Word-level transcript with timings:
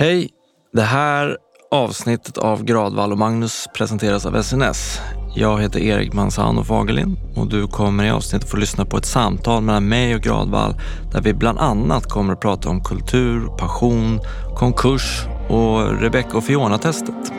Hej! 0.00 0.28
Det 0.72 0.82
här 0.82 1.36
avsnittet 1.70 2.38
av 2.38 2.64
Gradvall 2.64 3.12
och 3.12 3.18
Magnus 3.18 3.66
presenteras 3.74 4.26
av 4.26 4.42
SNS. 4.42 5.00
Jag 5.36 5.60
heter 5.60 5.80
Erik 5.80 6.12
Manzano 6.12 6.64
Fagerlind 6.64 7.16
och 7.36 7.48
du 7.48 7.66
kommer 7.66 8.04
i 8.04 8.10
avsnittet 8.10 8.50
få 8.50 8.56
lyssna 8.56 8.84
på 8.84 8.96
ett 8.96 9.04
samtal 9.04 9.62
mellan 9.62 9.88
mig 9.88 10.14
och 10.14 10.20
Gradvall 10.20 10.74
där 11.12 11.20
vi 11.20 11.34
bland 11.34 11.58
annat 11.58 12.06
kommer 12.06 12.32
att 12.32 12.40
prata 12.40 12.68
om 12.68 12.84
kultur, 12.84 13.46
passion, 13.58 14.20
konkurs 14.56 15.26
och 15.48 16.00
Rebecca 16.00 16.36
och 16.36 16.44
Fiona-testet. 16.44 17.32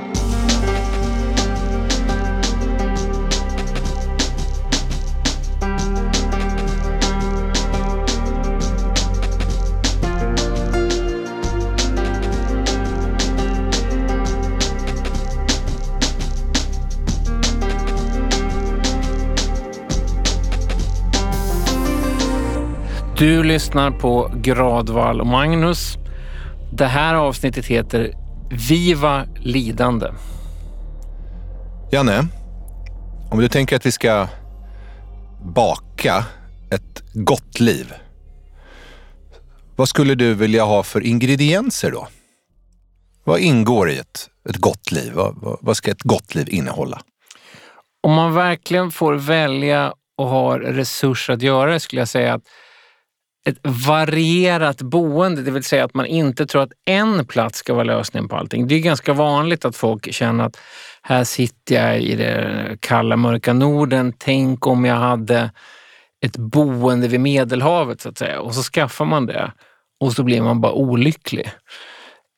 Du 23.19 23.43
lyssnar 23.43 23.91
på 23.91 24.32
Gradvall 24.36 25.21
och 25.21 25.28
Magnus. 25.28 25.97
Det 26.73 26.86
här 26.86 27.15
avsnittet 27.15 27.65
heter 27.65 28.14
Viva 28.69 29.25
lidande. 29.39 30.07
Janne, 31.92 32.28
om 33.31 33.39
du 33.39 33.47
tänker 33.47 33.75
att 33.75 33.86
vi 33.86 33.92
ska 33.92 34.28
baka 35.55 36.25
ett 36.72 37.03
gott 37.14 37.59
liv. 37.59 37.94
Vad 39.75 39.89
skulle 39.89 40.16
du 40.16 40.33
vilja 40.33 40.64
ha 40.64 40.83
för 40.83 41.02
ingredienser 41.02 41.92
då? 41.92 42.08
Vad 43.23 43.39
ingår 43.39 43.89
i 43.89 43.97
ett, 43.97 44.30
ett 44.50 44.58
gott 44.58 44.92
liv? 44.92 45.11
Vad, 45.14 45.58
vad, 45.61 45.78
ska 45.78 45.92
ett 45.92 46.03
gott 46.03 46.36
liv 46.36 46.50
innehålla? 46.50 47.02
Om 48.03 48.14
man 48.14 48.34
verkligen 48.34 48.92
får 48.92 49.14
välja 49.14 49.94
och 50.17 50.28
har 50.28 50.59
resurser 50.59 51.34
att 51.34 51.42
göra 51.42 51.72
det 51.72 51.80
skulle 51.80 52.02
jag 52.02 52.09
säga 52.09 52.34
att 52.34 52.44
ett 53.48 53.59
varierat 53.88 54.82
boende, 54.82 55.42
det 55.42 55.52
vill 55.52 55.64
säga 55.64 55.86
att 55.86 55.94
man 55.94 56.06
inte 56.06 56.45
tror 56.45 56.62
att 56.62 56.72
en 56.86 57.28
plats 57.28 57.59
ska 57.59 57.73
vara 57.73 57.84
lösningen 57.84 58.30
på 58.30 58.36
allting. 58.36 58.68
Det 58.68 58.76
är 58.76 58.80
ganska 58.80 59.14
vanligt 59.14 59.66
att 59.66 59.76
folk 59.76 60.14
känner 60.14 60.44
att 60.44 60.58
här 61.02 61.23
sitter 61.23 61.76
jag 61.76 62.02
i 62.02 62.16
det 62.16 62.78
kalla 62.80 63.16
mörka 63.16 63.54
Norden. 63.54 64.14
Tänk 64.18 64.68
om 64.68 64.86
jag 64.86 64.96
hade 64.96 65.52
ett 66.26 66.38
boende 66.38 67.08
vid 67.08 67.20
Medelhavet 67.20 68.02
så 68.02 68.09
att 68.09 68.18
säga. 68.18 68.42
Och 68.42 68.56
så 68.56 68.62
skaffar 68.62 69.06
man 69.06 69.26
det 69.26 69.52
och 70.00 70.14
så 70.14 70.24
blir 70.24 70.42
man 70.42 70.62
bara 70.62 70.74
olycklig. 70.74 71.52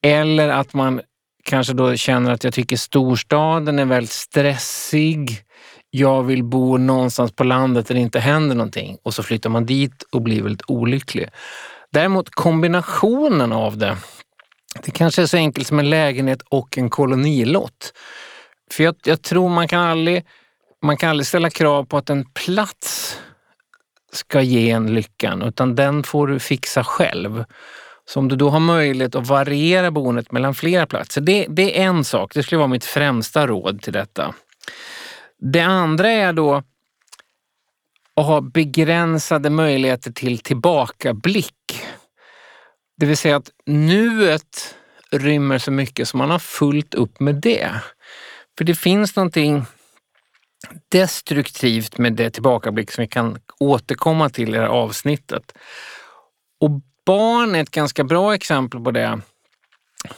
Eller 0.04 0.50
att 0.50 0.74
man 0.74 1.02
kanske 1.44 1.74
då 1.74 1.96
känner 1.96 2.32
att 2.32 2.44
jag 2.44 2.54
tycker 2.54 2.78
storstaden 2.78 3.80
är 3.80 3.86
väldigt 3.86 4.12
stressig 4.12 5.44
jag 5.92 6.24
vill 6.24 6.44
bo 6.44 6.78
någonstans 6.78 7.32
på 7.32 7.44
landet 7.44 7.88
där 7.88 7.96
det 7.96 8.02
inte 8.02 8.20
händer 8.20 8.56
någonting 8.56 8.98
och 9.04 9.14
så 9.14 9.24
flyttar 9.24 9.50
man 9.50 9.66
dit 9.66 10.04
och 10.12 10.22
blir 10.22 10.44
väldigt 10.44 10.64
olycklig. 10.68 11.30
Däremot 11.92 12.30
kombinationen 12.30 13.52
av 13.52 13.78
det, 13.78 13.98
det 14.86 14.92
kanske 14.92 15.22
är 15.22 15.26
så 15.26 15.38
enkelt 15.38 15.68
som 15.68 15.80
en 15.80 15.90
lägenhet 15.90 16.42
och 16.50 16.78
en 16.78 16.90
kolonilott. 16.90 17.94
För 18.72 18.84
jag, 18.84 18.96
jag 19.04 19.22
tror 19.22 19.50
man 19.50 19.68
kan, 19.68 19.80
aldrig, 19.80 20.26
man 20.82 20.98
kan 20.98 21.10
aldrig 21.10 21.28
ställa 21.28 21.50
krav 21.50 21.84
på 21.84 21.98
att 21.98 22.10
en 22.10 22.26
plats 22.26 23.18
ska 24.14 24.42
ge 24.42 24.72
en 24.72 24.94
lyckan, 24.94 25.42
utan 25.42 25.76
den 25.76 26.04
får 26.04 26.28
du 26.28 26.40
fixa 26.40 26.84
själv. 26.84 27.44
Så 28.06 28.20
om 28.20 28.28
du 28.28 28.36
då 28.36 28.50
har 28.50 28.60
möjlighet 28.60 29.16
att 29.16 29.28
variera 29.28 29.92
boendet 29.92 30.32
mellan 30.32 30.54
flera 30.54 30.86
platser, 30.86 31.22
det, 31.22 31.46
det 31.50 31.80
är 31.80 31.84
en 31.84 32.04
sak. 32.04 32.34
Det 32.34 32.44
skulle 32.44 32.60
vara 32.60 32.68
mitt 32.68 32.86
främsta 32.86 33.48
råd 33.48 33.82
till 33.82 33.94
detta. 33.94 34.34
Det 35.42 35.62
andra 35.62 36.10
är 36.10 36.34
då 36.34 36.64
att 38.16 38.26
ha 38.26 38.42
begränsade 38.42 39.50
möjligheter 39.50 40.12
till 40.12 40.40
tillbakablick. 40.40 41.82
Det 42.98 43.06
vill 43.06 43.18
säga 43.18 43.36
att 43.36 43.50
nuet 43.66 44.76
rymmer 45.12 45.58
så 45.58 45.72
mycket 45.72 46.08
som 46.08 46.18
man 46.18 46.30
har 46.30 46.40
fullt 46.40 46.94
upp 46.94 47.20
med 47.20 47.36
det. 47.36 47.72
För 48.58 48.66
det 48.66 48.76
finns 48.76 49.16
någonting 49.16 49.66
destruktivt 50.90 51.98
med 51.98 52.14
det 52.14 52.32
tillbakablick 52.32 52.92
som 52.92 53.02
vi 53.02 53.08
kan 53.08 53.40
återkomma 53.60 54.30
till 54.30 54.50
i 54.50 54.52
det 54.52 54.60
här 54.60 54.68
avsnittet. 54.68 55.54
Och 56.60 56.72
barn 57.06 57.56
är 57.56 57.62
ett 57.64 57.72
ganska 57.72 58.04
bra 58.04 58.36
exempel 58.36 58.84
på 58.84 58.92
det. 58.92 59.22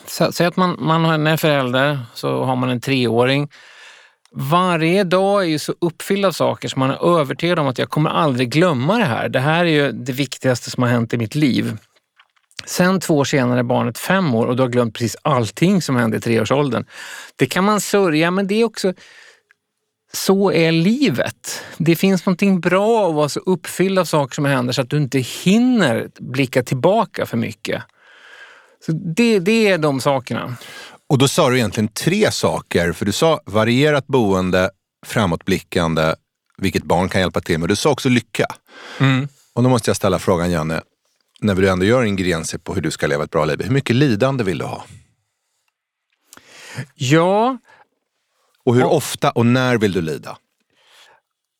Säg 0.05 0.47
att 0.47 0.55
man, 0.55 0.77
man 0.79 1.27
är 1.27 1.37
förälder, 1.37 1.99
så 2.13 2.43
har 2.43 2.55
man 2.55 2.69
en 2.69 2.81
treåring 2.81 3.49
varje 4.35 5.03
dag 5.03 5.43
är 5.43 5.47
ju 5.47 5.59
så 5.59 5.73
uppfylld 5.81 6.25
av 6.25 6.31
saker 6.31 6.67
som 6.67 6.79
man 6.79 6.89
är 6.89 7.19
övertygad 7.19 7.59
om 7.59 7.67
att 7.67 7.77
jag 7.77 7.89
kommer 7.89 8.09
aldrig 8.09 8.49
glömma 8.51 8.97
det 8.97 9.05
här. 9.05 9.29
Det 9.29 9.39
här 9.39 9.65
är 9.65 9.69
ju 9.69 9.91
det 9.91 10.11
viktigaste 10.11 10.71
som 10.71 10.83
har 10.83 10.89
hänt 10.89 11.13
i 11.13 11.17
mitt 11.17 11.35
liv. 11.35 11.77
Sen 12.65 12.99
två 12.99 13.17
år 13.17 13.23
senare 13.23 13.59
är 13.59 13.63
barnet 13.63 13.97
fem 13.97 14.35
år 14.35 14.45
och 14.45 14.55
du 14.55 14.63
har 14.63 14.69
glömt 14.69 14.93
precis 14.93 15.17
allting 15.21 15.81
som 15.81 15.95
hände 15.95 16.17
i 16.17 16.19
treårsåldern. 16.19 16.85
Det 17.35 17.45
kan 17.45 17.63
man 17.63 17.81
sörja, 17.81 18.31
men 18.31 18.47
det 18.47 18.55
är 18.55 18.63
också 18.63 18.93
så 20.13 20.51
är 20.51 20.71
livet. 20.71 21.63
Det 21.77 21.95
finns 21.95 22.25
någonting 22.25 22.59
bra 22.59 23.09
att 23.09 23.15
vara 23.15 23.29
så 23.29 23.39
uppfylld 23.39 23.99
av 23.99 24.05
saker 24.05 24.35
som 24.35 24.45
händer 24.45 24.73
så 24.73 24.81
att 24.81 24.89
du 24.89 24.97
inte 24.97 25.19
hinner 25.19 26.09
blicka 26.19 26.63
tillbaka 26.63 27.25
för 27.25 27.37
mycket. 27.37 27.83
Så 28.85 28.91
det, 28.91 29.39
det 29.39 29.67
är 29.67 29.77
de 29.77 30.01
sakerna. 30.01 30.55
Och 31.13 31.19
då 31.19 31.27
sa 31.27 31.49
du 31.49 31.57
egentligen 31.57 31.87
tre 31.87 32.31
saker, 32.31 32.91
för 32.91 33.05
du 33.05 33.11
sa 33.11 33.41
varierat 33.45 34.07
boende, 34.07 34.69
framåtblickande, 35.05 36.15
vilket 36.57 36.83
barn 36.83 37.09
kan 37.09 37.21
hjälpa 37.21 37.41
till 37.41 37.59
med. 37.59 37.69
Du 37.69 37.75
sa 37.75 37.89
också 37.89 38.09
lycka. 38.09 38.45
Mm. 38.99 39.27
Och 39.53 39.63
då 39.63 39.69
måste 39.69 39.89
jag 39.89 39.95
ställa 39.95 40.19
frågan, 40.19 40.51
Janne, 40.51 40.81
när 41.39 41.55
du 41.55 41.69
ändå 41.69 41.85
gör 41.85 42.03
ingredienser 42.03 42.57
på 42.57 42.73
hur 42.73 42.81
du 42.81 42.91
ska 42.91 43.07
leva 43.07 43.23
ett 43.23 43.29
bra 43.29 43.45
liv, 43.45 43.61
hur 43.63 43.71
mycket 43.71 43.95
lidande 43.95 44.43
vill 44.43 44.57
du 44.57 44.65
ha? 44.65 44.85
Ja. 46.95 47.57
Och 48.65 48.75
hur 48.75 48.83
och, 48.83 48.95
ofta 48.95 49.31
och 49.31 49.45
när 49.45 49.77
vill 49.77 49.91
du 49.91 50.01
lida? 50.01 50.37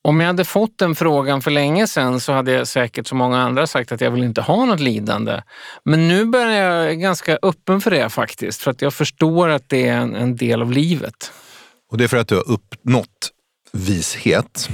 Om 0.05 0.19
jag 0.19 0.27
hade 0.27 0.45
fått 0.45 0.77
den 0.77 0.95
frågan 0.95 1.41
för 1.41 1.51
länge 1.51 1.87
sedan 1.87 2.19
så 2.19 2.33
hade 2.33 2.51
jag 2.51 2.67
säkert 2.67 3.07
som 3.07 3.17
många 3.17 3.41
andra 3.41 3.67
sagt 3.67 3.91
att 3.91 4.01
jag 4.01 4.11
vill 4.11 4.23
inte 4.23 4.41
ha 4.41 4.65
något 4.65 4.79
lidande. 4.79 5.41
Men 5.85 6.07
nu 6.07 6.25
börjar 6.25 6.85
jag 6.85 6.99
ganska 6.99 7.37
öppen 7.41 7.81
för 7.81 7.91
det 7.91 8.09
faktiskt, 8.09 8.61
för 8.61 8.71
att 8.71 8.81
jag 8.81 8.93
förstår 8.93 9.49
att 9.49 9.69
det 9.69 9.87
är 9.87 9.97
en, 9.97 10.15
en 10.15 10.35
del 10.35 10.61
av 10.61 10.71
livet. 10.71 11.31
Och 11.91 11.97
det 11.97 12.03
är 12.03 12.07
för 12.07 12.17
att 12.17 12.27
du 12.27 12.35
har 12.35 12.49
uppnått 12.49 13.31
vishet. 13.71 14.69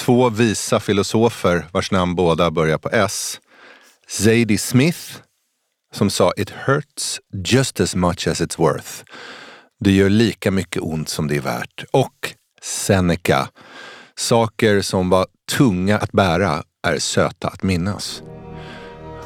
Två 0.00 0.28
visa 0.28 0.80
filosofer 0.80 1.66
vars 1.72 1.90
namn 1.90 2.14
båda 2.14 2.50
börjar 2.50 2.78
på 2.78 2.88
S. 2.88 3.40
Zadie 4.08 4.58
Smith 4.58 5.18
som 5.94 6.10
sa 6.10 6.32
“It 6.36 6.50
hurts 6.50 7.20
just 7.46 7.80
as 7.80 7.94
much 7.94 8.28
as 8.28 8.40
it's 8.40 8.58
worth”. 8.58 9.04
Det 9.84 9.92
gör 9.92 10.10
lika 10.10 10.50
mycket 10.50 10.82
ont 10.82 11.08
som 11.08 11.28
det 11.28 11.36
är 11.36 11.40
värt. 11.40 11.84
Och 11.90 12.34
Seneca 12.62 13.48
Saker 14.16 14.80
som 14.80 15.10
var 15.10 15.26
tunga 15.56 15.98
att 15.98 16.12
bära 16.12 16.62
är 16.86 16.98
söta 16.98 17.48
att 17.48 17.62
minnas. 17.62 18.22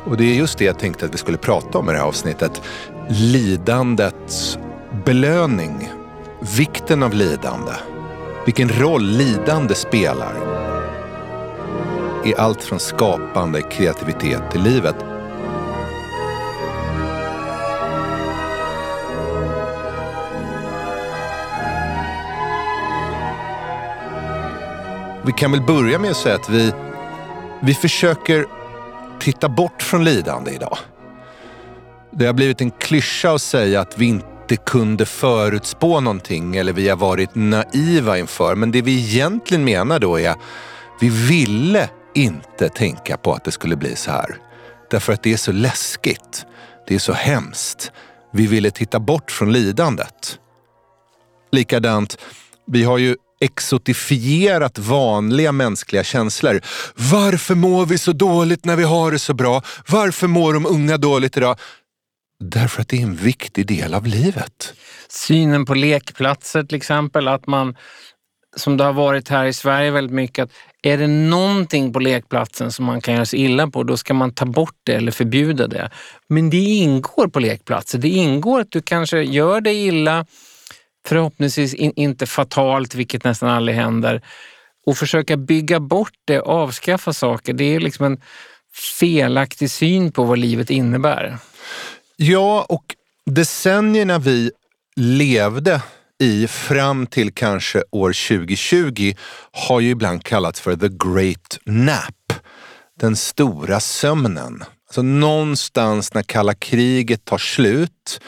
Och 0.05 0.17
det 0.17 0.25
är 0.25 0.35
just 0.35 0.59
det 0.59 0.65
jag 0.65 0.79
tänkte 0.79 1.07
att 1.07 1.15
vi 1.15 1.19
skulle 1.19 1.39
prata 1.39 1.79
om 1.79 1.89
i 1.89 1.93
det 1.93 1.99
här 1.99 2.07
avsnittet. 2.07 2.63
Lidandets 3.09 4.59
belöning. 5.05 5.93
Vikten 6.57 7.03
av 7.03 7.15
lidande. 7.15 7.73
Vilken 8.45 8.69
roll 8.69 9.03
lidande 9.03 9.75
spelar 9.75 10.57
i 12.25 12.35
allt 12.35 12.63
från 12.63 12.81
skapande 12.81 13.63
kreativitet 13.63 14.51
till 14.51 14.63
livet. 14.63 15.16
Vi 25.27 25.33
kan 25.33 25.53
väl 25.53 25.63
börja 25.63 25.99
med 25.99 26.11
att 26.11 26.17
säga 26.17 26.35
att 26.35 26.49
vi, 26.49 26.73
vi 27.63 27.75
försöker 27.75 28.47
titta 29.21 29.49
bort 29.49 29.83
från 29.83 30.05
lidande 30.05 30.51
idag. 30.51 30.79
Det 32.13 32.27
har 32.27 32.33
blivit 32.33 32.61
en 32.61 32.71
klyscha 32.71 33.35
att 33.35 33.43
säga 33.43 33.81
att 33.81 33.99
vi 33.99 34.07
inte 34.07 34.57
kunde 34.57 35.07
förutspå 35.07 36.01
någonting 36.01 36.57
eller 36.57 36.73
vi 36.73 36.89
har 36.89 36.97
varit 36.97 37.35
naiva 37.35 38.19
inför. 38.19 38.55
Men 38.55 38.71
det 38.71 38.83
vi 38.83 38.99
egentligen 38.99 39.65
menar 39.65 39.99
då 39.99 40.21
är 40.21 40.31
att 40.31 40.39
vi 41.01 41.09
ville 41.09 41.89
inte 42.15 42.69
tänka 42.69 43.17
på 43.17 43.33
att 43.33 43.45
det 43.45 43.51
skulle 43.51 43.77
bli 43.77 43.97
så 43.97 44.11
här. 44.11 44.37
Därför 44.91 45.13
att 45.13 45.23
det 45.23 45.33
är 45.33 45.37
så 45.37 45.53
läskigt. 45.53 46.47
Det 46.87 46.95
är 46.95 46.99
så 46.99 47.13
hemskt. 47.13 47.93
Vi 48.33 48.47
ville 48.47 48.71
titta 48.71 49.01
bort 49.01 49.31
från 49.31 49.53
lidandet. 49.53 50.39
Likadant, 51.53 52.19
vi 52.67 52.85
har 52.85 52.99
ju 52.99 53.17
exotifierat 53.41 54.79
vanliga 54.79 55.53
mänskliga 55.53 56.05
känslor. 56.05 56.61
Varför 56.95 57.55
mår 57.55 57.87
vi 57.87 57.99
så 57.99 58.13
dåligt 58.13 58.65
när 58.65 58.77
vi 58.77 58.85
har 58.85 59.13
det 59.13 59.19
så 59.19 59.35
bra? 59.35 59.63
Varför 59.89 60.27
mår 60.27 60.55
de 60.55 60.67
unga 60.67 60.97
dåligt 60.97 61.37
idag? 61.37 61.59
därför 62.41 62.83
att 62.83 62.89
det 62.89 62.97
är 62.97 63.03
en 63.03 63.17
viktig 63.17 63.67
del 63.67 63.95
av 63.95 64.07
livet. 64.07 64.75
Synen 65.09 65.65
på 65.65 65.75
lekplatser 65.75 66.63
till 66.63 66.77
exempel, 66.77 67.29
att 67.29 67.47
man 67.47 67.77
som 68.57 68.77
det 68.77 68.85
har 68.85 68.93
varit 68.93 69.29
här 69.29 69.45
i 69.45 69.53
Sverige 69.53 69.91
väldigt 69.91 70.15
mycket, 70.15 70.45
att 70.45 70.51
är 70.83 70.99
det 70.99 71.07
någonting 71.07 71.93
på 71.93 71.99
lekplatsen 71.99 72.73
som 72.73 72.85
man 72.85 73.01
kan 73.01 73.15
göra 73.15 73.27
sig 73.27 73.41
illa 73.41 73.67
på, 73.67 73.83
då 73.83 73.97
ska 73.97 74.15
man 74.15 74.35
ta 74.35 74.45
bort 74.45 74.77
det 74.85 74.93
eller 74.93 75.13
förbjuda 75.13 75.67
det. 75.67 75.91
Men 76.29 76.51
det 76.51 76.57
ingår 76.57 77.29
på 77.29 77.41
lekplatser. 77.41 77.99
Det 77.99 78.09
ingår 78.09 78.61
att 78.61 78.71
du 78.71 78.83
kanske 78.83 79.23
gör 79.23 79.61
dig 79.61 79.87
illa, 79.87 80.27
förhoppningsvis 81.09 81.75
in, 81.75 81.93
inte 81.97 82.27
fatalt, 82.27 82.95
vilket 82.95 83.25
nästan 83.25 83.49
aldrig 83.49 83.77
händer. 83.77 84.23
Och 84.87 84.97
försöka 84.97 85.37
bygga 85.37 85.81
bort 85.81 86.15
det, 86.25 86.41
avskaffa 86.41 87.13
saker, 87.13 87.53
det 87.53 87.65
är 87.65 87.81
liksom 87.81 88.07
en 88.07 88.21
felaktig 89.01 89.71
syn 89.71 90.13
på 90.13 90.25
vad 90.25 90.39
livet 90.39 90.71
innebär. 90.71 91.39
Ja, 92.17 92.67
och 92.69 92.85
decennierna 93.31 94.19
vi 94.19 94.51
levde 94.97 95.83
i 96.19 96.47
fram 96.47 97.07
till 97.07 97.33
kanske 97.33 97.83
år 97.91 98.39
2020 98.39 99.15
har 99.53 99.81
ju 99.81 99.91
ibland 99.91 100.25
kallats 100.25 100.61
för 100.61 100.77
the 100.77 100.89
great 100.89 101.59
nap. 101.65 102.33
Den 103.01 103.17
stora 103.17 103.81
sömnen. 103.81 104.65
Alltså 104.89 105.03
någonstans 105.03 106.15
när 106.15 106.23
kalla 106.23 106.55
kriget 106.55 107.25
tar 107.25 107.39
slut 107.39 108.21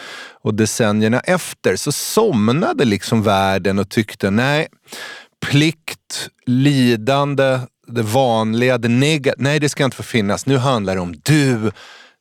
och 0.43 0.55
decennierna 0.55 1.21
efter 1.21 1.77
så 1.77 1.93
somnade 1.93 2.85
liksom 2.85 3.23
världen 3.23 3.79
och 3.79 3.89
tyckte 3.89 4.31
nej, 4.31 4.69
plikt, 5.47 6.29
lidande, 6.47 7.61
det 7.87 8.03
vanliga, 8.03 8.79
det 8.79 8.89
negativa, 8.89 9.35
nej 9.39 9.61
det 9.61 9.69
ska 9.69 9.85
inte 9.85 9.97
få 9.97 10.03
finnas. 10.03 10.47
Nu 10.47 10.57
handlar 10.57 10.95
det 10.95 11.01
om 11.01 11.15
du, 11.23 11.71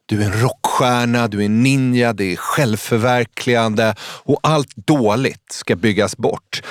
du 0.05 0.21
är 0.21 0.25
en 0.25 0.41
rockstjärna, 0.41 1.27
du 1.27 1.41
är 1.41 1.45
en 1.45 1.63
ninja, 1.63 2.13
det 2.13 2.33
är 2.33 2.35
självförverkligande 2.35 3.95
och 4.01 4.39
allt 4.43 4.75
dåligt 4.75 5.51
ska 5.51 5.75
byggas 5.75 6.17
bort. 6.17 6.61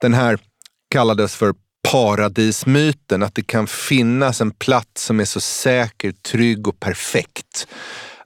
Den 0.00 0.14
här 0.14 0.38
kallades 0.90 1.34
för 1.34 1.54
paradismyten, 1.92 3.22
att 3.22 3.34
det 3.34 3.42
kan 3.42 3.66
finnas 3.66 4.40
en 4.40 4.50
plats 4.50 5.04
som 5.04 5.20
är 5.20 5.24
så 5.24 5.40
säker, 5.40 6.12
trygg 6.12 6.68
och 6.68 6.80
perfekt 6.80 7.66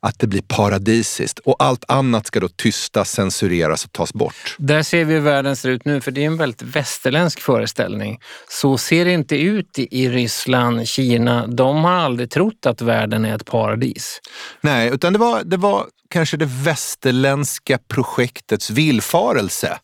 att 0.01 0.19
det 0.19 0.27
blir 0.27 0.43
paradisiskt 0.43 1.39
och 1.39 1.57
allt 1.59 1.85
annat 1.89 2.27
ska 2.27 2.41
då 2.41 2.49
tystas, 2.49 3.11
censureras 3.11 3.85
och 3.85 3.93
tas 3.93 4.13
bort. 4.13 4.57
Där 4.59 4.83
ser 4.83 5.05
vi 5.05 5.15
hur 5.15 5.21
världen 5.21 5.57
ser 5.57 5.69
ut 5.69 5.85
nu, 5.85 6.01
för 6.01 6.11
det 6.11 6.23
är 6.23 6.27
en 6.27 6.37
väldigt 6.37 6.63
västerländsk 6.63 7.41
föreställning. 7.41 8.21
Så 8.49 8.79
ser 8.79 9.05
det 9.05 9.13
inte 9.13 9.37
ut 9.37 9.79
i 9.79 10.09
Ryssland, 10.09 10.89
Kina. 10.89 11.47
De 11.47 11.85
har 11.85 11.93
aldrig 11.93 12.31
trott 12.31 12.67
att 12.67 12.81
världen 12.81 13.25
är 13.25 13.35
ett 13.35 13.47
paradis. 13.47 14.21
Nej, 14.61 14.91
utan 14.91 15.13
det 15.13 15.19
var, 15.19 15.45
det 15.45 15.57
var 15.57 15.87
kanske 16.11 16.37
det 16.37 16.49
västerländska 16.63 17.79
projektets 17.89 18.71
villfarelse. 18.71 19.79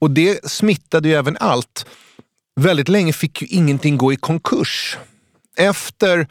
Och 0.00 0.10
det 0.10 0.50
smittade 0.50 1.08
ju 1.08 1.14
även 1.14 1.36
allt. 1.40 1.86
Väldigt 2.58 2.88
länge 2.88 3.12
fick 3.12 3.42
ju 3.42 3.48
ingenting 3.48 3.96
gå 3.96 4.12
i 4.12 4.16
konkurs. 4.16 4.98
Efter 5.56 6.28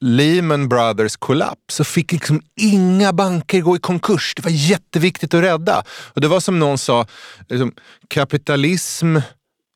Lehman 0.00 0.68
Brothers 0.68 1.16
kollaps 1.16 1.74
så 1.74 1.84
fick 1.84 2.12
liksom 2.12 2.42
inga 2.56 3.12
banker 3.12 3.60
gå 3.60 3.76
i 3.76 3.78
konkurs. 3.78 4.32
Det 4.36 4.42
var 4.42 4.50
jätteviktigt 4.50 5.34
att 5.34 5.42
rädda. 5.42 5.84
Och 5.88 6.20
det 6.20 6.28
var 6.28 6.40
som 6.40 6.58
någon 6.58 6.78
sa, 6.78 7.06
liksom, 7.48 7.72
kapitalism 8.08 9.16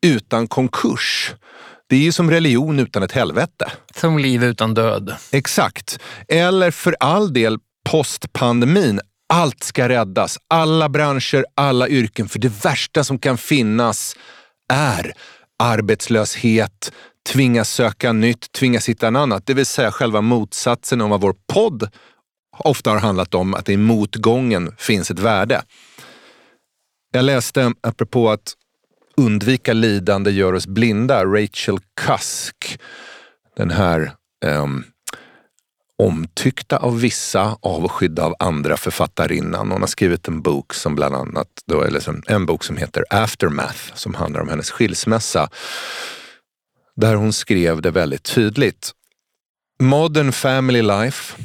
utan 0.06 0.48
konkurs. 0.48 1.34
Det 1.88 1.96
är 1.96 2.00
ju 2.00 2.12
som 2.12 2.30
religion 2.30 2.78
utan 2.78 3.02
ett 3.02 3.12
helvete. 3.12 3.72
Som 3.94 4.18
liv 4.18 4.44
utan 4.44 4.74
död. 4.74 5.16
Exakt. 5.32 5.98
Eller 6.28 6.70
för 6.70 6.96
all 7.00 7.32
del 7.32 7.58
postpandemin. 7.90 9.00
Allt 9.28 9.64
ska 9.64 9.88
räddas. 9.88 10.38
Alla 10.48 10.88
branscher, 10.88 11.44
alla 11.54 11.88
yrken. 11.88 12.28
För 12.28 12.38
det 12.38 12.64
värsta 12.64 13.04
som 13.04 13.18
kan 13.18 13.38
finnas 13.38 14.16
är 14.72 15.14
arbetslöshet, 15.58 16.92
tvingas 17.32 17.70
söka 17.70 18.12
nytt, 18.12 18.52
tvingas 18.52 18.88
hitta 18.88 19.08
en 19.08 19.16
annat. 19.16 19.46
Det 19.46 19.54
vill 19.54 19.66
säga 19.66 19.92
själva 19.92 20.20
motsatsen 20.20 21.00
om 21.00 21.10
vad 21.10 21.20
vår 21.20 21.34
podd 21.52 21.90
ofta 22.58 22.90
har 22.90 22.98
handlat 22.98 23.34
om, 23.34 23.54
att 23.54 23.68
i 23.68 23.76
motgången 23.76 24.74
finns 24.78 25.10
ett 25.10 25.18
värde. 25.18 25.62
Jag 27.12 27.24
läste, 27.24 27.72
apropå 27.80 28.30
att 28.30 28.54
undvika 29.16 29.72
lidande 29.72 30.30
gör 30.30 30.52
oss 30.52 30.66
blinda, 30.66 31.24
Rachel 31.24 31.78
Cusk, 32.00 32.80
den 33.56 33.70
här 33.70 34.12
um, 34.46 34.84
omtyckta 35.98 36.76
av 36.76 37.00
vissa, 37.00 37.56
avskydda 37.60 38.24
av 38.24 38.34
andra 38.38 38.76
författarinnan. 38.76 39.70
Hon 39.70 39.80
har 39.80 39.88
skrivit 39.88 40.28
en 40.28 40.42
bok 40.42 40.74
som 40.74 40.94
bland 40.94 41.14
annat, 41.14 41.48
då, 41.66 41.82
eller 41.82 42.30
en 42.30 42.46
bok 42.46 42.64
som 42.64 42.76
heter 42.76 43.04
Aftermath 43.10 43.94
som 43.94 44.14
handlar 44.14 44.40
om 44.40 44.48
hennes 44.48 44.70
skilsmässa 44.70 45.48
där 46.96 47.14
hon 47.14 47.32
skrev 47.32 47.82
det 47.82 47.90
väldigt 47.90 48.22
tydligt. 48.22 48.92
Modern 49.82 50.32
family 50.32 50.82
life 50.82 51.36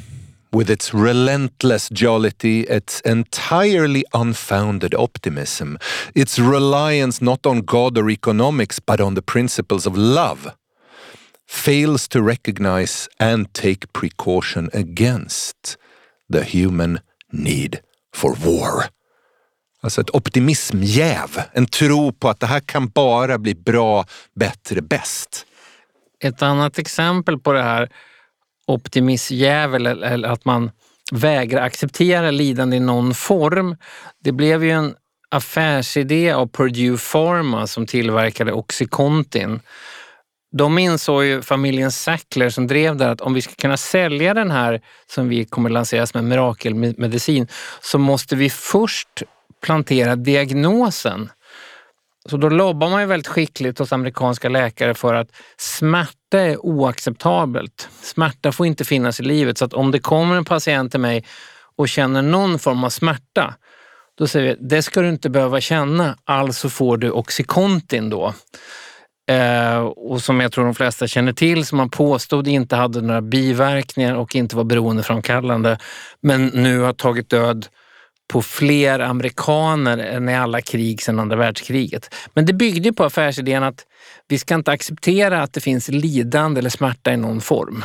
with 0.52 0.70
its 0.70 0.94
relentless 0.94 1.88
jollity, 1.90 2.66
its 2.68 3.02
entirely 3.04 4.04
unfounded 4.12 4.94
optimism, 4.94 5.76
its 6.14 6.38
reliance 6.38 7.24
not 7.24 7.46
on 7.46 7.64
God 7.64 7.98
or 7.98 8.10
economics 8.10 8.86
but 8.86 9.00
on 9.00 9.14
the 9.14 9.22
principles 9.22 9.86
of 9.86 9.96
love, 9.96 10.52
fails 11.54 12.08
to 12.08 12.28
recognize 12.28 13.08
and 13.18 13.52
take 13.52 13.92
precaution 13.92 14.70
against 14.72 15.78
the 16.32 16.42
human 16.42 16.98
need 17.32 17.78
for 18.14 18.34
war. 18.34 18.84
Alltså 19.82 20.00
ett 20.00 20.14
optimismjäv, 20.14 21.42
en 21.52 21.66
tro 21.66 22.12
på 22.12 22.28
att 22.28 22.40
det 22.40 22.46
här 22.46 22.60
kan 22.60 22.88
bara 22.88 23.38
bli 23.38 23.54
bra, 23.54 24.04
bättre, 24.34 24.82
bäst. 24.82 25.46
Ett 26.20 26.42
annat 26.42 26.78
exempel 26.78 27.38
på 27.38 27.52
det 27.52 27.62
här 27.62 27.88
optimismjäv 28.66 29.74
eller 29.74 30.28
att 30.28 30.44
man 30.44 30.70
vägrar 31.12 31.62
acceptera 31.62 32.30
lidande 32.30 32.76
i 32.76 32.80
någon 32.80 33.14
form. 33.14 33.76
Det 34.24 34.32
blev 34.32 34.64
ju 34.64 34.70
en 34.70 34.94
affärsidé 35.28 36.32
av 36.32 36.46
Purdue 36.46 36.98
Pharma 37.12 37.66
som 37.66 37.86
tillverkade 37.86 38.52
Oxycontin. 38.52 39.60
De 40.58 40.78
insåg 40.78 41.24
ju, 41.24 41.42
familjen 41.42 41.92
Sackler 41.92 42.50
som 42.50 42.66
drev 42.66 42.96
det 42.96 43.10
att 43.10 43.20
om 43.20 43.34
vi 43.34 43.42
ska 43.42 43.54
kunna 43.54 43.76
sälja 43.76 44.34
den 44.34 44.50
här 44.50 44.80
som 45.06 45.28
vi 45.28 45.44
kommer 45.44 45.70
lansera 45.70 46.06
som 46.06 46.18
en 46.18 46.28
mirakelmedicin 46.28 47.48
så 47.80 47.98
måste 47.98 48.36
vi 48.36 48.50
först 48.50 49.22
plantera 49.62 50.16
diagnosen. 50.16 51.30
Så 52.28 52.36
då 52.36 52.48
lobbar 52.48 52.90
man 52.90 53.00
ju 53.00 53.06
väldigt 53.06 53.28
skickligt 53.28 53.78
hos 53.78 53.92
amerikanska 53.92 54.48
läkare 54.48 54.94
för 54.94 55.14
att 55.14 55.28
smärta 55.56 56.38
är 56.38 56.66
oacceptabelt. 56.66 57.88
Smärta 58.02 58.52
får 58.52 58.66
inte 58.66 58.84
finnas 58.84 59.20
i 59.20 59.22
livet. 59.22 59.58
Så 59.58 59.64
att 59.64 59.74
om 59.74 59.90
det 59.90 59.98
kommer 59.98 60.36
en 60.36 60.44
patient 60.44 60.90
till 60.90 61.00
mig 61.00 61.24
och 61.76 61.88
känner 61.88 62.22
någon 62.22 62.58
form 62.58 62.84
av 62.84 62.90
smärta, 62.90 63.54
då 64.18 64.26
säger 64.26 64.48
vi 64.48 64.68
det 64.68 64.82
ska 64.82 65.00
du 65.00 65.08
inte 65.08 65.30
behöva 65.30 65.60
känna, 65.60 66.18
alltså 66.24 66.68
får 66.68 66.96
du 66.96 67.10
Oxycontin 67.10 68.10
då. 68.10 68.34
Eh, 69.26 69.78
och 69.78 70.22
som 70.22 70.40
jag 70.40 70.52
tror 70.52 70.64
de 70.64 70.74
flesta 70.74 71.06
känner 71.06 71.32
till, 71.32 71.66
som 71.66 71.78
man 71.78 71.90
påstod 71.90 72.48
inte 72.48 72.76
hade 72.76 73.00
några 73.00 73.22
biverkningar 73.22 74.14
och 74.14 74.36
inte 74.36 74.56
var 74.56 74.64
beroendeframkallande, 74.64 75.78
men 76.20 76.46
nu 76.46 76.80
har 76.80 76.92
tagit 76.92 77.30
död 77.30 77.66
på 78.32 78.42
fler 78.42 79.00
amerikaner 79.00 79.98
än 79.98 80.28
i 80.28 80.36
alla 80.36 80.60
krig 80.60 81.02
sedan 81.02 81.18
andra 81.18 81.36
världskriget. 81.36 82.14
Men 82.34 82.46
det 82.46 82.52
byggde 82.52 82.92
på 82.92 83.04
affärsidén 83.04 83.62
att 83.62 83.86
vi 84.28 84.38
ska 84.38 84.54
inte 84.54 84.72
acceptera 84.72 85.42
att 85.42 85.52
det 85.52 85.60
finns 85.60 85.88
lidande 85.88 86.58
eller 86.58 86.70
smärta 86.70 87.12
i 87.12 87.16
någon 87.16 87.40
form. 87.40 87.84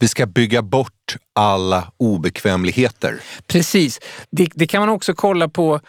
Vi 0.00 0.08
ska 0.08 0.26
bygga 0.26 0.62
bort 0.62 1.16
alla 1.34 1.92
obekvämligheter. 1.96 3.20
Precis. 3.46 4.00
Det, 4.30 4.48
det 4.54 4.66
kan 4.66 4.80
man 4.80 4.88
också 4.88 5.14
kolla 5.14 5.48
på 5.48 5.80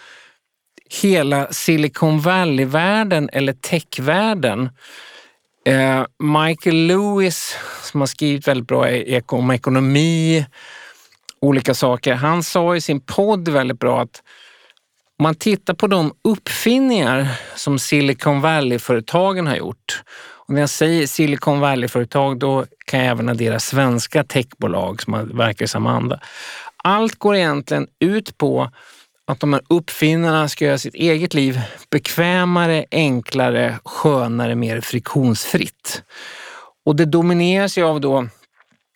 hela 0.90 1.48
Silicon 1.52 2.20
Valley-världen 2.20 3.30
eller 3.34 3.54
techvärlden. 3.54 4.70
Eh, 5.66 6.06
Michael 6.20 6.76
Lewis 6.76 7.56
som 7.84 8.00
har 8.00 8.08
skrivit 8.08 8.48
väldigt 8.48 8.68
bra 8.68 8.90
e- 8.90 9.22
om 9.26 9.52
ekonomi, 9.52 10.46
olika 11.42 11.74
saker. 11.74 12.14
Han 12.14 12.44
sa 12.44 12.76
i 12.76 12.82
sin 12.82 13.02
podd 13.02 13.50
väldigt 13.50 13.80
bra 13.80 14.02
att 14.02 14.24
om 15.20 15.24
man 15.24 15.36
tittar 15.36 15.74
på 15.74 15.88
de 15.88 16.14
uppfinningar 16.24 17.28
som 17.56 17.80
Silicon 17.80 18.42
Valley-företagen 18.42 19.48
har 19.48 19.56
gjort. 19.56 20.04
Och 20.50 20.54
när 20.54 20.62
jag 20.62 20.70
säger 20.70 21.08
Silicon 21.08 21.60
Valley-företag 21.60 22.40
då 22.40 22.66
kan 22.86 23.00
jag 23.00 23.10
även 23.10 23.30
addera 23.30 23.60
svenska 23.60 24.24
techbolag 24.24 25.02
som 25.02 25.38
verkar 25.38 25.66
i 25.66 25.68
samma 25.68 25.92
anda. 25.92 26.20
Allt 26.84 27.16
går 27.16 27.36
egentligen 27.36 27.88
ut 28.00 28.38
på 28.38 28.72
att 29.32 29.40
de 29.40 29.54
här 29.54 29.62
uppfinnarna 29.68 30.50
ska 30.50 30.66
göra 30.66 30.78
sitt 30.78 30.94
eget 30.96 31.34
liv 31.34 31.62
bekvämare, 31.90 32.86
enklare, 32.92 33.80
skönare, 33.86 34.56
mer 34.56 34.82
friktionsfritt. 34.82 36.04
Och 36.86 36.96
det 36.96 37.06
domineras 37.06 37.78
ju 37.78 37.84
av 37.84 38.02
då 38.02 38.28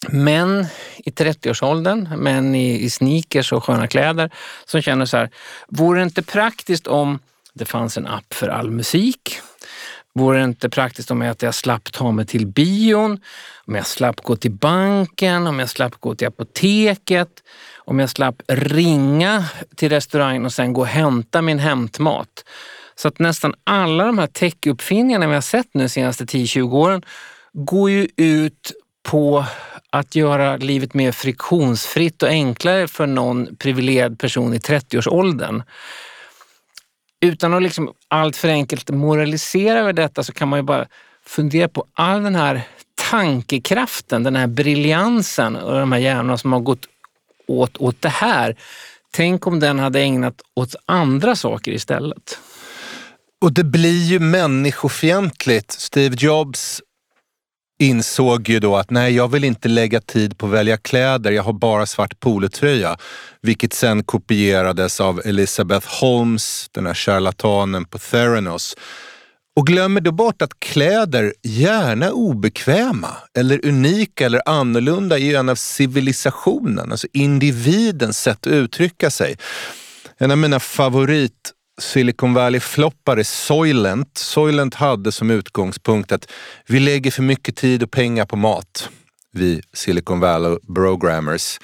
män 0.09 0.65
i 0.97 1.09
30-årsåldern, 1.09 2.09
män 2.17 2.55
i, 2.55 2.83
i 2.83 2.89
sneakers 2.89 3.53
och 3.53 3.63
sköna 3.63 3.87
kläder 3.87 4.31
som 4.65 4.81
känner 4.81 5.05
så 5.05 5.17
här, 5.17 5.29
vore 5.67 5.99
det 5.99 6.03
inte 6.03 6.23
praktiskt 6.23 6.87
om 6.87 7.19
det 7.53 7.65
fanns 7.65 7.97
en 7.97 8.07
app 8.07 8.33
för 8.33 8.47
all 8.47 8.71
musik? 8.71 9.39
Vore 10.15 10.37
det 10.37 10.43
inte 10.43 10.69
praktiskt 10.69 11.11
om 11.11 11.21
jag, 11.21 11.35
jag 11.39 11.55
slapp 11.55 11.91
ta 11.91 12.11
mig 12.11 12.25
till 12.25 12.47
bion, 12.47 13.19
om 13.67 13.75
jag 13.75 13.87
slapp 13.87 14.21
gå 14.21 14.35
till 14.35 14.51
banken, 14.51 15.47
om 15.47 15.59
jag 15.59 15.69
slapp 15.69 15.99
gå 15.99 16.15
till 16.15 16.27
apoteket, 16.27 17.29
om 17.77 17.99
jag 17.99 18.09
slapp 18.09 18.41
ringa 18.47 19.45
till 19.75 19.89
restaurangen 19.89 20.45
och 20.45 20.53
sen 20.53 20.73
gå 20.73 20.81
och 20.81 20.87
hämta 20.87 21.41
min 21.41 21.59
hämtmat. 21.59 22.45
Så 22.95 23.07
att 23.07 23.19
nästan 23.19 23.53
alla 23.63 24.05
de 24.05 24.17
här 24.17 24.27
techuppfinningarna 24.27 25.27
vi 25.27 25.33
har 25.33 25.41
sett 25.41 25.67
nu 25.73 25.83
de 25.83 25.89
senaste 25.89 26.25
10-20 26.25 26.73
åren 26.73 27.01
går 27.53 27.89
ju 27.89 28.07
ut 28.15 28.71
på 29.03 29.45
att 29.89 30.15
göra 30.15 30.57
livet 30.57 30.93
mer 30.93 31.11
friktionsfritt 31.11 32.23
och 32.23 32.29
enklare 32.29 32.87
för 32.87 33.07
någon 33.07 33.55
privilegierad 33.55 34.19
person 34.19 34.53
i 34.53 34.57
30-årsåldern. 34.57 35.63
Utan 37.23 37.53
att 37.53 37.63
liksom 37.63 37.93
allt 38.07 38.35
för 38.35 38.47
enkelt 38.47 38.89
moralisera 38.89 39.79
över 39.79 39.93
detta 39.93 40.23
så 40.23 40.33
kan 40.33 40.47
man 40.47 40.59
ju 40.59 40.63
bara 40.63 40.87
fundera 41.25 41.67
på 41.67 41.85
all 41.93 42.23
den 42.23 42.35
här 42.35 42.61
tankekraften, 43.11 44.23
den 44.23 44.35
här 44.35 44.47
briljansen 44.47 45.55
och 45.55 45.79
de 45.79 45.91
här 45.91 45.99
hjärnorna 45.99 46.37
som 46.37 46.53
har 46.53 46.59
gått 46.59 46.85
åt, 47.47 47.77
åt 47.77 48.01
det 48.01 48.09
här. 48.09 48.55
Tänk 49.11 49.47
om 49.47 49.59
den 49.59 49.79
hade 49.79 50.01
ägnat 50.01 50.41
åt 50.55 50.75
andra 50.85 51.35
saker 51.35 51.71
istället. 51.71 52.39
Och 53.41 53.53
det 53.53 53.63
blir 53.63 54.03
ju 54.03 54.19
människofientligt. 54.19 55.71
Steve 55.71 56.15
Jobs 56.19 56.81
insåg 57.79 58.49
ju 58.49 58.59
då 58.59 58.75
att 58.77 58.89
nej, 58.89 59.15
jag 59.15 59.31
vill 59.31 59.43
inte 59.43 59.67
lägga 59.67 60.01
tid 60.01 60.37
på 60.37 60.45
att 60.45 60.51
välja 60.51 60.77
kläder. 60.77 61.31
Jag 61.31 61.43
har 61.43 61.53
bara 61.53 61.85
svart 61.85 62.19
polotröja. 62.19 62.97
Vilket 63.41 63.73
sen 63.73 64.03
kopierades 64.03 65.01
av 65.01 65.21
Elizabeth 65.25 65.87
Holmes, 66.01 66.67
den 66.71 66.85
här 66.85 66.93
charlatanen 66.93 67.85
på 67.85 67.97
Theranos. 67.97 68.75
Och 69.55 69.67
glömmer 69.67 70.01
då 70.01 70.11
bort 70.11 70.41
att 70.41 70.59
kläder, 70.59 71.33
gärna 71.43 72.11
obekväma 72.11 73.09
eller 73.37 73.65
unika 73.65 74.25
eller 74.25 74.41
annorlunda, 74.45 75.17
är 75.17 75.23
ju 75.23 75.35
en 75.35 75.49
av 75.49 75.55
civilisationen, 75.55 76.91
alltså 76.91 77.07
individens 77.13 78.19
sätt 78.19 78.47
att 78.47 78.53
uttrycka 78.53 79.09
sig. 79.09 79.37
En 80.17 80.31
av 80.31 80.37
mina 80.37 80.59
favorit 80.59 81.53
Silicon 81.81 82.33
Valley 82.33 82.59
floppade 82.59 83.23
Soylent. 83.23 84.17
Soylent 84.17 84.75
hade 84.75 85.11
som 85.11 85.31
utgångspunkt 85.31 86.11
att 86.11 86.31
vi 86.67 86.79
lägger 86.79 87.11
för 87.11 87.23
mycket 87.23 87.55
tid 87.55 87.83
och 87.83 87.91
pengar 87.91 88.25
på 88.25 88.35
mat, 88.35 88.89
vi 89.31 89.61
Silicon 89.73 90.19
Valley 90.19 90.57
programmers. 90.75 91.59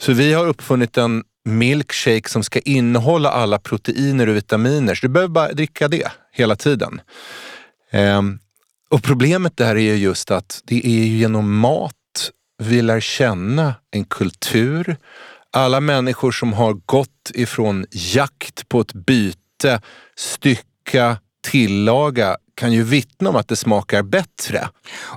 Så 0.00 0.12
vi 0.12 0.32
har 0.32 0.46
uppfunnit 0.46 0.96
en 0.96 1.24
milkshake 1.44 2.28
som 2.28 2.42
ska 2.42 2.58
innehålla 2.58 3.30
alla 3.30 3.58
proteiner 3.58 4.28
och 4.28 4.36
vitaminer. 4.36 4.94
Så 4.94 5.06
du 5.06 5.12
behöver 5.12 5.32
bara 5.32 5.52
dricka 5.52 5.88
det 5.88 6.08
hela 6.32 6.56
tiden. 6.56 7.00
Ehm, 7.90 8.38
och 8.90 9.02
problemet 9.02 9.56
där 9.56 9.76
är 9.76 9.80
ju 9.80 9.94
just 9.94 10.30
att 10.30 10.60
det 10.64 10.86
är 10.86 11.04
genom 11.04 11.58
mat 11.58 11.94
vi 12.58 12.82
lär 12.82 13.00
känna 13.00 13.74
en 13.90 14.04
kultur, 14.04 14.96
alla 15.54 15.80
människor 15.80 16.32
som 16.32 16.52
har 16.52 16.72
gått 16.72 17.30
ifrån 17.34 17.86
jakt 17.90 18.68
på 18.68 18.80
ett 18.80 18.92
byte, 18.92 19.80
stycka, 20.16 21.16
tillaga 21.46 22.36
kan 22.54 22.72
ju 22.72 22.82
vittna 22.82 23.30
om 23.30 23.36
att 23.36 23.48
det 23.48 23.56
smakar 23.56 24.02
bättre. 24.02 24.68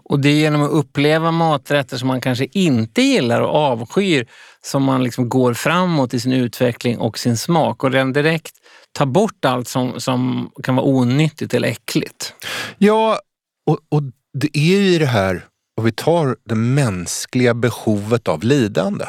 Och 0.03 0.19
det 0.19 0.29
är 0.29 0.33
genom 0.33 0.63
att 0.63 0.71
uppleva 0.71 1.31
maträtter 1.31 1.97
som 1.97 2.07
man 2.07 2.21
kanske 2.21 2.47
inte 2.51 3.01
gillar 3.01 3.41
och 3.41 3.55
avskyr 3.55 4.27
som 4.63 4.83
man 4.83 5.03
liksom 5.03 5.29
går 5.29 5.53
framåt 5.53 6.13
i 6.13 6.19
sin 6.19 6.33
utveckling 6.33 6.97
och 6.97 7.19
sin 7.19 7.37
smak 7.37 7.83
och 7.83 7.91
redan 7.91 8.13
direkt 8.13 8.53
tar 8.91 9.05
bort 9.05 9.45
allt 9.45 9.67
som, 9.67 9.99
som 9.99 10.51
kan 10.63 10.75
vara 10.75 10.85
onyttigt 10.85 11.53
eller 11.53 11.67
äckligt. 11.67 12.33
Ja, 12.77 13.19
och, 13.65 13.79
och 13.89 14.03
det 14.33 14.57
är 14.57 14.79
ju 14.79 14.99
det 14.99 15.05
här, 15.05 15.45
och 15.77 15.87
vi 15.87 15.91
tar 15.91 16.37
det 16.45 16.55
mänskliga 16.55 17.53
behovet 17.53 18.27
av 18.27 18.43
lidande 18.43 19.05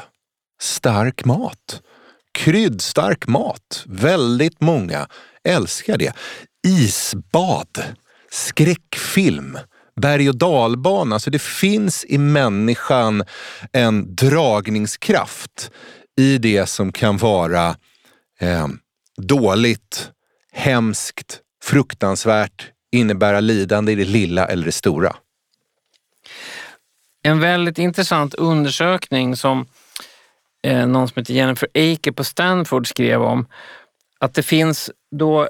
stark 0.60 1.24
mat. 1.24 1.82
Kryddstark 2.32 3.26
mat. 3.26 3.84
Väldigt 3.86 4.60
många 4.60 5.08
älskar 5.44 5.98
det. 5.98 6.12
Isbad, 6.66 7.82
skräckfilm, 8.30 9.58
berg 10.00 10.28
och 10.28 10.36
dalbana. 10.36 11.14
Alltså 11.16 11.30
det 11.30 11.42
finns 11.42 12.04
i 12.04 12.18
människan 12.18 13.24
en 13.72 14.14
dragningskraft 14.14 15.70
i 16.16 16.38
det 16.38 16.66
som 16.66 16.92
kan 16.92 17.16
vara 17.16 17.76
eh, 18.40 18.68
dåligt, 19.16 20.10
hemskt, 20.52 21.40
fruktansvärt, 21.62 22.70
innebära 22.92 23.40
lidande 23.40 23.92
i 23.92 23.94
det 23.94 24.04
lilla 24.04 24.46
eller 24.46 24.64
det 24.64 24.72
stora. 24.72 25.16
En 27.22 27.40
väldigt 27.40 27.78
intressant 27.78 28.34
undersökning 28.34 29.36
som 29.36 29.66
eh, 30.68 30.86
någon 30.86 31.08
som 31.08 31.20
heter 31.20 31.34
Jennifer 31.34 31.68
Aker 31.74 32.12
på 32.12 32.24
Stanford 32.24 32.86
skrev 32.86 33.22
om. 33.22 33.46
Att 34.20 34.34
det 34.34 34.42
finns 34.42 34.90
då 35.10 35.48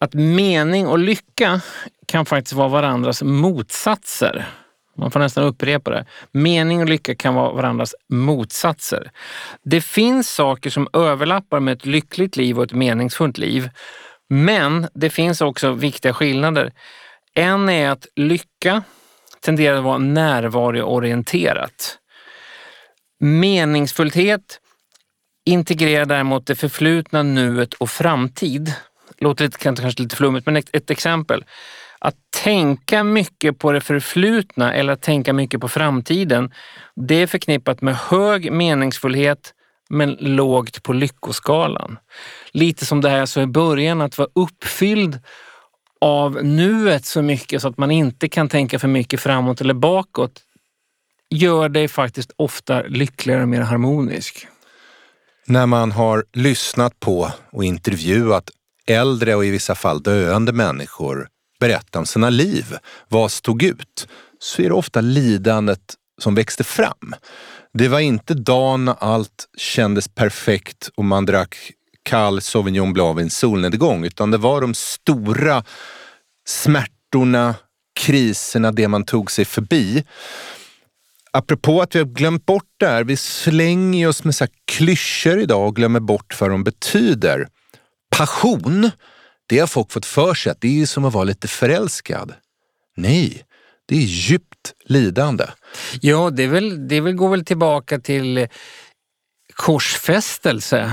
att 0.00 0.14
mening 0.14 0.86
och 0.86 0.98
lycka 0.98 1.60
kan 2.06 2.26
faktiskt 2.26 2.52
vara 2.52 2.68
varandras 2.68 3.22
motsatser. 3.22 4.46
Man 4.96 5.10
får 5.10 5.20
nästan 5.20 5.44
upprepa 5.44 5.90
det. 5.90 6.06
Mening 6.32 6.80
och 6.80 6.88
lycka 6.88 7.14
kan 7.14 7.34
vara 7.34 7.52
varandras 7.52 7.94
motsatser. 8.08 9.10
Det 9.62 9.80
finns 9.80 10.30
saker 10.30 10.70
som 10.70 10.88
överlappar 10.92 11.60
med 11.60 11.76
ett 11.76 11.86
lyckligt 11.86 12.36
liv 12.36 12.58
och 12.58 12.64
ett 12.64 12.72
meningsfullt 12.72 13.38
liv. 13.38 13.70
Men 14.28 14.88
det 14.94 15.10
finns 15.10 15.40
också 15.40 15.72
viktiga 15.72 16.12
skillnader. 16.12 16.72
En 17.34 17.68
är 17.68 17.90
att 17.90 18.06
lycka 18.16 18.82
tenderar 19.40 19.76
att 19.76 19.84
vara 19.84 19.98
närvaroorienterat. 19.98 21.98
Meningsfullhet 23.24 24.60
integrerar 25.44 26.06
däremot 26.06 26.46
det 26.46 26.54
förflutna, 26.54 27.22
nuet 27.22 27.74
och 27.74 27.90
framtid. 27.90 28.74
Låter 29.18 29.44
lite, 29.44 29.58
kanske 29.58 30.02
lite 30.02 30.16
flummigt, 30.16 30.46
men 30.46 30.56
ett, 30.56 30.68
ett 30.72 30.90
exempel. 30.90 31.44
Att 31.98 32.14
tänka 32.42 33.04
mycket 33.04 33.58
på 33.58 33.72
det 33.72 33.80
förflutna 33.80 34.74
eller 34.74 34.92
att 34.92 35.02
tänka 35.02 35.32
mycket 35.32 35.60
på 35.60 35.68
framtiden, 35.68 36.52
det 36.96 37.14
är 37.14 37.26
förknippat 37.26 37.82
med 37.82 37.96
hög 37.96 38.52
meningsfullhet 38.52 39.54
men 39.90 40.16
lågt 40.20 40.82
på 40.82 40.92
lyckoskalan. 40.92 41.98
Lite 42.52 42.86
som 42.86 43.00
det 43.00 43.08
här 43.08 43.18
jag 43.18 43.28
sa 43.28 43.42
i 43.42 43.46
början, 43.46 44.00
att 44.00 44.18
vara 44.18 44.28
uppfylld 44.34 45.18
av 46.00 46.44
nuet 46.44 47.04
så 47.04 47.22
mycket 47.22 47.62
så 47.62 47.68
att 47.68 47.78
man 47.78 47.90
inte 47.90 48.28
kan 48.28 48.48
tänka 48.48 48.78
för 48.78 48.88
mycket 48.88 49.20
framåt 49.20 49.60
eller 49.60 49.74
bakåt 49.74 50.42
gör 51.36 51.68
dig 51.68 51.88
faktiskt 51.88 52.30
ofta 52.36 52.82
lyckligare 52.82 53.42
och 53.42 53.48
mer 53.48 53.60
harmonisk. 53.60 54.46
När 55.46 55.66
man 55.66 55.92
har 55.92 56.24
lyssnat 56.32 57.00
på 57.00 57.30
och 57.52 57.64
intervjuat 57.64 58.50
äldre 58.86 59.34
och 59.34 59.44
i 59.44 59.50
vissa 59.50 59.74
fall 59.74 60.02
döende 60.02 60.52
människor 60.52 61.28
berätta 61.60 61.98
om 61.98 62.06
sina 62.06 62.30
liv, 62.30 62.76
vad 63.08 63.32
stod 63.32 63.62
ut, 63.62 64.08
så 64.38 64.62
är 64.62 64.68
det 64.68 64.74
ofta 64.74 65.00
lidandet 65.00 65.94
som 66.20 66.34
växte 66.34 66.64
fram. 66.64 67.14
Det 67.74 67.88
var 67.88 68.00
inte 68.00 68.34
dagen 68.34 68.84
när 68.84 68.96
allt 69.00 69.48
kändes 69.56 70.08
perfekt 70.08 70.90
och 70.94 71.04
man 71.04 71.26
drack 71.26 71.56
kall 72.02 72.40
Sauvignon 72.40 72.92
Blanc 72.92 73.18
vid 73.18 73.24
en 73.24 73.30
solnedgång, 73.30 74.04
utan 74.04 74.30
det 74.30 74.38
var 74.38 74.60
de 74.60 74.74
stora 74.74 75.64
smärtorna, 76.46 77.54
kriserna, 78.00 78.72
det 78.72 78.88
man 78.88 79.04
tog 79.04 79.30
sig 79.30 79.44
förbi 79.44 80.04
apropå 81.34 81.82
att 81.82 81.94
vi 81.94 81.98
har 81.98 82.06
glömt 82.06 82.46
bort 82.46 82.74
det 82.76 82.86
här, 82.86 83.04
vi 83.04 83.16
slänger 83.16 84.08
oss 84.08 84.24
med 84.24 84.34
så 84.34 84.44
här 84.44 84.50
klyschor 84.64 85.38
idag 85.38 85.68
och 85.68 85.76
glömmer 85.76 86.00
bort 86.00 86.40
vad 86.40 86.50
de 86.50 86.64
betyder. 86.64 87.48
Passion, 88.16 88.90
det 89.46 89.58
har 89.58 89.66
folk 89.66 89.92
fått 89.92 90.06
för 90.06 90.34
sig 90.34 90.52
att 90.52 90.60
det 90.60 90.82
är 90.82 90.86
som 90.86 91.04
att 91.04 91.12
vara 91.12 91.24
lite 91.24 91.48
förälskad. 91.48 92.34
Nej, 92.96 93.44
det 93.86 93.96
är 93.96 94.00
djupt 94.00 94.74
lidande. 94.84 95.44
Ja, 96.00 96.30
det, 96.30 96.42
är 96.42 96.48
väl, 96.48 96.88
det 96.88 97.00
går 97.00 97.28
väl 97.28 97.44
tillbaka 97.44 97.98
till 97.98 98.48
korsfästelse. 99.54 100.92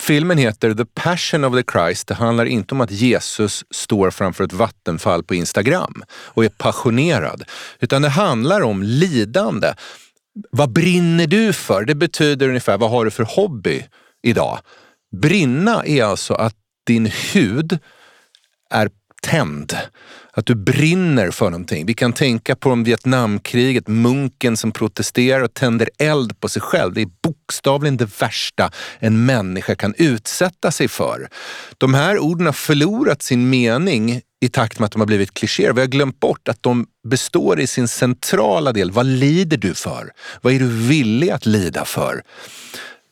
Filmen 0.00 0.38
heter 0.38 0.74
The 0.74 0.84
Passion 0.84 1.44
of 1.44 1.54
the 1.54 1.62
Christ. 1.72 2.08
Det 2.08 2.14
handlar 2.14 2.44
inte 2.44 2.74
om 2.74 2.80
att 2.80 2.90
Jesus 2.90 3.64
står 3.70 4.10
framför 4.10 4.44
ett 4.44 4.52
vattenfall 4.52 5.24
på 5.24 5.34
Instagram 5.34 6.04
och 6.10 6.44
är 6.44 6.48
passionerad, 6.48 7.44
utan 7.80 8.02
det 8.02 8.08
handlar 8.08 8.60
om 8.60 8.82
lidande. 8.82 9.74
Vad 10.50 10.72
brinner 10.72 11.26
du 11.26 11.52
för? 11.52 11.84
Det 11.84 11.94
betyder 11.94 12.48
ungefär, 12.48 12.78
vad 12.78 12.90
har 12.90 13.04
du 13.04 13.10
för 13.10 13.24
hobby 13.24 13.86
idag? 14.22 14.58
Brinna 15.16 15.84
är 15.84 16.04
alltså 16.04 16.34
att 16.34 16.54
din 16.86 17.06
hud 17.32 17.78
är 18.70 18.90
tänd. 19.22 19.76
Att 20.36 20.46
du 20.46 20.54
brinner 20.54 21.30
för 21.30 21.50
någonting. 21.50 21.86
Vi 21.86 21.94
kan 21.94 22.12
tänka 22.12 22.56
på 22.56 22.70
om 22.70 22.84
Vietnamkriget, 22.84 23.88
munken 23.88 24.56
som 24.56 24.72
protesterar 24.72 25.40
och 25.40 25.54
tänder 25.54 25.90
eld 25.98 26.40
på 26.40 26.48
sig 26.48 26.62
själv. 26.62 26.94
Det 26.94 27.00
är 27.00 27.08
bokstavligen 27.22 27.96
det 27.96 28.20
värsta 28.20 28.70
en 28.98 29.26
människa 29.26 29.74
kan 29.74 29.94
utsätta 29.98 30.70
sig 30.70 30.88
för. 30.88 31.28
De 31.78 31.94
här 31.94 32.18
orden 32.18 32.46
har 32.46 32.52
förlorat 32.52 33.22
sin 33.22 33.50
mening 33.50 34.20
i 34.40 34.48
takt 34.48 34.78
med 34.78 34.86
att 34.86 34.92
de 34.92 35.00
har 35.00 35.06
blivit 35.06 35.34
klichéer. 35.34 35.72
Vi 35.72 35.80
har 35.80 35.88
glömt 35.88 36.20
bort 36.20 36.48
att 36.48 36.62
de 36.62 36.86
består 37.08 37.60
i 37.60 37.66
sin 37.66 37.88
centrala 37.88 38.72
del. 38.72 38.90
Vad 38.90 39.06
lider 39.06 39.56
du 39.56 39.74
för? 39.74 40.10
Vad 40.40 40.52
är 40.52 40.58
du 40.58 40.68
villig 40.68 41.30
att 41.30 41.46
lida 41.46 41.84
för? 41.84 42.22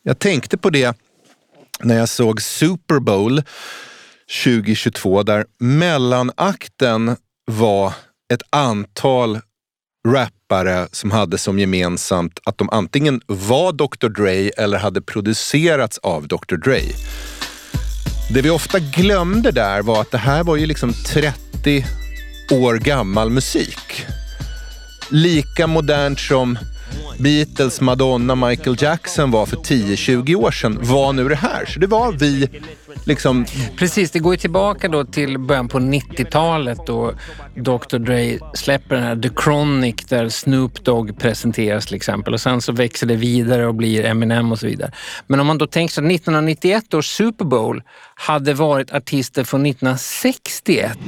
Jag 0.02 0.18
tänkte 0.18 0.58
på 0.58 0.70
det 0.70 0.96
när 1.80 1.96
jag 1.96 2.08
såg 2.08 2.42
Super 2.42 2.98
Bowl 2.98 3.42
2022 4.44 5.22
där 5.22 5.44
mellanakten 5.58 7.16
var 7.46 7.92
ett 8.32 8.42
antal 8.50 9.40
rappare 10.08 10.88
som 10.92 11.10
hade 11.10 11.38
som 11.38 11.58
gemensamt 11.58 12.40
att 12.44 12.58
de 12.58 12.70
antingen 12.70 13.20
var 13.26 13.72
Dr 13.72 14.08
Dre 14.08 14.48
eller 14.48 14.78
hade 14.78 15.02
producerats 15.02 15.98
av 15.98 16.28
Dr 16.28 16.56
Dre. 16.56 16.80
Det 18.30 18.42
vi 18.42 18.50
ofta 18.50 18.78
glömde 18.78 19.50
där 19.50 19.82
var 19.82 20.00
att 20.00 20.10
det 20.10 20.18
här 20.18 20.44
var 20.44 20.56
ju 20.56 20.66
liksom 20.66 20.92
30 20.92 21.86
år 22.52 22.74
gammal 22.74 23.30
musik. 23.30 24.06
Lika 25.10 25.66
modernt 25.66 26.20
som 26.20 26.58
Beatles, 27.18 27.80
Madonna, 27.80 28.34
Michael 28.34 28.76
Jackson 28.82 29.30
var 29.30 29.46
för 29.46 29.56
10-20 29.56 30.34
år 30.34 30.50
sedan 30.50 30.78
var 30.80 31.12
nu 31.12 31.28
det 31.28 31.34
här. 31.34 31.66
Så 31.66 31.80
det 31.80 31.86
var 31.86 32.12
vi 32.12 32.48
liksom... 33.04 33.46
Precis, 33.76 34.10
det 34.10 34.18
går 34.18 34.34
ju 34.34 34.38
tillbaka 34.38 34.88
då 34.88 35.04
till 35.04 35.38
början 35.38 35.68
på 35.68 35.78
90-talet 35.78 36.78
då 36.86 37.12
Dr 37.54 37.98
Dre 37.98 38.38
släpper 38.54 38.94
den 38.94 39.04
här 39.04 39.16
The 39.16 39.30
Chronic 39.42 39.96
där 40.08 40.28
Snoop 40.28 40.84
Dogg 40.84 41.18
presenteras 41.18 41.86
till 41.86 41.96
exempel 41.96 42.34
och 42.34 42.40
sen 42.40 42.60
så 42.60 42.72
växer 42.72 43.06
det 43.06 43.16
vidare 43.16 43.66
och 43.66 43.74
blir 43.74 44.04
Eminem 44.04 44.52
och 44.52 44.58
så 44.58 44.66
vidare. 44.66 44.92
Men 45.26 45.40
om 45.40 45.46
man 45.46 45.58
då 45.58 45.66
tänker 45.66 45.94
sig 45.94 46.04
att 46.04 46.12
1991 46.12 46.94
års 46.94 47.06
Super 47.06 47.44
Bowl 47.44 47.82
hade 48.14 48.54
varit 48.54 48.92
artister 48.92 49.44
från 49.44 49.66
1961 49.66 50.98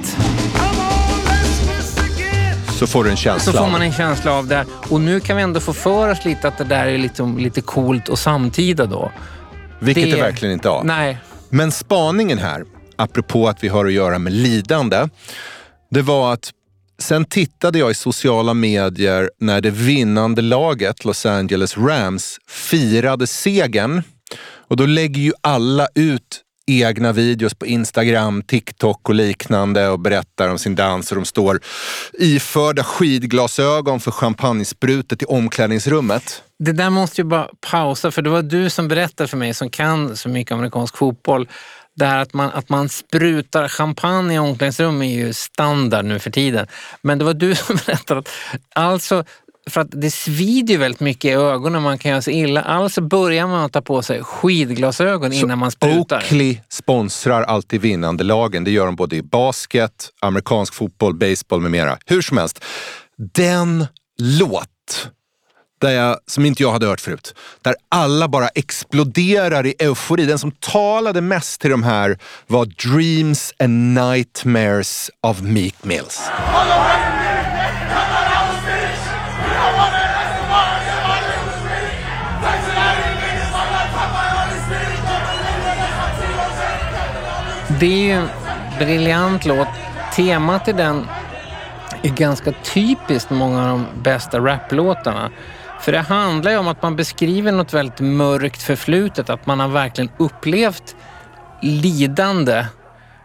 så 2.76 2.86
får 2.86 3.04
du 3.04 3.10
en 3.10 3.16
känsla 3.16 3.52
Så 3.52 3.58
får 3.58 3.70
man 3.70 3.82
en 3.82 3.92
känsla 3.92 4.32
av 4.32 4.46
det. 4.46 4.64
Och 4.88 5.00
nu 5.00 5.20
kan 5.20 5.36
vi 5.36 5.42
ändå 5.42 5.60
få 5.60 5.72
för 5.72 6.10
oss 6.10 6.24
lite 6.24 6.48
att 6.48 6.58
det 6.58 6.64
där 6.64 6.86
är 6.86 6.98
liksom 6.98 7.38
lite 7.38 7.60
coolt 7.60 8.08
och 8.08 8.18
samtida 8.18 8.86
då. 8.86 9.12
Vilket 9.78 10.04
det, 10.04 10.10
det 10.10 10.22
verkligen 10.22 10.52
inte 10.52 10.68
har. 10.68 10.84
Nej. 10.84 11.18
Men 11.50 11.72
spaningen 11.72 12.38
här, 12.38 12.64
apropå 12.96 13.48
att 13.48 13.64
vi 13.64 13.68
har 13.68 13.86
att 13.86 13.92
göra 13.92 14.18
med 14.18 14.32
lidande, 14.32 15.08
det 15.90 16.02
var 16.02 16.32
att 16.32 16.50
sen 16.98 17.24
tittade 17.24 17.78
jag 17.78 17.90
i 17.90 17.94
sociala 17.94 18.54
medier 18.54 19.30
när 19.40 19.60
det 19.60 19.70
vinnande 19.70 20.42
laget, 20.42 21.04
Los 21.04 21.26
Angeles 21.26 21.78
Rams, 21.78 22.38
firade 22.48 23.26
segern. 23.26 24.02
Och 24.68 24.76
då 24.76 24.86
lägger 24.86 25.22
ju 25.22 25.32
alla 25.40 25.88
ut 25.94 26.42
egna 26.66 27.12
videos 27.12 27.54
på 27.54 27.66
Instagram, 27.66 28.42
TikTok 28.42 29.08
och 29.08 29.14
liknande 29.14 29.88
och 29.88 30.00
berättar 30.00 30.48
om 30.48 30.58
sin 30.58 30.74
dans 30.74 31.10
och 31.10 31.16
de 31.16 31.24
står 31.24 31.60
iförda 32.12 32.84
skidglasögon 32.84 34.00
för 34.00 34.10
champagnesprutet 34.10 35.22
i 35.22 35.24
omklädningsrummet. 35.24 36.42
Det 36.58 36.72
där 36.72 36.90
måste 36.90 37.20
ju 37.20 37.24
bara 37.24 37.48
pausa 37.70 38.10
för 38.10 38.22
det 38.22 38.30
var 38.30 38.42
du 38.42 38.70
som 38.70 38.88
berättade 38.88 39.28
för 39.28 39.36
mig 39.36 39.54
som 39.54 39.70
kan 39.70 40.16
så 40.16 40.28
mycket 40.28 40.52
amerikansk 40.52 40.96
fotboll. 40.96 41.48
Det 41.94 42.06
här 42.06 42.18
att 42.18 42.34
man, 42.34 42.50
att 42.50 42.68
man 42.68 42.88
sprutar 42.88 43.68
champagne 43.68 44.34
i 44.34 44.38
omklädningsrum 44.38 45.02
är 45.02 45.14
ju 45.14 45.32
standard 45.32 46.04
nu 46.04 46.18
för 46.18 46.30
tiden. 46.30 46.66
Men 47.02 47.18
det 47.18 47.24
var 47.24 47.34
du 47.34 47.54
som 47.54 47.78
berättade 47.86 48.20
att 48.20 48.28
alltså 48.74 49.24
för 49.70 49.80
att 49.80 49.88
det 49.90 50.10
svider 50.10 50.78
väldigt 50.78 51.00
mycket 51.00 51.24
i 51.24 51.32
ögonen, 51.32 51.82
man 51.82 51.98
kan 51.98 52.10
göra 52.10 52.22
sig 52.22 52.34
illa. 52.34 52.62
Alltså 52.62 53.00
börjar 53.00 53.46
man 53.46 53.64
att 53.64 53.72
ta 53.72 53.80
på 53.80 54.02
sig 54.02 54.22
skidglasögon 54.22 55.32
så 55.32 55.36
innan 55.36 55.58
man 55.58 55.70
sprutar. 55.70 56.16
Oakley 56.16 56.58
sponsrar 56.68 57.42
alltid 57.42 57.80
vinnande 57.80 58.24
lagen. 58.24 58.64
Det 58.64 58.70
gör 58.70 58.86
de 58.86 58.96
både 58.96 59.16
i 59.16 59.22
basket, 59.22 60.10
amerikansk 60.20 60.74
fotboll, 60.74 61.14
baseball 61.14 61.60
med 61.60 61.70
mera. 61.70 61.98
Hur 62.06 62.22
som 62.22 62.36
helst, 62.36 62.64
den 63.34 63.86
låt 64.18 65.10
där 65.80 65.90
jag, 65.90 66.18
som 66.26 66.44
inte 66.46 66.62
jag 66.62 66.72
hade 66.72 66.86
hört 66.86 67.00
förut. 67.00 67.34
Där 67.62 67.74
alla 67.88 68.28
bara 68.28 68.48
exploderar 68.48 69.66
i 69.66 69.74
eufori. 69.78 70.26
Den 70.26 70.38
som 70.38 70.50
talade 70.50 71.20
mest 71.20 71.60
till 71.60 71.70
de 71.70 71.82
här 71.82 72.18
var 72.46 72.66
Dreams 72.66 73.52
and 73.58 73.94
Nightmares 73.94 75.10
of 75.22 75.40
Meek 75.40 75.84
Mills. 75.84 76.20
Det 87.80 87.86
är 87.86 88.04
ju 88.04 88.10
en 88.10 88.28
briljant 88.78 89.44
låt. 89.44 89.68
Temat 90.14 90.68
i 90.68 90.72
den 90.72 91.06
är 92.02 92.08
ganska 92.08 92.52
typiskt 92.52 93.30
många 93.30 93.62
av 93.62 93.68
de 93.68 94.02
bästa 94.02 94.38
raplåtarna. 94.38 95.30
För 95.80 95.92
det 95.92 95.98
handlar 95.98 96.50
ju 96.50 96.56
om 96.56 96.68
att 96.68 96.82
man 96.82 96.96
beskriver 96.96 97.52
något 97.52 97.74
väldigt 97.74 98.00
mörkt 98.00 98.62
förflutet, 98.62 99.30
att 99.30 99.46
man 99.46 99.60
har 99.60 99.68
verkligen 99.68 100.10
upplevt 100.18 100.96
lidande. 101.62 102.66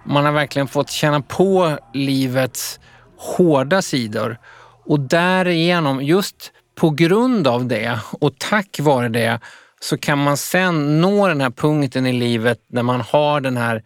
Man 0.06 0.26
har 0.26 0.32
verkligen 0.32 0.68
fått 0.68 0.90
känna 0.90 1.22
på 1.22 1.78
livets 1.94 2.80
hårda 3.18 3.82
sidor. 3.82 4.38
Och 4.86 5.00
därigenom, 5.00 6.04
just 6.04 6.52
på 6.76 6.90
grund 6.90 7.48
av 7.48 7.66
det 7.66 8.00
och 8.20 8.38
tack 8.38 8.80
vare 8.80 9.10
det, 9.10 9.40
så 9.82 9.98
kan 9.98 10.24
man 10.24 10.38
sen 10.38 11.02
nå 11.02 11.28
den 11.28 11.42
här 11.42 11.50
punkten 11.52 12.06
i 12.06 12.14
livet 12.14 12.60
när 12.70 12.84
man 12.84 13.02
har 13.02 13.42
den 13.42 13.58
här 13.58 13.84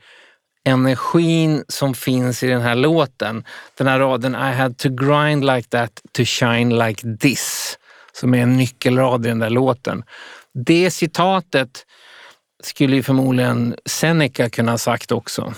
energin 0.65 1.63
som 1.67 1.93
finns 1.93 2.43
i 2.43 2.47
den 2.47 2.62
här 2.62 2.75
låten. 2.75 3.43
Den 3.78 3.88
här 3.88 3.99
raden 3.99 4.36
I 4.36 4.54
had 4.54 4.78
to 4.78 4.89
grind 4.89 5.45
like 5.45 5.69
that 5.69 5.91
to 6.12 6.23
shine 6.25 6.78
like 6.88 7.17
this 7.17 7.78
som 8.13 8.34
är 8.34 8.38
en 8.38 8.58
nyckelrad 8.58 9.25
i 9.25 9.30
den 9.30 9.39
där 9.39 9.49
låten. 9.49 10.04
Det 10.54 10.91
citatet 10.91 11.86
skulle 12.63 12.95
ju 12.95 13.04
förmodligen 13.04 13.75
Seneca 13.86 14.49
kunna 14.49 14.71
ha 14.71 14.78
sagt 14.78 15.12
också. 15.12 15.54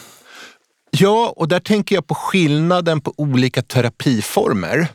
Ja, 0.91 1.33
och 1.35 1.47
där 1.47 1.59
tänker 1.59 1.95
jag 1.95 2.07
på 2.07 2.15
skillnaden 2.15 3.01
på 3.01 3.13
olika 3.17 3.61
terapiformer. 3.61 4.87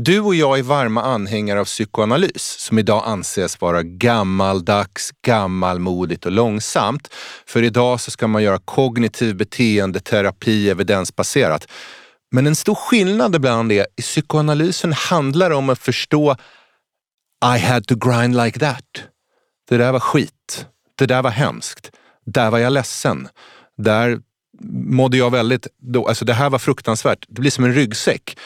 Du 0.00 0.20
och 0.20 0.34
jag 0.34 0.58
är 0.58 0.62
varma 0.62 1.02
anhängare 1.02 1.60
av 1.60 1.64
psykoanalys 1.64 2.56
som 2.58 2.78
idag 2.78 3.02
anses 3.06 3.60
vara 3.60 3.82
gammaldags, 3.82 5.12
gammalmodigt 5.26 6.26
och 6.26 6.32
långsamt. 6.32 7.14
För 7.46 7.62
idag 7.62 8.00
så 8.00 8.10
ska 8.10 8.26
man 8.26 8.42
göra 8.42 8.58
kognitiv 8.58 9.36
beteendeterapi 9.36 10.70
evidensbaserat. 10.70 11.68
Men 12.30 12.46
en 12.46 12.56
stor 12.56 12.74
skillnad 12.74 13.34
ibland 13.34 13.72
är 13.72 13.86
i 13.96 14.02
psykoanalysen 14.02 14.92
handlar 14.92 15.50
om 15.50 15.70
att 15.70 15.78
förstå 15.78 16.36
I 17.56 17.58
had 17.58 17.86
to 17.86 17.94
grind 17.94 18.36
like 18.44 18.58
that. 18.58 18.84
Det 19.68 19.76
där 19.76 19.92
var 19.92 20.00
skit. 20.00 20.66
Det 20.98 21.06
där 21.06 21.22
var 21.22 21.30
hemskt. 21.30 21.90
Där 22.26 22.50
var 22.50 22.58
jag 22.58 22.72
ledsen. 22.72 23.28
Där 23.78 24.20
mådde 24.70 25.16
jag 25.16 25.30
väldigt... 25.30 25.66
Då, 25.78 26.08
alltså 26.08 26.24
det 26.24 26.34
här 26.34 26.50
var 26.50 26.58
fruktansvärt. 26.58 27.24
Det 27.28 27.40
blir 27.40 27.50
som 27.50 27.64
en 27.64 27.74
ryggsäck. 27.74 28.36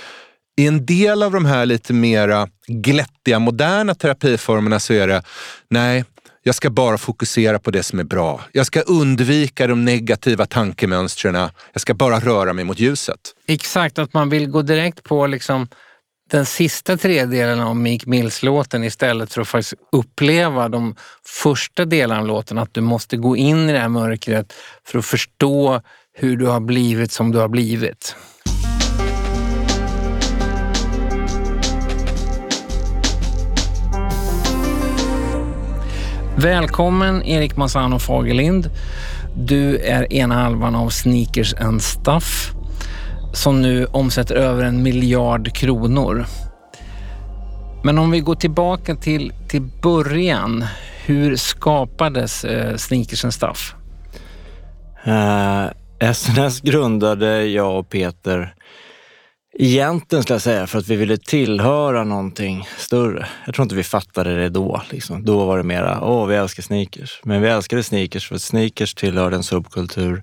I 0.56 0.66
en 0.66 0.86
del 0.86 1.22
av 1.22 1.32
de 1.32 1.44
här 1.44 1.66
lite 1.66 1.92
mera 1.92 2.48
glättiga, 2.66 3.38
moderna 3.38 3.94
terapiformerna 3.94 4.80
så 4.80 4.92
är 4.92 5.08
det, 5.08 5.22
nej, 5.70 6.04
jag 6.42 6.54
ska 6.54 6.70
bara 6.70 6.98
fokusera 6.98 7.58
på 7.58 7.70
det 7.70 7.82
som 7.82 7.98
är 7.98 8.04
bra. 8.04 8.40
Jag 8.52 8.66
ska 8.66 8.80
undvika 8.80 9.66
de 9.66 9.84
negativa 9.84 10.46
tankemönstren. 10.46 11.34
Jag 11.72 11.80
ska 11.80 11.94
bara 11.94 12.20
röra 12.20 12.52
mig 12.52 12.64
mot 12.64 12.78
ljuset. 12.78 13.20
Exakt, 13.46 13.98
att 13.98 14.14
man 14.14 14.28
vill 14.28 14.46
gå 14.48 14.62
direkt 14.62 15.02
på 15.02 15.26
liksom 15.26 15.68
den 16.30 16.46
sista 16.46 16.96
tredjedelen 16.96 17.60
av 17.60 17.76
Meek 17.76 18.06
Mills-låten 18.06 18.84
istället 18.84 19.32
för 19.32 19.40
att 19.40 19.48
faktiskt 19.48 19.74
uppleva 19.92 20.68
de 20.68 20.96
första 21.42 21.84
delarna 21.84 22.20
av 22.20 22.26
låten. 22.26 22.58
Att 22.58 22.74
du 22.74 22.80
måste 22.80 23.16
gå 23.16 23.36
in 23.36 23.70
i 23.70 23.72
det 23.72 23.78
här 23.78 23.88
mörkret 23.88 24.52
för 24.84 24.98
att 24.98 25.06
förstå 25.06 25.80
hur 26.12 26.36
du 26.36 26.46
har 26.46 26.60
blivit 26.60 27.12
som 27.12 27.32
du 27.32 27.38
har 27.38 27.48
blivit. 27.48 28.16
Välkommen 36.42 37.22
Erik 37.22 37.56
Massano 37.56 37.98
Fagerlind. 37.98 38.70
Du 39.36 39.78
är 39.78 40.12
ena 40.12 40.34
halvan 40.34 40.74
av 40.74 40.88
Sneakers 40.88 41.54
and 41.54 41.82
Stuff 41.82 42.52
som 43.32 43.62
nu 43.62 43.86
omsätter 43.86 44.34
över 44.34 44.64
en 44.64 44.82
miljard 44.82 45.54
kronor. 45.54 46.26
Men 47.84 47.98
om 47.98 48.10
vi 48.10 48.20
går 48.20 48.34
tillbaka 48.34 48.96
till, 48.96 49.32
till 49.48 49.62
början. 49.82 50.64
Hur 51.04 51.36
skapades 51.36 52.44
eh, 52.44 52.76
Sneakers 52.76 53.24
and 53.24 53.34
Stuff? 53.34 53.74
Eh, 55.04 56.12
SNS 56.12 56.60
grundade 56.60 57.44
jag 57.44 57.78
och 57.78 57.90
Peter 57.90 58.54
egentligen 59.58 60.22
skulle 60.22 60.34
jag 60.34 60.42
säga 60.42 60.66
för 60.66 60.78
att 60.78 60.88
vi 60.88 60.96
ville 60.96 61.16
tillhöra 61.16 62.04
någonting 62.04 62.68
större. 62.78 63.26
Jag 63.46 63.54
tror 63.54 63.62
inte 63.62 63.74
vi 63.74 63.84
fattade 63.84 64.36
det 64.36 64.48
då. 64.48 64.82
Liksom. 64.90 65.24
Då 65.24 65.44
var 65.44 65.56
det 65.56 65.62
mera, 65.62 66.00
åh, 66.04 66.26
vi 66.26 66.34
älskar 66.34 66.62
sneakers. 66.62 67.20
Men 67.24 67.42
vi 67.42 67.48
älskade 67.48 67.82
sneakers 67.82 68.28
för 68.28 68.34
att 68.34 68.42
sneakers 68.42 68.94
tillhörde 68.94 69.36
en 69.36 69.42
subkultur 69.42 70.22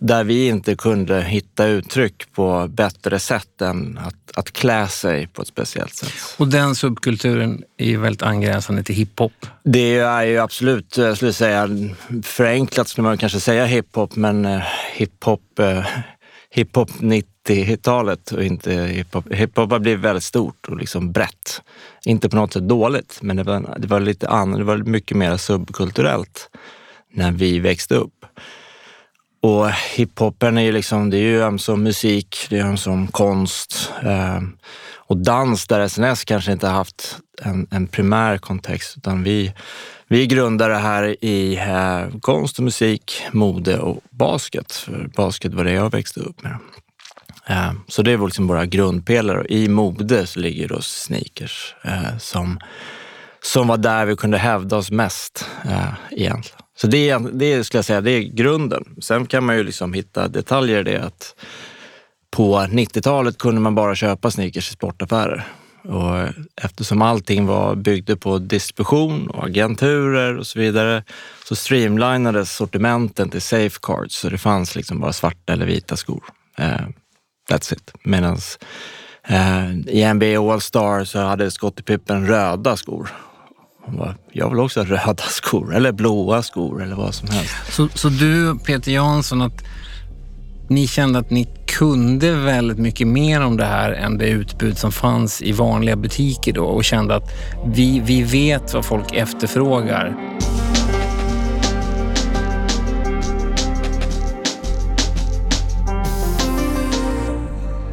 där 0.00 0.24
vi 0.24 0.48
inte 0.48 0.76
kunde 0.76 1.22
hitta 1.22 1.66
uttryck 1.66 2.32
på 2.32 2.68
bättre 2.68 3.18
sätt 3.18 3.62
än 3.62 3.98
att, 3.98 4.36
att 4.38 4.52
klä 4.52 4.88
sig 4.88 5.26
på 5.26 5.42
ett 5.42 5.48
speciellt 5.48 5.94
sätt. 5.94 6.12
Och 6.36 6.48
den 6.48 6.74
subkulturen 6.74 7.62
är 7.78 7.86
ju 7.86 7.96
väldigt 7.96 8.22
angränsande 8.22 8.82
till 8.82 8.94
hiphop. 8.94 9.32
Det 9.64 9.98
är 9.98 10.22
ju 10.22 10.38
absolut, 10.38 10.96
jag 10.96 11.16
skulle 11.16 11.32
säga, 11.32 11.68
förenklat 12.22 12.88
skulle 12.88 13.02
man 13.02 13.18
kanske 13.18 13.40
säga 13.40 13.66
hiphop, 13.66 14.16
men 14.16 14.44
eh, 14.44 14.62
hiphop, 14.94 15.58
eh, 15.58 15.86
hiphop 16.50 17.00
90-talet 17.54 18.32
och 18.32 18.44
inte 18.44 18.72
hiphop. 18.72 19.32
Hiphop 19.32 19.70
har 19.70 19.78
blivit 19.78 20.00
väldigt 20.00 20.24
stort 20.24 20.68
och 20.68 20.76
liksom 20.76 21.12
brett. 21.12 21.62
Inte 22.04 22.28
på 22.28 22.36
något 22.36 22.52
sätt 22.52 22.68
dåligt, 22.68 23.18
men 23.22 23.36
det 23.36 23.42
var, 23.42 23.78
det 23.78 23.88
var 23.88 24.00
lite 24.00 24.28
annorlunda, 24.28 24.72
det 24.72 24.78
var 24.78 24.90
mycket 24.90 25.16
mer 25.16 25.36
subkulturellt 25.36 26.50
när 27.12 27.32
vi 27.32 27.58
växte 27.58 27.94
upp. 27.94 28.26
Och 29.40 29.70
hiphopen 29.70 30.58
är 30.58 30.62
ju 30.62 30.72
liksom, 30.72 31.10
det 31.10 31.16
är 31.16 31.22
ju 31.22 31.42
ömsom 31.42 31.82
musik, 31.82 32.46
det 32.50 32.58
är 32.58 32.64
ömsom 32.64 33.06
konst 33.06 33.92
eh, 34.02 34.40
och 35.08 35.16
dans 35.16 35.66
där 35.66 35.88
SNS 35.88 36.24
kanske 36.24 36.52
inte 36.52 36.68
haft 36.68 37.18
en, 37.42 37.66
en 37.70 37.86
primär 37.86 38.38
kontext 38.38 38.96
utan 38.96 39.22
vi, 39.22 39.52
vi 40.08 40.26
grundar 40.26 40.68
det 40.68 40.76
här 40.76 41.24
i 41.24 41.56
eh, 41.56 42.18
konst 42.20 42.58
och 42.58 42.64
musik, 42.64 43.22
mode 43.32 43.78
och 43.78 44.02
basket. 44.10 44.72
För 44.72 45.10
basket 45.16 45.54
var 45.54 45.64
det 45.64 45.72
jag 45.72 45.92
växte 45.92 46.20
upp 46.20 46.42
med. 46.42 46.56
Eh, 47.48 47.72
så 47.88 48.02
det 48.02 48.12
är 48.12 48.18
liksom 48.18 48.46
våra 48.46 48.66
grundpelare. 48.66 49.46
I 49.48 49.68
mode 49.68 50.26
så 50.26 50.40
ligger 50.40 50.68
då 50.68 50.80
sneakers 50.80 51.74
eh, 51.84 52.18
som, 52.18 52.58
som 53.42 53.68
var 53.68 53.76
där 53.76 54.06
vi 54.06 54.16
kunde 54.16 54.38
hävda 54.38 54.76
oss 54.76 54.90
mest 54.90 55.46
eh, 55.64 55.94
egentligen. 56.10 56.58
Så 56.76 56.86
det, 56.86 57.18
det 57.32 57.64
skulle 57.64 57.78
jag 57.78 57.84
säga, 57.84 58.00
det 58.00 58.10
är 58.10 58.22
grunden. 58.22 58.84
Sen 59.00 59.26
kan 59.26 59.44
man 59.44 59.56
ju 59.56 59.64
liksom 59.64 59.92
hitta 59.92 60.28
detaljer 60.28 60.80
i 60.80 60.82
det 60.82 61.04
att 61.04 61.34
på 62.30 62.58
90-talet 62.58 63.38
kunde 63.38 63.60
man 63.60 63.74
bara 63.74 63.94
köpa 63.94 64.30
sneakers 64.30 64.70
i 64.70 64.72
sportaffärer. 64.72 65.46
Och 65.82 66.28
eftersom 66.62 67.02
allting 67.02 67.46
var 67.46 67.74
byggde 67.74 68.16
på 68.16 68.38
distribution 68.38 69.30
och 69.30 69.44
agenturer 69.44 70.36
och 70.36 70.46
så 70.46 70.58
vidare 70.58 71.04
så 71.44 71.56
streamlinades 71.56 72.56
sortimenten 72.56 73.30
till 73.30 73.40
safecards 73.40 74.14
så 74.14 74.28
det 74.28 74.38
fanns 74.38 74.76
liksom 74.76 75.00
bara 75.00 75.12
svarta 75.12 75.52
eller 75.52 75.66
vita 75.66 75.96
skor. 75.96 76.24
That's 77.48 77.72
it. 77.72 77.92
Medan 78.02 78.38
eh, 79.28 79.70
i 79.86 80.12
NBA 80.14 80.52
All-Star 80.52 81.04
så 81.04 81.18
hade 81.18 81.50
Scottie 81.50 81.82
Pippen 81.82 82.26
röda 82.26 82.76
skor 82.76 83.10
bara, 83.96 84.14
jag 84.32 84.50
vill 84.50 84.60
också 84.60 84.80
ha 84.80 84.86
röda 84.86 85.22
skor 85.28 85.74
eller 85.74 85.92
blåa 85.92 86.42
skor 86.42 86.82
eller 86.82 86.96
vad 86.96 87.14
som 87.14 87.28
helst. 87.28 87.54
Så, 87.70 87.88
så 87.94 88.08
du, 88.08 88.58
Peter 88.58 88.92
Jansson, 88.92 89.42
att 89.42 89.64
ni 90.68 90.86
kände 90.86 91.18
att 91.18 91.30
ni 91.30 91.48
kunde 91.66 92.32
väldigt 92.32 92.78
mycket 92.78 93.06
mer 93.06 93.40
om 93.40 93.56
det 93.56 93.64
här 93.64 93.92
än 93.92 94.18
det 94.18 94.28
utbud 94.28 94.78
som 94.78 94.92
fanns 94.92 95.42
i 95.42 95.52
vanliga 95.52 95.96
butiker 95.96 96.52
då 96.52 96.64
och 96.64 96.84
kände 96.84 97.14
att 97.14 97.30
vi, 97.66 98.00
vi 98.00 98.22
vet 98.22 98.74
vad 98.74 98.84
folk 98.84 99.14
efterfrågar. 99.14 100.16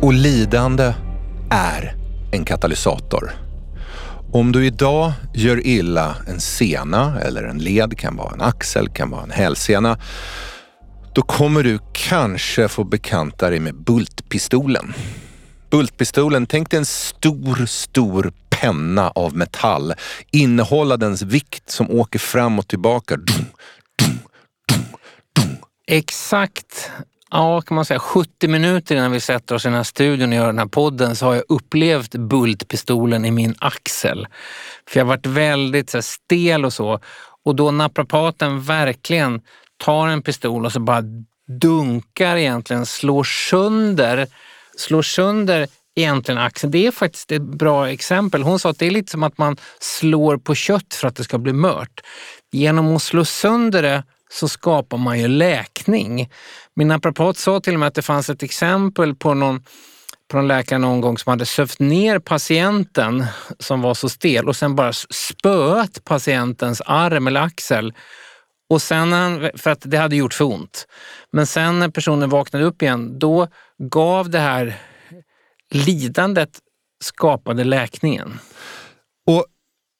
Och 0.05 0.13
lidande 0.13 0.93
är 1.49 1.95
en 2.31 2.45
katalysator. 2.45 3.31
Om 4.33 4.51
du 4.51 4.65
idag 4.65 5.11
gör 5.33 5.67
illa 5.67 6.15
en 6.27 6.39
sena 6.39 7.21
eller 7.21 7.43
en 7.43 7.57
led, 7.57 7.97
kan 7.97 8.15
vara 8.15 8.33
en 8.33 8.41
axel, 8.41 8.89
kan 8.89 9.09
vara 9.09 9.23
en 9.23 9.31
hälsena, 9.31 9.97
då 11.15 11.21
kommer 11.21 11.63
du 11.63 11.79
kanske 11.93 12.67
få 12.67 12.83
bekanta 12.83 13.49
dig 13.49 13.59
med 13.59 13.75
bultpistolen. 13.75 14.93
Bultpistolen, 15.69 16.45
tänk 16.45 16.69
dig 16.69 16.77
en 16.77 16.85
stor, 16.85 17.65
stor 17.65 18.33
penna 18.49 19.09
av 19.09 19.35
metall 19.35 19.93
innehållandens 20.31 21.21
vikt 21.21 21.69
som 21.69 21.91
åker 21.91 22.19
fram 22.19 22.59
och 22.59 22.67
tillbaka. 22.67 23.15
Dum, 23.15 23.45
dum, 23.99 24.19
dum, 25.35 25.57
Exakt 25.87 26.91
ja, 27.35 27.61
kan 27.61 27.75
man 27.75 27.85
säga, 27.85 27.99
70 27.99 28.47
minuter 28.47 28.95
innan 28.95 29.11
vi 29.11 29.19
sätter 29.19 29.55
oss 29.55 29.65
i 29.65 29.67
den 29.67 29.75
här 29.75 29.83
studion 29.83 30.29
och 30.29 30.35
gör 30.35 30.45
den 30.45 30.59
här 30.59 30.65
podden 30.65 31.15
så 31.15 31.25
har 31.25 31.33
jag 31.35 31.43
upplevt 31.49 32.11
bultpistolen 32.11 33.25
i 33.25 33.31
min 33.31 33.55
axel. 33.59 34.27
För 34.87 34.99
jag 34.99 35.05
har 35.05 35.09
varit 35.09 35.25
väldigt 35.25 35.89
så 35.89 35.97
här, 35.97 36.01
stel 36.01 36.65
och 36.65 36.73
så. 36.73 36.99
Och 37.45 37.55
då 37.55 37.71
naprapaten 37.71 38.61
verkligen 38.61 39.41
tar 39.77 40.07
en 40.07 40.21
pistol 40.21 40.65
och 40.65 40.71
så 40.71 40.79
bara 40.79 41.03
dunkar 41.61 42.35
egentligen, 42.35 42.85
slår 42.85 43.23
sönder, 43.23 44.27
slår 44.77 45.01
sönder 45.01 45.67
egentligen 45.95 46.41
axeln. 46.41 46.71
Det 46.71 46.87
är 46.87 46.91
faktiskt 46.91 47.31
ett 47.31 47.41
bra 47.41 47.89
exempel. 47.89 48.43
Hon 48.43 48.59
sa 48.59 48.69
att 48.69 48.79
det 48.79 48.87
är 48.87 48.91
lite 48.91 49.11
som 49.11 49.23
att 49.23 49.37
man 49.37 49.57
slår 49.79 50.37
på 50.37 50.55
kött 50.55 50.93
för 50.93 51.07
att 51.07 51.15
det 51.15 51.23
ska 51.23 51.37
bli 51.37 51.53
mört. 51.53 52.01
Genom 52.51 52.95
att 52.95 53.03
slå 53.03 53.25
sönder 53.25 53.81
det 53.81 54.03
så 54.31 54.47
skapar 54.47 54.97
man 54.97 55.19
ju 55.19 55.27
läkning. 55.27 56.29
Min 56.75 56.87
naprapat 56.87 57.37
sa 57.37 57.59
till 57.59 57.73
och 57.73 57.79
med 57.79 57.87
att 57.87 57.93
det 57.93 58.01
fanns 58.01 58.29
ett 58.29 58.43
exempel 58.43 59.15
på 59.15 59.33
någon, 59.33 59.63
på 60.31 60.37
någon 60.37 60.47
läkare 60.47 60.79
någon 60.79 61.01
gång 61.01 61.17
som 61.17 61.29
hade 61.29 61.45
sövt 61.45 61.79
ner 61.79 62.19
patienten 62.19 63.25
som 63.59 63.81
var 63.81 63.93
så 63.93 64.09
stel 64.09 64.47
och 64.47 64.55
sen 64.55 64.75
bara 64.75 64.93
spöat 64.93 66.03
patientens 66.03 66.81
arm 66.85 67.27
eller 67.27 67.41
axel. 67.41 67.93
Och 68.69 68.81
sen 68.81 69.11
för 69.55 69.69
att 69.69 69.81
det 69.83 69.97
hade 69.97 70.15
gjort 70.15 70.33
för 70.33 70.45
ont. 70.45 70.87
Men 71.31 71.47
sen 71.47 71.79
när 71.79 71.89
personen 71.89 72.29
vaknade 72.29 72.65
upp 72.65 72.81
igen, 72.81 73.19
då 73.19 73.47
gav 73.91 74.29
det 74.29 74.39
här 74.39 74.75
lidandet 75.71 76.59
skapade 77.03 77.63
läkningen. 77.63 78.39
Och 79.27 79.45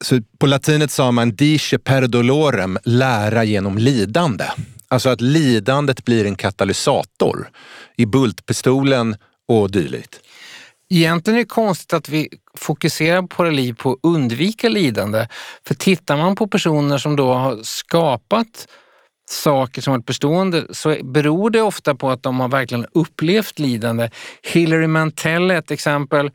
så 0.03 0.21
på 0.39 0.47
latinet 0.47 0.91
sa 0.91 1.11
man 1.11 1.35
dice 1.35 1.77
per 1.77 2.07
dolorem, 2.07 2.77
lära 2.83 3.43
genom 3.43 3.77
lidande. 3.77 4.45
Alltså 4.87 5.09
att 5.09 5.21
lidandet 5.21 6.05
blir 6.05 6.25
en 6.25 6.35
katalysator 6.35 7.49
i 7.97 8.05
bultpistolen 8.05 9.15
och 9.47 9.71
dylikt. 9.71 10.19
Egentligen 10.89 11.39
är 11.39 11.43
det 11.43 11.49
konstigt 11.49 11.93
att 11.93 12.09
vi 12.09 12.29
fokuserar 12.57 13.21
på 13.21 13.43
liv 13.43 13.73
på 13.73 13.91
att 13.91 13.99
undvika 14.03 14.69
lidande. 14.69 15.27
För 15.67 15.75
tittar 15.75 16.17
man 16.17 16.35
på 16.35 16.47
personer 16.47 16.97
som 16.97 17.15
då 17.15 17.33
har 17.33 17.63
skapat 17.63 18.67
saker 19.29 19.81
som 19.81 19.93
varit 19.93 20.05
bestående 20.05 20.65
så 20.71 20.97
beror 21.03 21.49
det 21.49 21.61
ofta 21.61 21.95
på 21.95 22.09
att 22.09 22.23
de 22.23 22.39
har 22.39 22.47
verkligen 22.47 22.85
upplevt 22.93 23.59
lidande. 23.59 24.09
Hilary 24.43 24.87
Mantel 24.87 25.51
är 25.51 25.55
ett 25.55 25.71
exempel, 25.71 26.31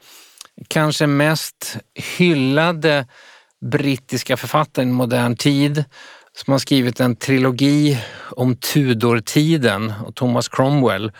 kanske 0.69 1.07
mest 1.07 1.77
hyllade 1.95 3.07
brittiska 3.65 4.37
författaren 4.37 4.89
i 4.89 4.93
modern 4.93 5.37
tid 5.37 5.85
som 6.33 6.53
har 6.53 6.59
skrivit 6.59 7.01
en 7.01 7.17
trilogi 7.17 7.99
om 8.31 8.57
Tudor-tiden 8.57 9.93
och 10.07 10.15
Thomas 10.15 10.49
Cromwell. 10.49 11.13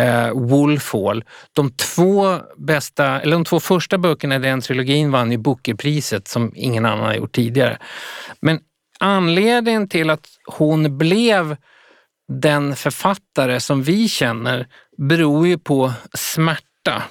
Eh, 0.00 0.30
Wolfhall. 0.30 1.24
De 1.52 1.70
två 1.70 2.38
bästa, 2.56 3.20
eller 3.20 3.32
de 3.32 3.44
två 3.44 3.60
första 3.60 3.98
böckerna 3.98 4.36
i 4.36 4.38
den 4.38 4.60
trilogin 4.60 5.10
vann 5.10 5.32
ju 5.32 5.38
Bookerpriset 5.38 6.28
som 6.28 6.52
ingen 6.54 6.86
annan 6.86 7.04
har 7.04 7.14
gjort 7.14 7.32
tidigare. 7.32 7.78
Men 8.40 8.60
anledningen 9.00 9.88
till 9.88 10.10
att 10.10 10.28
hon 10.46 10.98
blev 10.98 11.56
den 12.28 12.76
författare 12.76 13.60
som 13.60 13.82
vi 13.82 14.08
känner 14.08 14.66
beror 14.98 15.46
ju 15.46 15.58
på 15.58 15.92
smärta. 16.14 17.02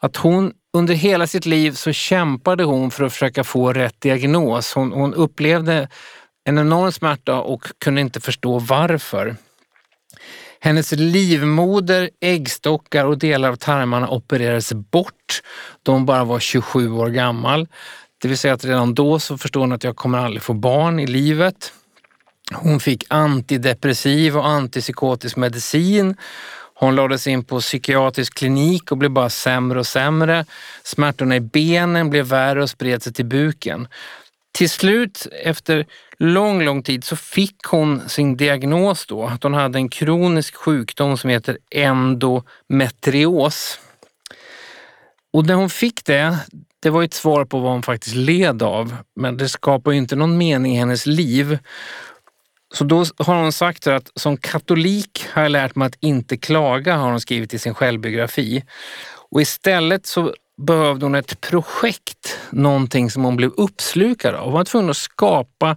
Att 0.00 0.16
hon 0.16 0.52
under 0.72 0.94
hela 0.94 1.26
sitt 1.26 1.46
liv 1.46 1.72
så 1.72 1.92
kämpade 1.92 2.64
hon 2.64 2.90
för 2.90 3.04
att 3.04 3.12
försöka 3.12 3.44
få 3.44 3.72
rätt 3.72 4.00
diagnos. 4.00 4.72
Hon, 4.74 4.92
hon 4.92 5.14
upplevde 5.14 5.88
en 6.44 6.58
enorm 6.58 6.92
smärta 6.92 7.40
och 7.40 7.62
kunde 7.78 8.00
inte 8.00 8.20
förstå 8.20 8.58
varför. 8.58 9.36
Hennes 10.60 10.92
livmoder, 10.92 12.10
äggstockar 12.20 13.04
och 13.04 13.18
delar 13.18 13.48
av 13.48 13.56
tarmarna 13.56 14.08
opererades 14.08 14.72
bort 14.72 15.42
då 15.82 15.92
hon 15.92 16.06
bara 16.06 16.24
var 16.24 16.40
27 16.40 16.92
år 16.92 17.08
gammal. 17.08 17.68
Det 18.20 18.28
vill 18.28 18.38
säga 18.38 18.54
att 18.54 18.64
redan 18.64 18.94
då 18.94 19.18
så 19.18 19.38
förstod 19.38 19.62
hon 19.62 19.72
att 19.72 19.84
jag 19.84 19.96
kommer 19.96 20.18
aldrig 20.18 20.42
få 20.42 20.54
barn 20.54 21.00
i 21.00 21.06
livet. 21.06 21.72
Hon 22.52 22.80
fick 22.80 23.04
antidepressiv 23.08 24.36
och 24.36 24.46
antipsykotisk 24.46 25.36
medicin. 25.36 26.16
Hon 26.82 26.94
lades 26.94 27.26
in 27.26 27.44
på 27.44 27.60
psykiatrisk 27.60 28.34
klinik 28.34 28.92
och 28.92 28.98
blev 28.98 29.10
bara 29.10 29.30
sämre 29.30 29.78
och 29.78 29.86
sämre. 29.86 30.44
Smärtorna 30.82 31.36
i 31.36 31.40
benen 31.40 32.10
blev 32.10 32.26
värre 32.26 32.62
och 32.62 32.70
spred 32.70 33.02
sig 33.02 33.12
till 33.12 33.24
buken. 33.24 33.88
till 34.52 34.70
slut, 34.70 35.26
efter 35.44 35.86
lång, 36.18 36.64
lång 36.64 36.82
tid, 36.82 37.04
så 37.04 37.16
fick 37.16 37.56
hon 37.66 38.08
sin 38.08 38.36
diagnos 38.36 39.06
då. 39.06 39.26
Att 39.26 39.42
hon 39.42 39.54
hade 39.54 39.78
en 39.78 39.88
kronisk 39.88 40.54
sjukdom 40.54 41.18
som 41.18 41.30
heter 41.30 41.58
endometrios. 41.70 43.78
Och 45.32 45.46
när 45.46 45.54
hon 45.54 45.70
fick 45.70 46.04
det, 46.04 46.38
det 46.80 46.90
var 46.90 47.02
ett 47.02 47.14
svar 47.14 47.44
på 47.44 47.58
vad 47.58 47.72
hon 47.72 47.82
faktiskt 47.82 48.16
led 48.16 48.62
av, 48.62 48.96
men 49.16 49.36
det 49.36 49.48
skapar 49.48 49.90
ju 49.90 49.98
inte 49.98 50.16
någon 50.16 50.38
mening 50.38 50.74
i 50.74 50.78
hennes 50.78 51.06
liv. 51.06 51.58
Så 52.72 52.84
då 52.84 53.04
har 53.18 53.34
hon 53.34 53.52
sagt 53.52 53.86
att 53.86 54.10
som 54.14 54.36
katolik 54.36 55.26
har 55.32 55.42
jag 55.42 55.52
lärt 55.52 55.74
mig 55.74 55.86
att 55.86 55.96
inte 56.00 56.36
klaga, 56.36 56.96
har 56.96 57.10
hon 57.10 57.20
skrivit 57.20 57.54
i 57.54 57.58
sin 57.58 57.74
självbiografi. 57.74 58.64
Och 59.30 59.42
istället 59.42 60.06
så 60.06 60.34
behövde 60.62 61.06
hon 61.06 61.14
ett 61.14 61.40
projekt, 61.40 62.38
någonting 62.50 63.10
som 63.10 63.24
hon 63.24 63.36
blev 63.36 63.50
uppslukad 63.56 64.34
av. 64.34 64.44
Hon 64.44 64.52
var 64.52 64.64
tvungen 64.64 64.90
att 64.90 64.96
skapa 64.96 65.76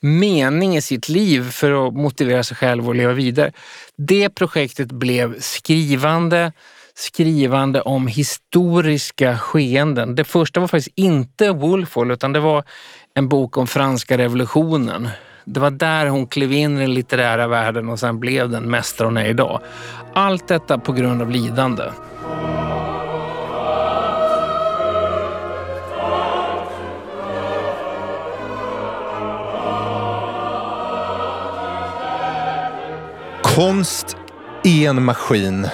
mening 0.00 0.76
i 0.76 0.82
sitt 0.82 1.08
liv 1.08 1.50
för 1.50 1.88
att 1.88 1.94
motivera 1.94 2.42
sig 2.42 2.56
själv 2.56 2.88
och 2.88 2.94
leva 2.94 3.12
vidare. 3.12 3.52
Det 3.96 4.30
projektet 4.30 4.92
blev 4.92 5.40
skrivande, 5.40 6.52
skrivande 6.94 7.80
om 7.80 8.06
historiska 8.06 9.38
skeenden. 9.38 10.14
Det 10.14 10.24
första 10.24 10.60
var 10.60 10.68
faktiskt 10.68 10.98
inte 10.98 11.50
Wolfall 11.50 12.10
utan 12.10 12.32
det 12.32 12.40
var 12.40 12.64
en 13.14 13.28
bok 13.28 13.56
om 13.56 13.66
franska 13.66 14.18
revolutionen. 14.18 15.08
Det 15.48 15.60
var 15.60 15.70
där 15.70 16.06
hon 16.06 16.26
klev 16.26 16.52
in 16.52 16.76
i 16.76 16.80
den 16.80 16.94
litterära 16.94 17.48
världen 17.48 17.88
och 17.88 17.98
sen 17.98 18.20
blev 18.20 18.50
den 18.50 18.70
mästare 18.70 19.06
hon 19.06 19.16
är 19.16 19.26
idag. 19.26 19.60
Allt 20.14 20.48
detta 20.48 20.78
på 20.78 20.92
grund 20.92 21.22
av 21.22 21.30
lidande. 21.30 21.84
Konst 33.42 34.16
är 34.64 34.88
en 34.88 35.04
maskin 35.04 35.68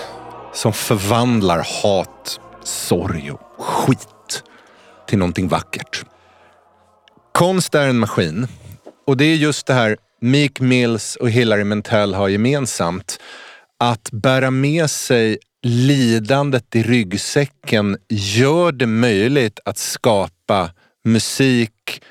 som 0.53 0.73
förvandlar 0.73 1.67
hat, 1.83 2.41
sorg 2.65 3.31
och 3.31 3.65
skit 3.65 4.43
till 5.09 5.19
någonting 5.19 5.49
vackert. 5.49 6.05
Konst 7.33 7.75
är 7.75 7.89
en 7.89 7.99
maskin 7.99 8.47
och 9.07 9.17
det 9.17 9.25
är 9.25 9.37
just 9.37 9.67
det 9.67 9.75
här 9.75 9.97
Meek 10.21 10.61
Mills 10.61 11.17
och 11.17 11.31
Hilary 11.31 11.65
Mantel 11.65 12.15
har 12.15 12.29
gemensamt. 12.29 13.21
Att 13.79 14.11
bära 14.13 14.51
med 14.51 14.91
sig 14.91 15.39
lidandet 15.63 16.77
i 16.77 16.83
ryggsäcken 16.83 17.97
gör 18.09 18.73
det 18.73 18.87
möjligt 18.87 19.61
att 19.65 19.79
skapa 19.79 20.71
musik, 21.05 22.03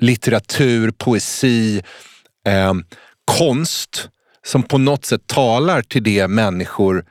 litteratur, 0.00 0.90
poesi, 0.90 1.82
eh, 2.46 2.74
konst 3.24 4.08
som 4.46 4.62
på 4.62 4.78
något 4.78 5.04
sätt 5.04 5.26
talar 5.26 5.82
till 5.82 6.02
det 6.02 6.28
människor, 6.28 7.04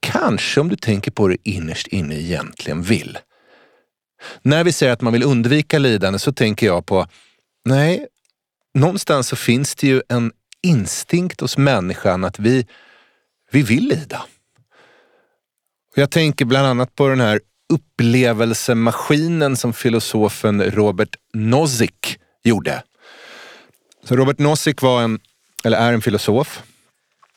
kanske 0.00 0.60
om 0.60 0.68
du 0.68 0.76
tänker 0.76 1.10
på 1.10 1.28
det 1.28 1.36
innerst 1.42 1.86
inne 1.86 2.20
egentligen 2.20 2.82
vill. 2.82 3.18
När 4.42 4.64
vi 4.64 4.72
säger 4.72 4.92
att 4.92 5.00
man 5.00 5.12
vill 5.12 5.22
undvika 5.22 5.78
lidande 5.78 6.18
så 6.18 6.32
tänker 6.32 6.66
jag 6.66 6.86
på, 6.86 7.06
nej, 7.64 8.06
någonstans 8.74 9.28
så 9.28 9.36
finns 9.36 9.74
det 9.74 9.86
ju 9.86 10.02
en 10.08 10.32
instinkt 10.62 11.40
hos 11.40 11.58
människan 11.58 12.24
att 12.24 12.38
vi, 12.38 12.66
vi 13.50 13.62
vill 13.62 13.88
lida. 13.88 14.24
Jag 15.94 16.10
tänker 16.10 16.44
bland 16.44 16.66
annat 16.66 16.94
på 16.94 17.08
den 17.08 17.20
här 17.20 17.40
upplevelsemaskinen 17.72 19.56
som 19.56 19.72
filosofen 19.72 20.62
Robert 20.62 21.16
Nozick 21.32 22.18
gjorde. 22.44 22.82
Så 24.04 24.16
Robert 24.16 24.38
Nozick 24.38 24.82
var 24.82 25.02
en 25.02 25.20
eller 25.64 25.78
är 25.78 25.92
en 25.92 26.02
filosof, 26.02 26.62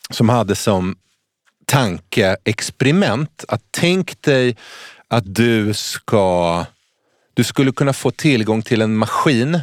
som 0.10 0.30
hade 0.30 0.56
som 0.56 0.96
tankeexperiment 1.66 3.46
att 3.48 3.64
tänk 3.72 4.22
dig 4.22 4.58
att 5.08 5.36
du 5.36 5.74
ska, 5.74 6.66
du 7.34 7.44
skulle 7.44 7.72
kunna 7.72 7.94
få 7.94 8.12
tillgång 8.12 8.62
till 8.62 8.82
en 8.82 8.96
maskin 8.96 9.60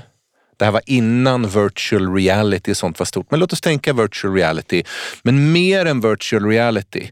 det 0.61 0.65
här 0.65 0.73
var 0.73 0.83
innan 0.87 1.49
virtual 1.49 2.15
reality 2.15 2.73
och 2.73 2.77
sånt 2.77 2.99
var 2.99 3.07
stort. 3.07 3.31
Men 3.31 3.41
låt 3.41 3.53
oss 3.53 3.61
tänka 3.61 3.93
virtual 3.93 4.35
reality. 4.35 4.83
Men 5.23 5.53
mer 5.53 5.87
än 5.87 6.01
virtual 6.01 6.47
reality. 6.47 7.11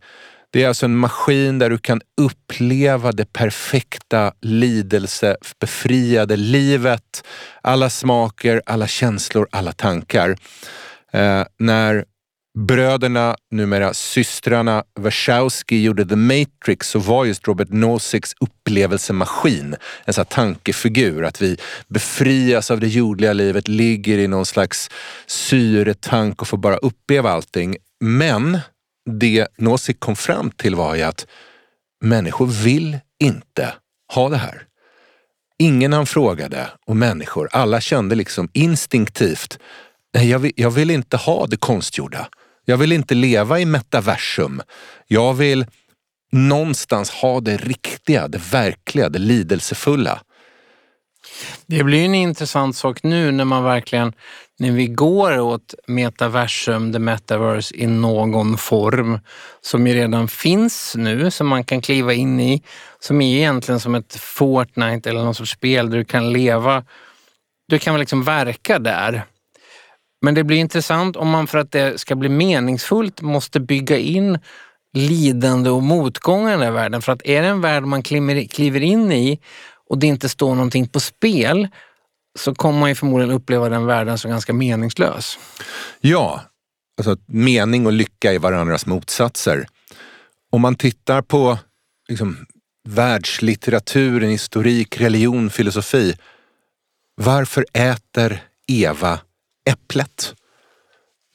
Det 0.51 0.65
är 0.65 0.69
alltså 0.69 0.87
en 0.87 0.97
maskin 0.97 1.59
där 1.59 1.71
du 1.71 1.79
kan 1.79 2.01
uppleva 2.21 3.13
det 3.13 3.33
perfekta 3.33 4.33
lidelsebefriade 4.41 6.37
livet. 6.37 7.25
Alla 7.63 7.91
smaker, 7.91 8.63
alla 8.67 8.87
känslor, 8.87 9.49
alla 9.51 9.73
tankar. 9.73 10.37
Eh, 11.13 11.45
när 11.59 12.05
bröderna, 12.67 13.37
numera 13.51 13.95
systrarna 13.95 14.85
Wachowski 15.01 15.83
gjorde 15.83 16.07
The 16.07 16.17
Matrix 16.17 16.89
så 16.89 16.99
var 16.99 17.25
just 17.25 17.49
Robert 17.49 17.69
Nozicks 17.71 18.35
upplevelsemaskin 18.41 19.77
en 20.05 20.15
sån 20.15 20.25
tankefigur. 20.25 21.25
Att 21.25 21.43
vi 21.43 21.57
befrias 21.89 22.71
av 22.71 22.81
det 22.81 22.89
jordliga 22.89 23.33
livet, 23.33 23.69
ligger 23.69 24.19
i 24.19 24.27
någon 24.27 24.47
slags 24.47 24.91
syretank 25.27 26.43
och 26.43 26.49
får 26.49 26.59
bara 26.59 26.77
uppleva 26.77 27.31
allting. 27.31 27.77
Men 28.01 28.59
det 29.11 29.49
Nozick 29.59 30.01
kom 30.01 30.17
fram 30.17 30.51
till 30.51 30.75
var 30.75 30.95
ju 30.95 31.03
att 31.03 31.27
människor 32.01 32.47
vill 32.47 32.99
inte 33.21 33.75
ha 34.15 34.29
det 34.29 34.37
här. 34.37 34.63
Ingen 35.59 35.93
han 35.93 36.07
frågade 36.07 36.71
och 36.87 36.97
människor, 36.97 37.49
alla 37.53 37.81
kände 37.81 38.15
liksom 38.15 38.49
instinktivt 38.53 39.59
Nej, 40.15 40.31
jag 40.31 40.39
vill, 40.39 40.53
jag 40.57 40.71
vill 40.71 40.91
inte 40.91 41.17
ha 41.17 41.47
det 41.47 41.57
konstgjorda. 41.57 42.29
Jag 42.69 42.77
vill 42.77 42.93
inte 42.93 43.15
leva 43.15 43.61
i 43.61 43.65
metaversum. 43.65 44.63
Jag 45.07 45.35
vill 45.35 45.67
någonstans 46.33 47.11
ha 47.11 47.41
det 47.41 47.57
riktiga, 47.57 48.29
det 48.29 48.53
verkliga, 48.53 49.09
det 49.09 49.19
lidelsefulla. 49.19 50.21
Det 51.67 51.85
blir 51.85 52.05
en 52.05 52.15
intressant 52.15 52.77
sak 52.77 53.03
nu 53.03 53.31
när 53.31 53.45
man 53.45 53.65
verkligen, 53.65 54.13
när 54.59 54.71
vi 54.71 54.87
går 54.87 55.39
åt 55.39 55.75
metaversum, 55.87 56.93
the 56.93 56.99
metaverse 56.99 57.75
i 57.77 57.87
någon 57.87 58.59
form 58.59 59.19
som 59.61 59.87
ju 59.87 59.95
redan 59.95 60.29
finns 60.29 60.95
nu, 60.97 61.31
som 61.31 61.47
man 61.47 61.65
kan 61.65 61.81
kliva 61.81 62.15
in 62.15 62.41
i, 62.41 62.63
som 63.01 63.23
är 63.23 63.37
egentligen 63.37 63.81
som 63.81 63.95
ett 63.95 64.17
Fortnite 64.17 65.11
eller 65.11 65.25
någon 65.25 65.35
sorts 65.35 65.53
spel 65.53 65.91
där 65.91 65.99
du 65.99 66.05
kan 66.05 66.33
leva, 66.33 66.85
du 67.69 67.79
kan 67.79 68.01
liksom 68.01 68.25
verka 68.25 68.79
där. 68.79 69.25
Men 70.23 70.35
det 70.35 70.45
blir 70.45 70.57
intressant 70.57 71.17
om 71.17 71.31
man 71.31 71.47
för 71.47 71.59
att 71.59 71.73
det 71.73 72.01
ska 72.01 72.17
bli 72.17 72.29
meningsfullt 72.29 73.23
måste 73.23 73.61
bygga 73.61 73.97
in 73.99 74.39
lidande 74.93 75.71
och 75.71 75.83
motgångar 75.83 76.49
i 76.49 76.53
den 76.53 76.63
här 76.63 76.71
världen. 76.71 77.03
För 77.03 77.13
att 77.13 77.27
är 77.27 77.43
det 77.43 77.49
en 77.49 77.61
värld 77.61 77.83
man 77.83 78.03
kliver 78.03 78.81
in 78.81 79.13
i 79.13 79.41
och 79.91 79.99
det 79.99 80.07
inte 80.07 80.29
står 80.29 80.55
någonting 80.55 80.89
på 80.89 81.01
spel 81.01 81.69
så 82.39 82.55
kommer 82.55 82.81
man 82.81 82.89
ju 82.89 82.95
förmodligen 82.95 83.35
uppleva 83.35 83.69
den 83.69 83.87
världen 83.87 84.19
som 84.19 84.31
ganska 84.31 84.53
meningslös. 84.53 85.39
Ja, 86.01 86.43
alltså 86.99 87.17
mening 87.27 87.87
och 87.87 87.93
lycka 87.93 88.33
är 88.33 88.39
varandras 88.39 88.87
motsatser. 88.87 89.67
Om 90.51 90.61
man 90.61 90.75
tittar 90.75 91.23
på 91.23 91.59
liksom, 92.09 92.47
världslitteraturen, 92.89 94.31
historik, 94.31 95.01
religion, 95.01 95.51
filosofi. 95.51 96.17
Varför 97.17 97.67
äter 97.73 98.43
Eva 98.69 99.21
äpplet 99.69 100.35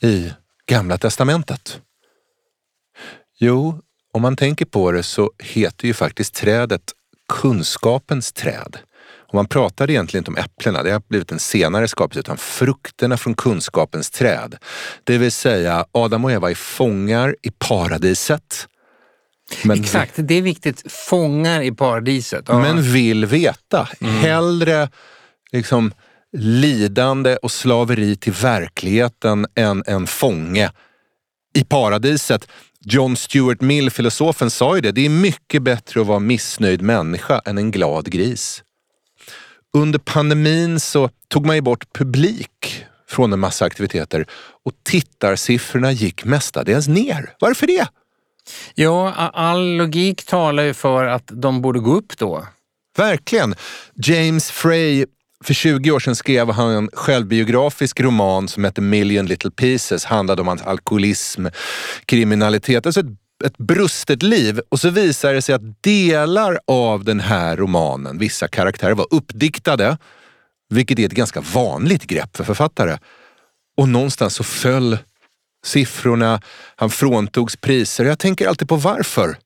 i 0.01 0.33
Gamla 0.65 0.97
Testamentet? 0.97 1.81
Jo, 3.39 3.81
om 4.13 4.21
man 4.21 4.35
tänker 4.35 4.65
på 4.65 4.91
det 4.91 5.03
så 5.03 5.31
heter 5.39 5.87
ju 5.87 5.93
faktiskt 5.93 6.33
trädet 6.33 6.91
kunskapens 7.29 8.33
träd. 8.33 8.77
Och 9.27 9.33
man 9.33 9.47
pratar 9.47 9.89
egentligen 9.89 10.21
inte 10.21 10.31
om 10.31 10.37
äpplena, 10.37 10.83
det 10.83 10.91
har 10.91 11.01
blivit 11.07 11.31
en 11.31 11.39
senare 11.39 11.87
skapelse, 11.87 12.19
utan 12.19 12.37
frukterna 12.37 13.17
från 13.17 13.35
kunskapens 13.35 14.09
träd. 14.09 14.57
Det 15.03 15.17
vill 15.17 15.31
säga 15.31 15.85
Adam 15.91 16.25
och 16.25 16.31
Eva 16.31 16.51
är 16.51 16.55
fångar 16.55 17.35
i 17.41 17.51
paradiset. 17.51 18.67
Men 19.63 19.79
Exakt, 19.79 20.13
det 20.15 20.35
är 20.35 20.41
viktigt. 20.41 20.91
Fångar 20.91 21.61
i 21.61 21.71
paradiset. 21.71 22.45
Ja. 22.47 22.59
Men 22.59 22.81
vill 22.81 23.25
veta. 23.25 23.89
Mm. 24.01 24.15
Hellre 24.15 24.89
liksom 25.51 25.93
lidande 26.37 27.35
och 27.35 27.51
slaveri 27.51 28.15
till 28.15 28.33
verkligheten 28.33 29.47
än 29.55 29.83
en 29.85 30.07
fånge 30.07 30.71
i 31.55 31.63
paradiset. 31.63 32.47
John 32.85 33.15
Stuart 33.15 33.61
Mill, 33.61 33.91
filosofen, 33.91 34.49
sa 34.49 34.75
ju 34.75 34.81
det. 34.81 34.91
Det 34.91 35.05
är 35.05 35.09
mycket 35.09 35.61
bättre 35.61 36.01
att 36.01 36.07
vara 36.07 36.19
missnöjd 36.19 36.81
människa 36.81 37.41
än 37.45 37.57
en 37.57 37.71
glad 37.71 38.11
gris. 38.11 38.63
Under 39.73 39.99
pandemin 39.99 40.79
så 40.79 41.09
tog 41.27 41.45
man 41.45 41.55
ju 41.55 41.61
bort 41.61 41.93
publik 41.93 42.85
från 43.09 43.33
en 43.33 43.39
massa 43.39 43.65
aktiviteter 43.65 44.25
och 44.65 44.73
tittarsiffrorna 44.83 45.91
gick 45.91 46.25
mestadels 46.25 46.87
ner. 46.87 47.33
Varför 47.39 47.67
det? 47.67 47.87
Ja, 48.75 49.13
all 49.33 49.75
logik 49.75 50.23
talar 50.23 50.63
ju 50.63 50.73
för 50.73 51.05
att 51.05 51.31
de 51.33 51.61
borde 51.61 51.79
gå 51.79 51.95
upp 51.95 52.17
då. 52.17 52.47
Verkligen. 52.97 53.55
James 53.95 54.51
Frey 54.51 55.05
för 55.43 55.53
20 55.53 55.91
år 55.91 55.99
sedan 55.99 56.15
skrev 56.15 56.51
han 56.51 56.71
en 56.71 56.89
självbiografisk 56.93 57.99
roman 57.99 58.47
som 58.47 58.63
hette 58.63 58.81
Million 58.81 59.25
Little 59.25 59.51
Pieces. 59.51 60.05
Handlade 60.05 60.41
om 60.41 60.47
hans 60.47 60.61
alkoholism, 60.61 61.47
kriminalitet. 62.05 62.85
Alltså 62.85 62.99
ett, 63.01 63.07
ett 63.45 63.57
brustet 63.57 64.23
liv. 64.23 64.61
Och 64.69 64.79
så 64.79 64.89
visar 64.89 65.33
det 65.33 65.41
sig 65.41 65.55
att 65.55 65.83
delar 65.83 66.59
av 66.67 67.03
den 67.03 67.19
här 67.19 67.57
romanen, 67.57 68.17
vissa 68.17 68.47
karaktärer, 68.47 68.93
var 68.93 69.07
uppdiktade. 69.11 69.97
Vilket 70.69 70.99
är 70.99 71.05
ett 71.05 71.11
ganska 71.11 71.41
vanligt 71.41 72.03
grepp 72.03 72.37
för 72.37 72.43
författare. 72.43 72.97
Och 73.77 73.89
någonstans 73.89 74.35
så 74.35 74.43
föll 74.43 74.97
siffrorna, 75.65 76.41
han 76.75 76.89
fråntogs 76.89 77.55
priser. 77.55 78.05
Jag 78.05 78.19
tänker 78.19 78.47
alltid 78.47 78.69
på 78.69 78.75
varför. 78.75 79.37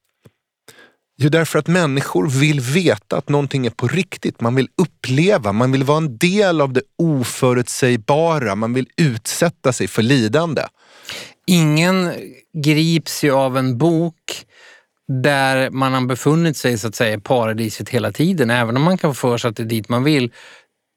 Jo, 1.20 1.30
därför 1.30 1.60
att 1.60 1.68
människor 1.68 2.30
vill 2.30 2.60
veta 2.60 3.18
att 3.18 3.30
någonting 3.30 3.66
är 3.66 3.70
på 3.70 3.88
riktigt. 3.88 4.42
Man 4.42 4.56
vill 4.56 4.68
uppleva, 4.82 5.52
man 5.52 5.72
vill 5.72 5.84
vara 5.84 5.98
en 5.98 6.18
del 6.18 6.62
av 6.62 6.74
det 6.74 6.82
oförutsägbara. 6.98 8.56
Man 8.56 8.74
vill 8.74 8.88
utsätta 8.98 9.74
sig 9.74 9.88
för 9.88 10.02
lidande. 10.02 10.62
Ingen 11.48 12.14
grips 12.64 13.24
ju 13.24 13.32
av 13.32 13.58
en 13.58 13.78
bok 13.78 14.46
där 15.24 15.70
man 15.70 15.94
har 15.94 16.02
befunnit 16.02 16.58
sig 16.58 16.78
så 16.78 16.88
att 16.88 16.96
säga 16.96 17.14
i 17.14 17.20
paradiset 17.20 17.90
hela 17.90 18.12
tiden, 18.12 18.50
även 18.50 18.78
om 18.78 18.84
man 18.84 18.98
kan 18.98 19.16
få 19.16 19.20
för 19.30 19.38
sig 19.38 19.50
att 19.50 19.56
det 19.56 19.64
är 19.64 19.68
dit 19.68 19.90
man 19.90 20.04
vill. 20.04 20.32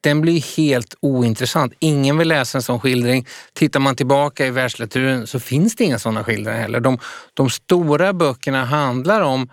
Den 0.03 0.21
blir 0.21 0.57
helt 0.57 0.95
ointressant. 1.01 1.73
Ingen 1.79 2.17
vill 2.17 2.27
läsa 2.27 2.57
en 2.57 2.61
sån 2.61 2.79
skildring. 2.79 3.27
Tittar 3.53 3.79
man 3.79 3.95
tillbaka 3.95 4.45
i 4.45 4.51
världslitteraturen 4.51 5.27
så 5.27 5.39
finns 5.39 5.75
det 5.75 5.83
inga 5.83 5.99
såna 5.99 6.23
skildringar 6.23 6.59
heller. 6.59 6.79
De, 6.79 6.99
de 7.33 7.49
stora 7.49 8.13
böckerna 8.13 8.65
handlar 8.65 9.21
om 9.21 9.49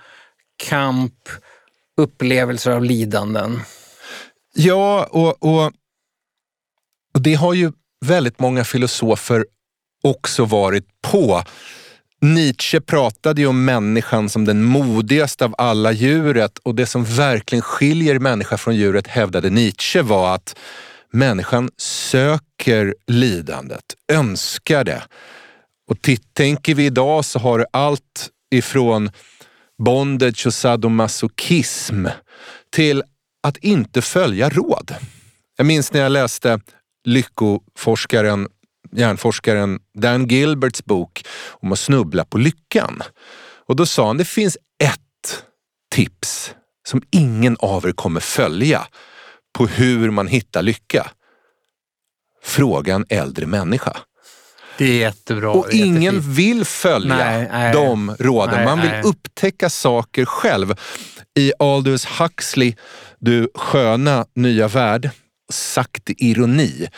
kamp, 0.58 1.28
upplevelser 1.96 2.70
av 2.70 2.84
lidanden. 2.84 3.60
Ja, 4.54 5.08
och, 5.10 5.42
och, 5.42 5.72
och 7.14 7.22
det 7.22 7.34
har 7.34 7.54
ju 7.54 7.72
väldigt 8.06 8.40
många 8.40 8.64
filosofer 8.64 9.46
också 10.02 10.44
varit 10.44 10.86
på. 11.02 11.42
Nietzsche 12.20 12.80
pratade 12.80 13.40
ju 13.40 13.46
om 13.46 13.64
människan 13.64 14.28
som 14.28 14.44
den 14.44 14.62
modigaste 14.62 15.44
av 15.44 15.54
alla 15.58 15.92
djuret 15.92 16.58
och 16.58 16.74
det 16.74 16.86
som 16.86 17.04
verkligen 17.04 17.62
skiljer 17.62 18.18
människa 18.18 18.56
från 18.56 18.76
djuret 18.76 19.06
hävdade 19.06 19.50
Nietzsche 19.50 20.02
var 20.02 20.34
att 20.34 20.58
människan 21.12 21.70
söker 21.76 22.94
lidandet, 23.06 23.84
önskar 24.12 24.84
det. 24.84 25.02
Och 25.88 25.96
tänker 26.32 26.74
vi 26.74 26.86
idag 26.86 27.24
så 27.24 27.38
har 27.38 27.58
det 27.58 27.66
allt 27.70 28.30
ifrån 28.50 29.10
bondage 29.78 30.46
och 30.46 30.54
sadomasochism 30.54 32.06
till 32.70 33.02
att 33.42 33.56
inte 33.56 34.02
följa 34.02 34.48
råd. 34.48 34.94
Jag 35.56 35.66
minns 35.66 35.92
när 35.92 36.00
jag 36.00 36.12
läste 36.12 36.60
lyckoforskaren, 37.04 38.48
hjärnforskaren 38.92 39.80
Dan 39.94 40.26
Gilberts 40.26 40.84
bok 40.84 41.24
om 41.50 41.72
att 41.72 41.78
snubbla 41.78 42.24
på 42.24 42.38
lyckan. 42.38 43.02
Och 43.66 43.76
då 43.76 43.86
sa 43.86 44.06
han, 44.06 44.16
det 44.16 44.24
finns 44.24 44.58
ett 44.84 45.44
tips 45.90 46.54
som 46.88 47.02
ingen 47.10 47.56
av 47.60 47.86
er 47.86 47.92
kommer 47.92 48.20
följa 48.20 48.86
på 49.58 49.66
hur 49.66 50.10
man 50.10 50.26
hittar 50.26 50.62
lycka. 50.62 51.10
Fråga 52.42 52.94
en 52.94 53.06
äldre 53.08 53.46
människa. 53.46 53.96
Det 54.78 54.84
är 54.84 54.98
jättebra. 54.98 55.50
Och 55.50 55.72
ingen 55.72 56.20
vill 56.20 56.64
följa 56.64 57.16
nej, 57.16 57.48
nej, 57.52 57.72
de 57.72 58.16
råden. 58.18 58.54
Nej, 58.54 58.64
Man 58.64 58.80
vill 58.80 58.90
upptäcka 59.04 59.70
saker 59.70 60.24
själv. 60.24 60.74
I 61.38 61.52
Aldous 61.58 62.06
Huxley, 62.06 62.74
Du 63.18 63.48
sköna 63.54 64.26
nya 64.34 64.68
värld, 64.68 65.10
sagt 65.52 66.10
ironi. 66.10 66.88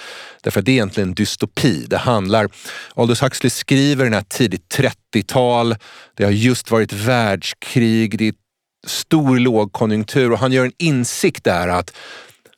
Därför 0.43 0.61
att 0.61 0.67
det 0.67 0.73
är 0.73 0.75
egentligen 0.75 1.09
en 1.09 1.15
dystopi. 1.15 1.87
Det 1.89 1.99
handlar, 1.99 2.49
Aldous 2.95 3.23
Huxley 3.23 3.51
skriver 3.51 4.05
den 4.05 4.15
här 4.15 4.25
tidigt 4.29 4.77
30-tal. 5.15 5.77
Det 6.17 6.25
har 6.25 6.31
just 6.31 6.71
varit 6.71 6.93
världskrig, 6.93 8.19
det 8.19 8.29
är 8.29 8.35
stor 8.87 9.39
lågkonjunktur 9.39 10.33
och 10.33 10.39
han 10.39 10.53
gör 10.53 10.65
en 10.65 10.73
insikt 10.79 11.45
där 11.45 11.69
att 11.69 11.97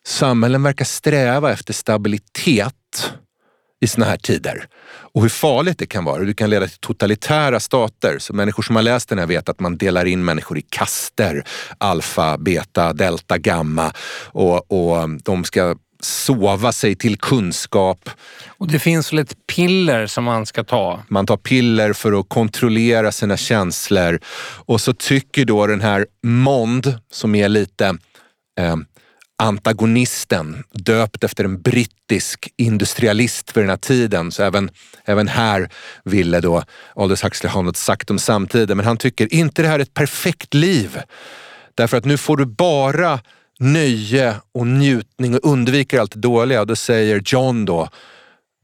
samhällen 0.06 0.62
verkar 0.62 0.84
sträva 0.84 1.52
efter 1.52 1.72
stabilitet 1.72 2.74
i 3.82 3.86
såna 3.86 4.06
här 4.06 4.16
tider. 4.16 4.66
Och 5.14 5.22
hur 5.22 5.28
farligt 5.28 5.78
det 5.78 5.86
kan 5.86 6.04
vara. 6.04 6.24
Det 6.24 6.34
kan 6.34 6.50
leda 6.50 6.66
till 6.66 6.78
totalitära 6.78 7.60
stater. 7.60 8.18
Så 8.18 8.32
människor 8.32 8.62
som 8.62 8.76
har 8.76 8.82
läst 8.82 9.08
den 9.08 9.18
här 9.18 9.26
vet 9.26 9.48
att 9.48 9.60
man 9.60 9.76
delar 9.76 10.04
in 10.04 10.24
människor 10.24 10.58
i 10.58 10.62
kaster. 10.68 11.44
Alfa, 11.78 12.38
beta, 12.38 12.92
delta, 12.92 13.38
gamma. 13.38 13.92
Och, 14.32 14.72
och 14.72 15.08
de 15.24 15.44
ska 15.44 15.76
sova 16.00 16.72
sig 16.72 16.94
till 16.94 17.18
kunskap. 17.18 18.10
Och 18.48 18.68
det 18.68 18.78
finns 18.78 19.12
väl 19.12 19.18
ett 19.18 19.46
piller 19.46 20.06
som 20.06 20.24
man 20.24 20.46
ska 20.46 20.64
ta? 20.64 21.02
Man 21.08 21.26
tar 21.26 21.36
piller 21.36 21.92
för 21.92 22.20
att 22.20 22.28
kontrollera 22.28 23.12
sina 23.12 23.36
känslor. 23.36 24.20
Och 24.66 24.80
så 24.80 24.92
tycker 24.92 25.44
då 25.44 25.66
den 25.66 25.80
här 25.80 26.06
Mond, 26.22 26.98
som 27.10 27.34
är 27.34 27.48
lite 27.48 27.86
eh, 28.60 28.76
antagonisten, 29.38 30.64
döpt 30.72 31.24
efter 31.24 31.44
en 31.44 31.62
brittisk 31.62 32.48
industrialist 32.56 33.56
vid 33.56 33.62
den 33.62 33.70
här 33.70 33.76
tiden. 33.76 34.32
Så 34.32 34.42
även, 34.42 34.70
även 35.04 35.28
här 35.28 35.68
ville 36.04 36.40
då 36.40 36.62
Aldous 36.96 37.24
Huxley 37.24 37.52
ha 37.52 37.62
något 37.62 37.76
sagt 37.76 38.10
om 38.10 38.18
samtiden. 38.18 38.76
Men 38.76 38.86
han 38.86 38.96
tycker 38.96 39.34
inte 39.34 39.62
det 39.62 39.68
här 39.68 39.78
är 39.78 39.82
ett 39.82 39.94
perfekt 39.94 40.54
liv. 40.54 41.00
Därför 41.74 41.96
att 41.96 42.04
nu 42.04 42.16
får 42.16 42.36
du 42.36 42.44
bara 42.44 43.20
nöje 43.60 44.36
och 44.54 44.66
njutning 44.66 45.34
och 45.34 45.40
undviker 45.42 46.00
allt 46.00 46.12
det 46.12 46.20
dåliga. 46.20 46.60
Och 46.60 46.66
då 46.66 46.76
säger 46.76 47.22
John 47.24 47.64
då, 47.64 47.88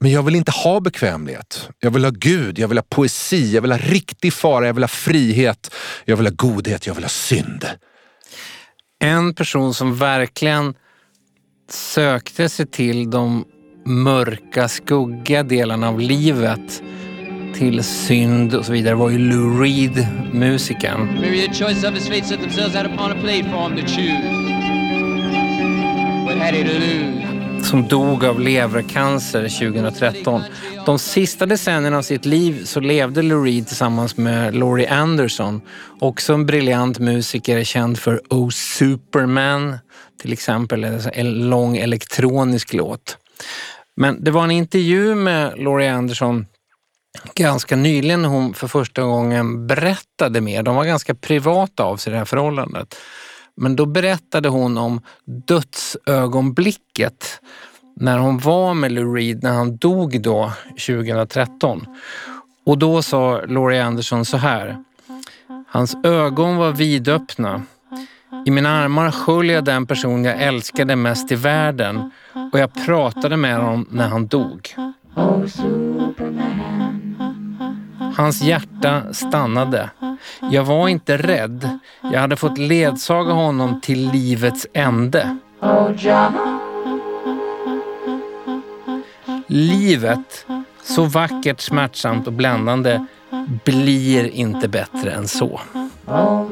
men 0.01 0.11
jag 0.11 0.23
vill 0.23 0.35
inte 0.35 0.51
ha 0.51 0.79
bekvämlighet. 0.79 1.69
Jag 1.79 1.91
vill 1.91 2.03
ha 2.03 2.11
Gud, 2.11 2.59
jag 2.59 2.67
vill 2.67 2.77
ha 2.77 2.85
poesi, 2.89 3.51
jag 3.53 3.61
vill 3.61 3.71
ha 3.71 3.79
riktig 3.79 4.33
fara, 4.33 4.67
jag 4.67 4.73
vill 4.73 4.83
ha 4.83 4.87
frihet, 4.87 5.75
jag 6.05 6.17
vill 6.17 6.25
ha 6.25 6.33
godhet, 6.35 6.87
jag 6.87 6.95
vill 6.95 7.03
ha 7.03 7.09
synd. 7.09 7.65
En 8.99 9.33
person 9.33 9.73
som 9.73 9.95
verkligen 9.95 10.73
sökte 11.69 12.49
sig 12.49 12.67
till 12.67 13.09
de 13.09 13.45
mörka, 13.85 14.67
skuggiga 14.67 15.43
delarna 15.43 15.89
av 15.89 15.99
livet 15.99 16.83
till 17.53 17.83
synd 17.83 18.55
och 18.55 18.65
så 18.65 18.71
vidare 18.71 18.95
var 18.95 19.09
ju 19.09 19.17
Lou 19.17 19.61
Reed, 19.61 20.07
musikern. 20.33 21.23
Som 27.63 27.87
dog 27.87 28.25
av 28.25 28.39
levercancer 28.39 29.41
2013. 29.41 30.41
De 30.89 30.99
sista 30.99 31.45
decennierna 31.45 31.97
av 31.97 32.01
sitt 32.01 32.25
liv 32.25 32.65
så 32.65 32.79
levde 32.79 33.21
Lou 33.21 33.43
Reed 33.43 33.67
tillsammans 33.67 34.17
med 34.17 34.55
Laurie 34.55 34.89
Anderson. 34.89 35.61
Också 35.99 36.33
en 36.33 36.45
briljant 36.45 36.99
musiker 36.99 37.63
känd 37.63 37.99
för 37.99 38.21
Oh 38.29 38.49
Superman 38.49 39.77
till 40.21 40.33
exempel. 40.33 40.83
En 41.13 41.49
lång 41.49 41.77
elektronisk 41.77 42.73
låt. 42.73 43.17
Men 43.95 44.23
det 44.23 44.31
var 44.31 44.43
en 44.43 44.51
intervju 44.51 45.15
med 45.15 45.53
Laurie 45.57 45.93
Anderson 45.93 46.45
ganska 47.35 47.75
nyligen 47.75 48.21
när 48.21 48.29
hon 48.29 48.53
för 48.53 48.67
första 48.67 49.01
gången 49.01 49.67
berättade 49.67 50.41
mer. 50.41 50.63
De 50.63 50.75
var 50.75 50.85
ganska 50.85 51.15
privata 51.15 51.83
av 51.83 51.97
sig 51.97 52.11
det 52.11 52.17
här 52.17 52.25
förhållandet. 52.25 52.95
Men 53.55 53.75
då 53.75 53.85
berättade 53.85 54.49
hon 54.49 54.77
om 54.77 55.01
dödsögonblicket 55.47 57.41
när 57.99 58.17
hon 58.17 58.37
var 58.37 58.73
med 58.73 58.91
Lou 58.91 59.15
Reed 59.15 59.43
när 59.43 59.53
han 59.53 59.77
dog 59.77 60.21
då 60.21 60.51
2013. 60.87 61.85
Och 62.65 62.77
då 62.77 63.01
sa 63.01 63.41
Laurie 63.47 63.83
Anderson 63.83 64.25
så 64.25 64.37
här. 64.37 64.83
Hans 65.67 65.97
ögon 66.03 66.57
var 66.57 66.71
vidöppna. 66.71 67.61
I 68.45 68.51
mina 68.51 68.69
armar 68.69 69.11
sköljde 69.11 69.53
jag 69.53 69.65
den 69.65 69.85
person 69.85 70.25
jag 70.25 70.41
älskade 70.41 70.95
mest 70.95 71.31
i 71.31 71.35
världen 71.35 72.11
och 72.53 72.59
jag 72.59 72.85
pratade 72.85 73.37
med 73.37 73.57
honom 73.57 73.87
när 73.91 74.07
han 74.07 74.27
dog. 74.27 74.75
Hans 78.15 78.41
hjärta 78.41 79.13
stannade. 79.13 79.89
Jag 80.51 80.63
var 80.63 80.87
inte 80.87 81.17
rädd. 81.17 81.79
Jag 82.01 82.19
hade 82.19 82.35
fått 82.35 82.57
ledsaga 82.57 83.33
honom 83.33 83.81
till 83.81 84.11
livets 84.11 84.67
ände. 84.73 85.37
Livet, 89.51 90.45
så 90.83 91.03
vackert, 91.03 91.61
smärtsamt 91.61 92.27
och 92.27 92.33
bländande, 92.33 93.05
blir 93.65 94.25
inte 94.25 94.67
bättre 94.67 95.11
än 95.11 95.27
så. 95.27 95.61
Oh, 96.05 96.47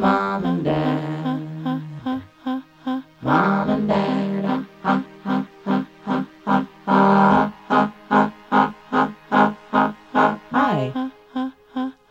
Hi, 10.51 10.91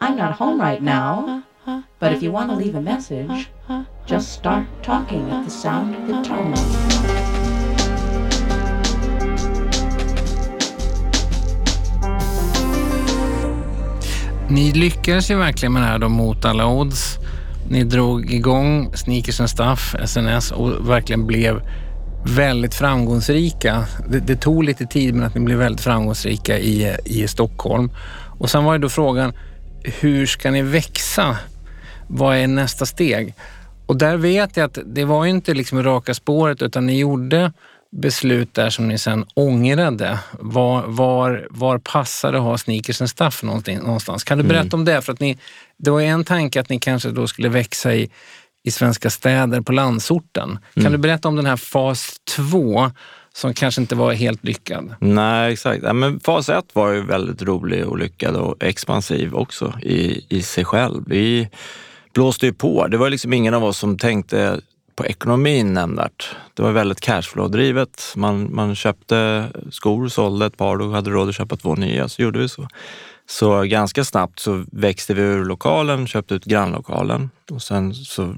I'm 0.00 0.16
not 0.16 0.38
home 0.38 0.60
right 0.60 0.82
now, 0.82 1.42
but 1.98 2.12
if 2.12 2.22
you 2.22 2.32
want 2.32 2.50
to 2.50 2.56
leave 2.56 2.74
a 2.74 2.80
message, 2.80 3.48
just 4.06 4.32
start 4.32 4.66
talking 4.82 5.30
at 5.30 5.44
the 5.44 5.50
sound 5.50 5.96
of 5.96 6.06
the 6.06 6.22
tone. 6.28 7.15
Ni 14.50 14.72
lyckades 14.72 15.30
ju 15.30 15.36
verkligen 15.36 15.72
med 15.72 15.82
det 15.82 15.86
här 15.86 15.98
då 15.98 16.08
mot 16.08 16.44
alla 16.44 16.66
odds. 16.66 17.18
Ni 17.68 17.84
drog 17.84 18.30
igång 18.30 18.92
Sneakers 18.94 19.40
and 19.40 19.50
Stuff, 19.50 19.94
SNS, 20.04 20.50
och 20.50 20.90
verkligen 20.90 21.26
blev 21.26 21.62
väldigt 22.24 22.74
framgångsrika. 22.74 23.84
Det, 24.08 24.18
det, 24.18 24.36
tog 24.36 24.64
lite 24.64 24.86
tid 24.86 25.14
men 25.14 25.26
att 25.26 25.34
ni 25.34 25.40
blev 25.40 25.58
väldigt 25.58 25.80
framgångsrika 25.80 26.58
i, 26.58 26.96
i 27.04 27.28
Stockholm. 27.28 27.90
Och 28.38 28.50
sen 28.50 28.64
var 28.64 28.72
ju 28.72 28.78
då 28.78 28.88
frågan, 28.88 29.32
hur 29.82 30.26
ska 30.26 30.50
ni 30.50 30.62
växa? 30.62 31.36
Vad 32.08 32.36
är 32.36 32.46
nästa 32.46 32.86
steg? 32.86 33.34
Och 33.86 33.96
där 33.96 34.16
vet 34.16 34.56
jag 34.56 34.64
att 34.64 34.78
det 34.86 35.04
var 35.04 35.24
ju 35.24 35.30
inte 35.30 35.54
liksom 35.54 35.82
raka 35.82 36.14
spåret 36.14 36.62
utan 36.62 36.86
ni 36.86 36.98
gjorde 36.98 37.52
beslut 37.92 38.54
där 38.54 38.70
som 38.70 38.88
ni 38.88 38.98
sen 38.98 39.24
ångrade. 39.34 40.18
Var, 40.32 40.82
var, 40.86 41.46
var 41.50 41.78
passade 41.78 42.38
att 42.38 42.44
ha 42.44 42.58
sneakers 42.58 43.00
and 43.00 43.10
stuff 43.10 43.42
någonstans? 43.42 44.24
Kan 44.24 44.38
du 44.38 44.44
berätta 44.44 44.66
mm. 44.66 44.80
om 44.80 44.84
det? 44.84 45.02
För 45.02 45.12
att 45.12 45.20
ni, 45.20 45.38
det 45.78 45.90
var 45.90 46.00
en 46.00 46.24
tanke 46.24 46.60
att 46.60 46.68
ni 46.68 46.78
kanske 46.78 47.10
då 47.10 47.26
skulle 47.26 47.48
växa 47.48 47.94
i, 47.94 48.10
i 48.64 48.70
svenska 48.70 49.10
städer 49.10 49.60
på 49.60 49.72
landsorten. 49.72 50.58
Kan 50.74 50.82
mm. 50.82 50.92
du 50.92 50.98
berätta 50.98 51.28
om 51.28 51.36
den 51.36 51.46
här 51.46 51.56
fas 51.56 52.16
två 52.36 52.90
som 53.34 53.54
kanske 53.54 53.80
inte 53.80 53.94
var 53.94 54.12
helt 54.12 54.44
lyckad? 54.44 54.94
Nej, 55.00 55.52
exakt. 55.52 55.82
Ja, 55.82 55.92
men 55.92 56.20
fas 56.20 56.48
ett 56.48 56.68
var 56.72 56.92
ju 56.92 57.02
väldigt 57.02 57.42
rolig 57.42 57.86
och 57.86 57.98
lyckad 57.98 58.36
och 58.36 58.64
expansiv 58.64 59.34
också 59.34 59.74
i, 59.82 60.24
i 60.36 60.42
sig 60.42 60.64
själv. 60.64 61.04
Vi 61.06 61.48
blåste 62.14 62.46
ju 62.46 62.52
på. 62.52 62.86
Det 62.86 62.96
var 62.96 63.10
liksom 63.10 63.32
ingen 63.32 63.54
av 63.54 63.64
oss 63.64 63.78
som 63.78 63.98
tänkte 63.98 64.60
på 64.96 65.06
ekonomin 65.06 65.74
nämnvärt. 65.74 66.36
Det 66.54 66.62
var 66.62 66.72
väldigt 66.72 67.00
cashflow-drivet. 67.00 68.12
Man, 68.16 68.54
man 68.54 68.74
köpte 68.74 69.46
skor, 69.70 70.08
sålde 70.08 70.46
ett 70.46 70.56
par 70.56 70.80
och 70.80 70.90
hade 70.92 71.10
råd 71.10 71.28
att 71.28 71.34
köpa 71.34 71.56
två 71.56 71.74
nya, 71.74 72.08
så 72.08 72.22
gjorde 72.22 72.38
vi 72.38 72.48
så. 72.48 72.68
Så 73.28 73.62
ganska 73.62 74.04
snabbt 74.04 74.38
så 74.38 74.64
växte 74.72 75.14
vi 75.14 75.22
ur 75.22 75.44
lokalen, 75.44 76.06
köpte 76.06 76.34
ut 76.34 76.44
grannlokalen 76.44 77.30
och 77.50 77.62
sen 77.62 77.94
så 77.94 78.34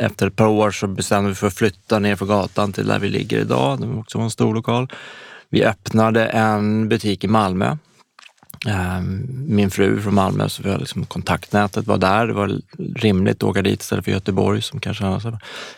efter 0.00 0.26
ett 0.26 0.36
par 0.36 0.46
år 0.46 0.70
så 0.70 0.86
bestämde 0.86 1.28
vi 1.28 1.34
för 1.34 1.46
att 1.46 1.54
flytta 1.54 1.98
ner 1.98 2.16
för 2.16 2.26
gatan 2.26 2.72
till 2.72 2.86
där 2.86 2.98
vi 2.98 3.08
ligger 3.08 3.38
idag. 3.38 3.80
Det 3.80 3.86
var 3.86 3.98
också 3.98 4.18
en 4.18 4.30
stor 4.30 4.54
lokal. 4.54 4.88
Vi 5.48 5.64
öppnade 5.64 6.26
en 6.26 6.88
butik 6.88 7.24
i 7.24 7.28
Malmö 7.28 7.76
Ehm, 8.66 9.26
min 9.48 9.70
fru 9.70 10.00
från 10.00 10.14
Malmö, 10.14 10.48
så 10.48 10.62
vi 10.62 10.70
har 10.70 10.78
liksom 10.78 11.06
kontaktnätet 11.06 11.86
var 11.86 11.98
där. 11.98 12.26
Det 12.26 12.32
var 12.32 12.60
rimligt 12.94 13.36
att 13.36 13.42
åka 13.42 13.62
dit 13.62 13.82
istället 13.82 14.04
för 14.04 14.12
Göteborg 14.12 14.62
som 14.62 14.80
kanske 14.80 15.04
annars. 15.04 15.24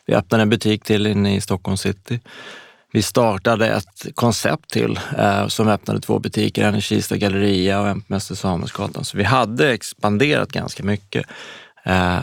Vi 0.07 0.15
öppnade 0.15 0.43
en 0.43 0.51
butik 0.51 0.85
till 0.85 1.07
inne 1.07 1.37
i 1.37 1.41
Stockholm 1.41 1.77
city. 1.77 2.21
Vi 2.93 3.03
startade 3.03 3.69
ett 3.69 4.07
koncept 4.15 4.71
till 4.71 5.01
eh, 5.19 5.47
som 5.47 5.69
öppnade 5.69 6.01
två 6.01 6.19
butiker, 6.19 6.65
en 6.65 6.75
i 6.75 6.81
Kista 6.81 7.17
galleria 7.17 7.81
och 7.81 7.89
en 7.89 8.01
på 8.01 8.13
Mäster 8.13 8.35
Samuelsgatan. 8.35 9.05
Så 9.05 9.17
vi 9.17 9.25
hade 9.25 9.73
expanderat 9.73 10.53
ganska 10.53 10.83
mycket. 10.83 11.27
Eh, 11.85 12.19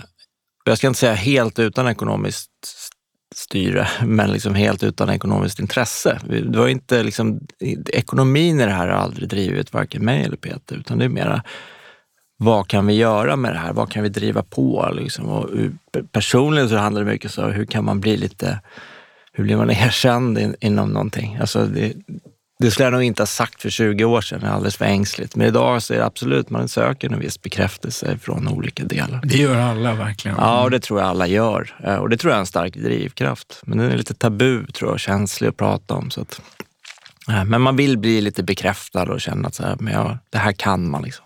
jag 0.63 0.77
ska 0.77 0.87
inte 0.87 0.99
säga 0.99 1.13
helt 1.13 1.59
utan 1.59 1.87
ekonomiskt 1.87 2.51
styre, 3.49 3.87
men 4.05 4.31
liksom 4.31 4.55
helt 4.55 4.83
utan 4.83 5.09
ekonomiskt 5.09 5.59
intresse. 5.59 6.19
Det 6.27 6.57
var 6.57 6.67
inte 6.67 7.03
liksom, 7.03 7.39
ekonomin 7.93 8.59
i 8.59 8.65
det 8.65 8.71
här 8.71 8.87
har 8.87 8.97
aldrig 8.97 9.29
drivit 9.29 9.73
varken 9.73 10.05
mig 10.05 10.23
eller 10.23 10.37
Peter, 10.37 10.75
utan 10.75 10.97
det 10.97 11.05
är 11.05 11.09
mera 11.09 11.43
vad 12.39 12.67
kan 12.67 12.87
vi 12.87 12.93
göra 12.93 13.35
med 13.35 13.53
det 13.53 13.59
här? 13.59 13.73
Vad 13.73 13.91
kan 13.91 14.03
vi 14.03 14.09
driva 14.09 14.43
på? 14.43 14.89
Liksom? 14.93 15.25
Och 15.25 15.59
eh, 15.59 16.03
personligen 16.11 16.69
så 16.69 16.75
handlar 16.75 17.03
det 17.03 17.11
mycket 17.11 17.37
om 17.37 17.51
hur 17.51 17.65
kan 17.65 17.85
man 17.85 17.99
bli 17.99 18.17
lite, 18.17 18.59
hur 19.33 19.43
blir 19.43 19.57
man 19.57 19.69
erkänd 19.69 20.37
in, 20.37 20.55
inom 20.59 20.89
någonting? 20.89 21.37
Alltså 21.41 21.65
det, 21.65 21.93
det 22.59 22.71
skulle 22.71 22.85
jag 22.85 22.93
nog 22.93 23.03
inte 23.03 23.21
ha 23.21 23.27
sagt 23.27 23.61
för 23.61 23.69
20 23.69 24.05
år 24.05 24.21
sedan, 24.21 24.39
det 24.39 24.47
är 24.47 24.51
alldeles 24.51 24.77
för 24.77 24.85
ängsligt. 24.85 25.35
Men 25.35 25.47
idag 25.47 25.83
så 25.83 25.93
är 25.93 25.97
det 25.97 26.05
absolut, 26.05 26.49
man 26.49 26.67
söker 26.67 27.13
en 27.13 27.19
viss 27.19 27.41
bekräftelse 27.41 28.17
från 28.17 28.47
olika 28.47 28.83
delar. 28.83 29.21
Det 29.23 29.37
gör 29.37 29.59
alla 29.59 29.93
verkligen. 29.93 30.37
Ja, 30.39 30.63
och 30.63 30.71
det 30.71 30.79
tror 30.79 30.99
jag 30.99 31.09
alla 31.09 31.27
gör. 31.27 31.75
Eh, 31.83 31.95
och 31.95 32.09
det 32.09 32.17
tror 32.17 32.31
jag 32.31 32.35
är 32.35 32.39
en 32.39 32.45
stark 32.45 32.73
drivkraft. 32.73 33.61
Men 33.65 33.77
den 33.77 33.91
är 33.91 33.97
lite 33.97 34.13
tabu, 34.13 34.65
tror 34.65 34.91
jag, 34.91 34.99
känslig 34.99 35.47
att 35.47 35.57
prata 35.57 35.93
om. 35.93 36.11
Så 36.11 36.21
att, 36.21 36.41
eh, 37.29 37.43
men 37.43 37.61
man 37.61 37.75
vill 37.75 37.97
bli 37.97 38.21
lite 38.21 38.43
bekräftad 38.43 39.03
och 39.03 39.21
känna 39.21 39.47
att 39.47 39.55
så 39.55 39.63
här, 39.63 39.75
men 39.79 39.93
ja, 39.93 40.17
det 40.29 40.37
här 40.37 40.51
kan 40.51 40.89
man. 40.89 41.03
Liksom. 41.03 41.25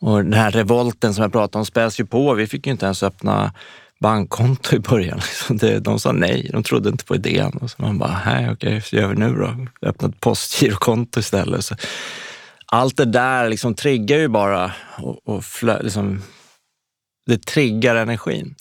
Och 0.00 0.24
den 0.24 0.32
här 0.32 0.50
revolten 0.50 1.14
som 1.14 1.22
jag 1.22 1.32
pratade 1.32 1.58
om 1.58 1.66
späs 1.66 2.00
ju 2.00 2.06
på. 2.06 2.34
Vi 2.34 2.46
fick 2.46 2.66
ju 2.66 2.72
inte 2.72 2.86
ens 2.86 3.02
öppna 3.02 3.52
bankkonto 4.00 4.76
i 4.76 4.78
början. 4.78 5.20
De 5.80 6.00
sa 6.00 6.12
nej, 6.12 6.50
de 6.52 6.62
trodde 6.62 6.88
inte 6.88 7.04
på 7.04 7.14
idén. 7.14 7.52
Och 7.52 7.70
så 7.70 7.82
man 7.82 7.98
bara, 7.98 8.20
nej 8.26 8.50
okej, 8.50 8.80
så 8.80 8.96
gör 8.96 9.08
vi 9.08 9.14
nu 9.14 9.34
då? 9.34 9.66
Öppna 9.88 10.08
ett 10.08 10.20
postgirokonto 10.20 11.20
istället. 11.20 11.64
Så 11.64 11.74
allt 12.66 12.96
det 12.96 13.04
där 13.04 13.48
liksom 13.48 13.74
triggar 13.74 14.18
ju 14.18 14.28
bara 14.28 14.72
och, 14.98 15.28
och 15.28 15.44
flö, 15.44 15.82
liksom, 15.82 16.22
det 17.26 17.46
triggar 17.46 17.96
energin. 17.96 18.54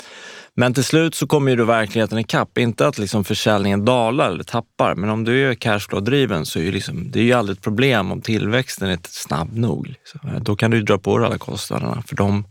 Men 0.55 0.73
till 0.73 0.84
slut 0.84 1.15
så 1.15 1.27
kommer 1.27 1.51
ju 1.51 1.57
då 1.57 1.65
verkligheten 1.65 2.19
ikapp. 2.19 2.57
Inte 2.57 2.88
att 2.88 2.97
liksom 2.97 3.23
försäljningen 3.23 3.86
dalar 3.86 4.31
eller 4.31 4.43
tappar, 4.43 4.95
men 4.95 5.09
om 5.09 5.23
du 5.23 5.49
är 5.49 5.53
cashflow-driven 5.53 6.43
så 6.43 6.59
är 6.59 6.63
ju 6.63 6.71
liksom, 6.71 7.11
det 7.11 7.19
är 7.19 7.23
ju 7.23 7.34
aldrig 7.34 7.57
ett 7.57 7.63
problem 7.63 8.11
om 8.11 8.21
tillväxten 8.21 8.88
är 8.89 8.93
inte 8.93 9.09
snabb 9.11 9.57
nog. 9.57 9.88
Liksom. 9.88 10.19
Då 10.43 10.55
kan 10.55 10.71
du 10.71 10.77
ju 10.77 10.84
dra 10.84 10.97
på 10.97 11.17
dig 11.17 11.27
alla 11.27 11.38
kostnaderna, 11.38 12.03
för 12.07 12.15
de, 12.15 12.45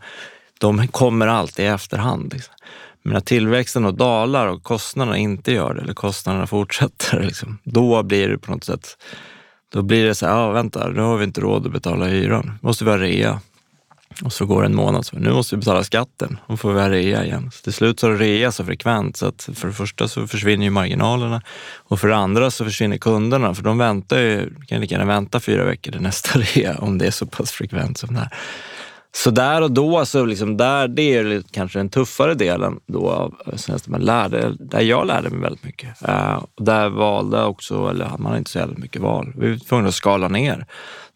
de 0.63 0.89
kommer 0.89 1.27
alltid 1.27 1.65
i 1.65 1.69
efterhand. 1.69 2.33
Liksom. 2.33 2.55
Men 3.03 3.13
när 3.13 3.21
tillväxten 3.21 3.85
och 3.85 3.95
dalar 3.95 4.47
och 4.47 4.63
kostnaderna 4.63 5.17
inte 5.19 5.53
gör 5.53 5.75
det, 5.75 5.81
eller 5.81 5.95
kostnaderna 5.95 6.47
fortsätter, 6.47 7.21
liksom, 7.27 7.59
då 7.65 8.03
blir 8.03 8.29
det 8.29 8.39
på 8.39 8.53
något 8.53 8.65
sätt, 8.65 8.97
då 9.73 9.83
blir 9.83 10.05
det 10.05 10.15
så 10.15 10.27
här, 10.27 10.33
ja 10.33 10.51
vänta, 10.51 10.89
nu 10.89 11.01
har 11.01 11.17
vi 11.17 11.25
inte 11.25 11.41
råd 11.41 11.67
att 11.67 11.73
betala 11.73 12.07
hyran, 12.07 12.47
nu 12.47 12.53
måste 12.61 12.85
vi 12.85 12.91
ha 12.91 12.99
rea. 12.99 13.41
Och 14.25 14.33
så 14.33 14.47
går 14.47 14.63
det 14.63 14.67
en 14.67 14.75
månad, 14.75 15.07
så 15.07 15.17
nu 15.17 15.33
måste 15.33 15.57
vi 15.57 15.61
betala 15.61 15.85
skatten 15.85 16.39
och 16.47 16.61
får 16.61 16.73
vi 16.73 16.81
ha 16.81 16.91
rea 16.91 17.25
igen. 17.25 17.51
Så 17.53 17.63
till 17.63 17.73
slut 17.73 18.01
så 18.01 18.09
har 18.09 18.17
rea 18.17 18.53
så 18.53 18.65
frekvent 18.65 19.17
så 19.17 19.27
att 19.27 19.49
för 19.55 19.69
det 19.69 19.75
första 19.75 20.09
så 20.09 20.27
försvinner 20.27 20.65
ju 20.65 20.71
marginalerna 20.71 21.43
och 21.77 22.01
för 22.01 22.09
det 22.09 22.17
andra 22.17 22.51
så 22.51 22.65
försvinner 22.65 22.99
kunderna 22.99 23.55
för 23.55 23.63
de 23.63 23.79
väntar 23.79 24.19
ju, 24.19 24.55
kan 24.67 24.81
lika 24.81 24.95
gärna 24.95 25.07
vänta 25.07 25.41
fyra 25.41 25.65
veckor 25.65 25.93
till 25.93 26.01
nästa 26.01 26.39
rea 26.39 26.79
om 26.79 26.99
det 26.99 27.07
är 27.07 27.11
så 27.11 27.27
pass 27.27 27.51
frekvent 27.51 27.99
som 27.99 28.15
det 28.15 28.21
här. 28.21 28.31
Så 29.15 29.31
där 29.31 29.63
och 29.63 29.73
då, 29.73 30.07
så 30.07 30.25
liksom 30.25 30.57
där, 30.57 30.89
det 30.89 31.03
är 31.03 31.43
kanske 31.51 31.79
den 31.79 31.89
tuffare 31.89 32.35
delen 32.35 32.81
då 32.87 33.11
av 33.11 33.35
man 33.87 34.01
lärde, 34.01 34.57
där 34.59 34.81
jag 34.81 35.07
lärde 35.07 35.31
mig 35.31 35.41
väldigt 35.41 35.65
mycket. 35.65 36.09
Uh, 36.09 36.45
där 36.57 36.89
valde 36.89 37.45
också, 37.45 37.91
eller 37.91 38.05
man 38.05 38.27
hade 38.27 38.39
inte 38.39 38.51
så 38.51 38.59
jävla 38.59 38.79
mycket 38.79 39.03
val. 39.03 39.33
Vi 39.37 39.51
var 39.51 39.59
tvungna 39.59 39.89
att 39.89 39.95
skala 39.95 40.29
ner. 40.29 40.67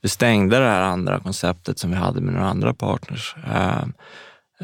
Vi 0.03 0.09
stängde 0.09 0.59
det 0.59 0.67
här 0.67 0.83
andra 0.83 1.21
konceptet 1.21 1.79
som 1.79 1.91
vi 1.91 1.97
hade 1.97 2.21
med 2.21 2.35
några 2.35 2.49
andra 2.49 2.75
partners. 2.75 3.35
Uh, 3.47 3.85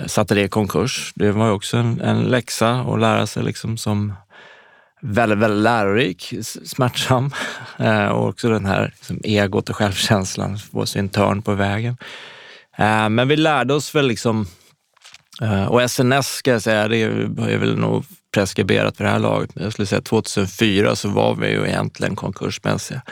satte 0.07 0.35
det 0.35 0.43
i 0.43 0.49
konkurs. 0.49 1.13
Det 1.15 1.31
var 1.31 1.47
ju 1.47 1.53
också 1.53 1.77
en, 1.77 2.01
en 2.01 2.23
läxa 2.23 2.71
att 2.71 3.01
lära 3.01 3.27
sig 3.27 3.43
liksom 3.43 3.77
som 3.77 4.13
väldigt, 5.03 5.39
väldigt 5.39 5.63
lärorik, 5.63 6.35
smärtsam 6.65 7.31
uh, 7.81 8.07
och 8.09 8.29
också 8.29 8.49
den 8.49 8.67
här 8.67 8.93
liksom, 8.97 9.21
egot 9.25 9.71
och 9.71 9.77
självkänslan, 9.77 10.59
få 10.59 10.87
sin 10.87 11.09
törn 11.09 11.43
på 11.43 11.55
vägen. 11.55 11.97
Eh, 12.77 13.09
men 13.09 13.29
vi 13.29 13.37
lärde 13.37 13.75
oss 13.75 13.95
väl 13.95 14.07
liksom, 14.07 14.47
eh, 15.41 15.65
och 15.65 15.91
SNS 15.91 16.27
ska 16.27 16.51
jag 16.51 16.63
säga, 16.63 16.89
det 16.89 16.97
är 16.97 17.59
väl 17.59 17.79
nog 17.79 18.05
preskriberat 18.35 18.97
för 18.97 19.05
det 19.05 19.11
här 19.11 19.19
laget. 19.19 19.51
Jag 19.55 19.73
skulle 19.73 19.87
säga 19.87 20.01
2004 20.01 20.97
så 20.97 21.09
var 21.09 21.35
vi 21.35 21.51
ju 21.51 21.67
egentligen 21.67 22.17
konkursmässiga. 22.17 23.03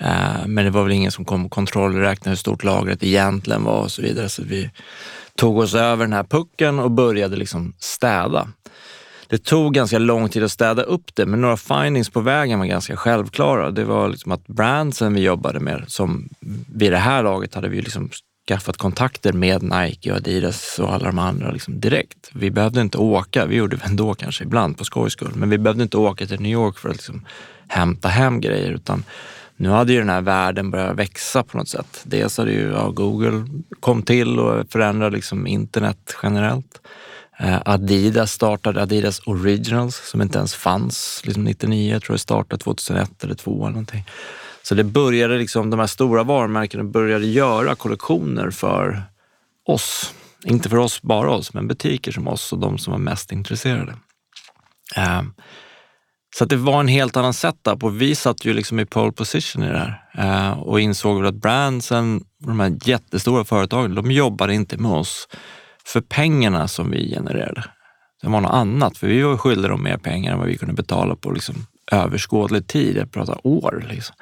Eh, 0.00 0.46
men 0.46 0.64
det 0.64 0.70
var 0.70 0.82
väl 0.82 0.92
ingen 0.92 1.12
som 1.12 1.24
kom 1.24 1.46
och 1.46 1.52
kontrollräknade 1.52 2.30
hur 2.30 2.36
stort 2.36 2.64
lagret 2.64 3.02
egentligen 3.02 3.64
var 3.64 3.80
och 3.80 3.90
så 3.90 4.02
vidare. 4.02 4.28
Så 4.28 4.42
vi 4.42 4.70
tog 5.36 5.58
oss 5.58 5.74
över 5.74 6.04
den 6.04 6.12
här 6.12 6.24
pucken 6.24 6.78
och 6.78 6.90
började 6.90 7.36
liksom 7.36 7.74
städa. 7.78 8.48
Det 9.28 9.44
tog 9.44 9.74
ganska 9.74 9.98
lång 9.98 10.28
tid 10.28 10.44
att 10.44 10.52
städa 10.52 10.82
upp 10.82 11.14
det, 11.14 11.26
men 11.26 11.40
några 11.40 11.56
findings 11.56 12.10
på 12.10 12.20
vägen 12.20 12.58
var 12.58 12.66
ganska 12.66 12.96
självklara. 12.96 13.70
Det 13.70 13.84
var 13.84 14.08
liksom 14.08 14.32
att 14.32 14.46
brandsen 14.46 15.14
vi 15.14 15.20
jobbade 15.20 15.60
med, 15.60 15.84
som 15.86 16.28
vid 16.66 16.92
det 16.92 16.98
här 16.98 17.22
laget 17.22 17.54
hade 17.54 17.68
vi 17.68 17.82
liksom 17.82 18.10
skaffat 18.48 18.76
kontakter 18.76 19.32
med 19.32 19.62
Nike 19.62 20.10
och 20.10 20.16
Adidas 20.16 20.78
och 20.78 20.94
alla 20.94 21.06
de 21.06 21.18
andra 21.18 21.50
liksom 21.50 21.80
direkt. 21.80 22.30
Vi 22.34 22.50
behövde 22.50 22.80
inte 22.80 22.98
åka, 22.98 23.46
vi 23.46 23.56
gjorde 23.56 23.76
det 23.76 23.84
ändå 23.84 24.14
kanske 24.14 24.44
ibland 24.44 24.78
på 24.78 24.84
skojs 24.84 25.12
skull, 25.12 25.32
men 25.34 25.50
vi 25.50 25.58
behövde 25.58 25.82
inte 25.82 25.96
åka 25.96 26.26
till 26.26 26.40
New 26.40 26.52
York 26.52 26.78
för 26.78 26.88
att 26.88 26.96
liksom 26.96 27.26
hämta 27.68 28.08
hem 28.08 28.40
grejer 28.40 28.70
utan 28.70 29.04
nu 29.56 29.68
hade 29.68 29.92
ju 29.92 29.98
den 29.98 30.08
här 30.08 30.20
världen 30.20 30.70
börjat 30.70 30.96
växa 30.96 31.42
på 31.42 31.58
något 31.58 31.68
sätt. 31.68 32.02
Dels 32.04 32.38
hade 32.38 32.52
ju 32.52 32.70
ja, 32.70 32.90
Google 32.90 33.46
kom 33.80 34.02
till 34.02 34.38
och 34.38 34.70
förändrade 34.70 35.16
liksom 35.16 35.46
internet 35.46 36.16
generellt. 36.22 36.80
Eh, 37.38 37.58
Adidas 37.64 38.32
startade 38.32 38.82
Adidas 38.82 39.20
Originals 39.26 39.96
som 40.10 40.22
inte 40.22 40.38
ens 40.38 40.54
fanns 40.54 41.22
liksom 41.24 41.44
99, 41.44 41.92
jag 41.92 42.02
tror 42.02 42.14
det 42.14 42.18
startade 42.18 42.62
2001 42.62 43.24
eller 43.24 43.34
2002 43.34 43.62
eller 43.62 43.70
någonting. 43.70 44.04
Så 44.62 44.74
det 44.74 44.84
började 44.84 45.38
liksom, 45.38 45.70
de 45.70 45.80
här 45.80 45.86
stora 45.86 46.22
varumärkena 46.22 46.84
började 46.84 47.26
göra 47.26 47.74
kollektioner 47.74 48.50
för 48.50 49.02
oss. 49.68 50.14
Inte 50.44 50.68
för 50.68 50.76
oss, 50.76 51.02
bara 51.02 51.30
oss, 51.30 51.54
men 51.54 51.68
butiker 51.68 52.12
som 52.12 52.28
oss 52.28 52.52
och 52.52 52.58
de 52.58 52.78
som 52.78 52.90
var 52.90 52.98
mest 52.98 53.32
intresserade. 53.32 53.94
Ehm, 54.96 55.34
så 56.36 56.44
att 56.44 56.50
det 56.50 56.56
var 56.56 56.80
en 56.80 56.88
helt 56.88 57.16
annan 57.16 57.34
setup 57.34 57.84
och 57.84 58.02
vi 58.02 58.14
satt 58.14 58.44
ju 58.44 58.52
liksom 58.52 58.80
i 58.80 58.86
pole 58.86 59.12
position 59.12 59.62
i 59.62 59.68
det 59.68 59.78
här 60.14 60.50
eh, 60.50 60.58
och 60.58 60.80
insåg 60.80 61.16
väl 61.18 61.26
att 61.26 61.34
brandsen, 61.34 62.24
de 62.38 62.60
här 62.60 62.78
jättestora 62.84 63.44
företagen, 63.44 63.94
de 63.94 64.10
jobbade 64.10 64.54
inte 64.54 64.76
med 64.76 64.90
oss 64.90 65.28
för 65.84 66.00
pengarna 66.00 66.68
som 66.68 66.90
vi 66.90 67.14
genererade. 67.14 67.64
Det 68.22 68.28
var 68.28 68.40
något 68.40 68.52
annat, 68.52 68.98
för 68.98 69.06
vi 69.06 69.22
var 69.22 69.36
skyldiga 69.36 69.68
dem 69.68 69.82
mer 69.82 69.96
pengar 69.96 70.32
än 70.32 70.38
vad 70.38 70.48
vi 70.48 70.58
kunde 70.58 70.74
betala 70.74 71.16
på 71.16 71.30
liksom 71.30 71.66
överskådlig 71.92 72.66
tid. 72.66 72.96
Jag 72.96 73.12
pratar 73.12 73.46
år. 73.46 73.86
Liksom. 73.90 74.16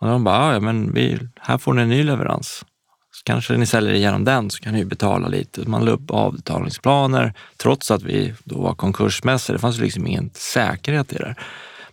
Och 0.00 0.06
de 0.06 0.24
bara, 0.24 0.38
ah, 0.38 0.52
ja 0.52 0.60
men 0.60 0.92
vi, 0.94 1.18
här 1.40 1.58
får 1.58 1.72
ni 1.72 1.82
en 1.82 1.88
ny 1.88 2.02
leverans. 2.02 2.64
Så 3.12 3.24
kanske 3.24 3.56
ni 3.56 3.66
säljer 3.66 3.94
igenom 3.94 4.24
den 4.24 4.50
så 4.50 4.62
kan 4.62 4.74
ni 4.74 4.84
betala 4.84 5.28
lite. 5.28 5.68
Man 5.68 5.84
la 5.84 5.90
upp 5.90 6.10
avbetalningsplaner 6.10 7.34
trots 7.56 7.90
att 7.90 8.02
vi 8.02 8.34
då 8.44 8.60
var 8.60 8.74
konkursmässiga. 8.74 9.54
Det 9.54 9.60
fanns 9.60 9.78
liksom 9.78 10.06
ingen 10.06 10.30
säkerhet 10.34 11.12
i 11.12 11.16
det. 11.16 11.34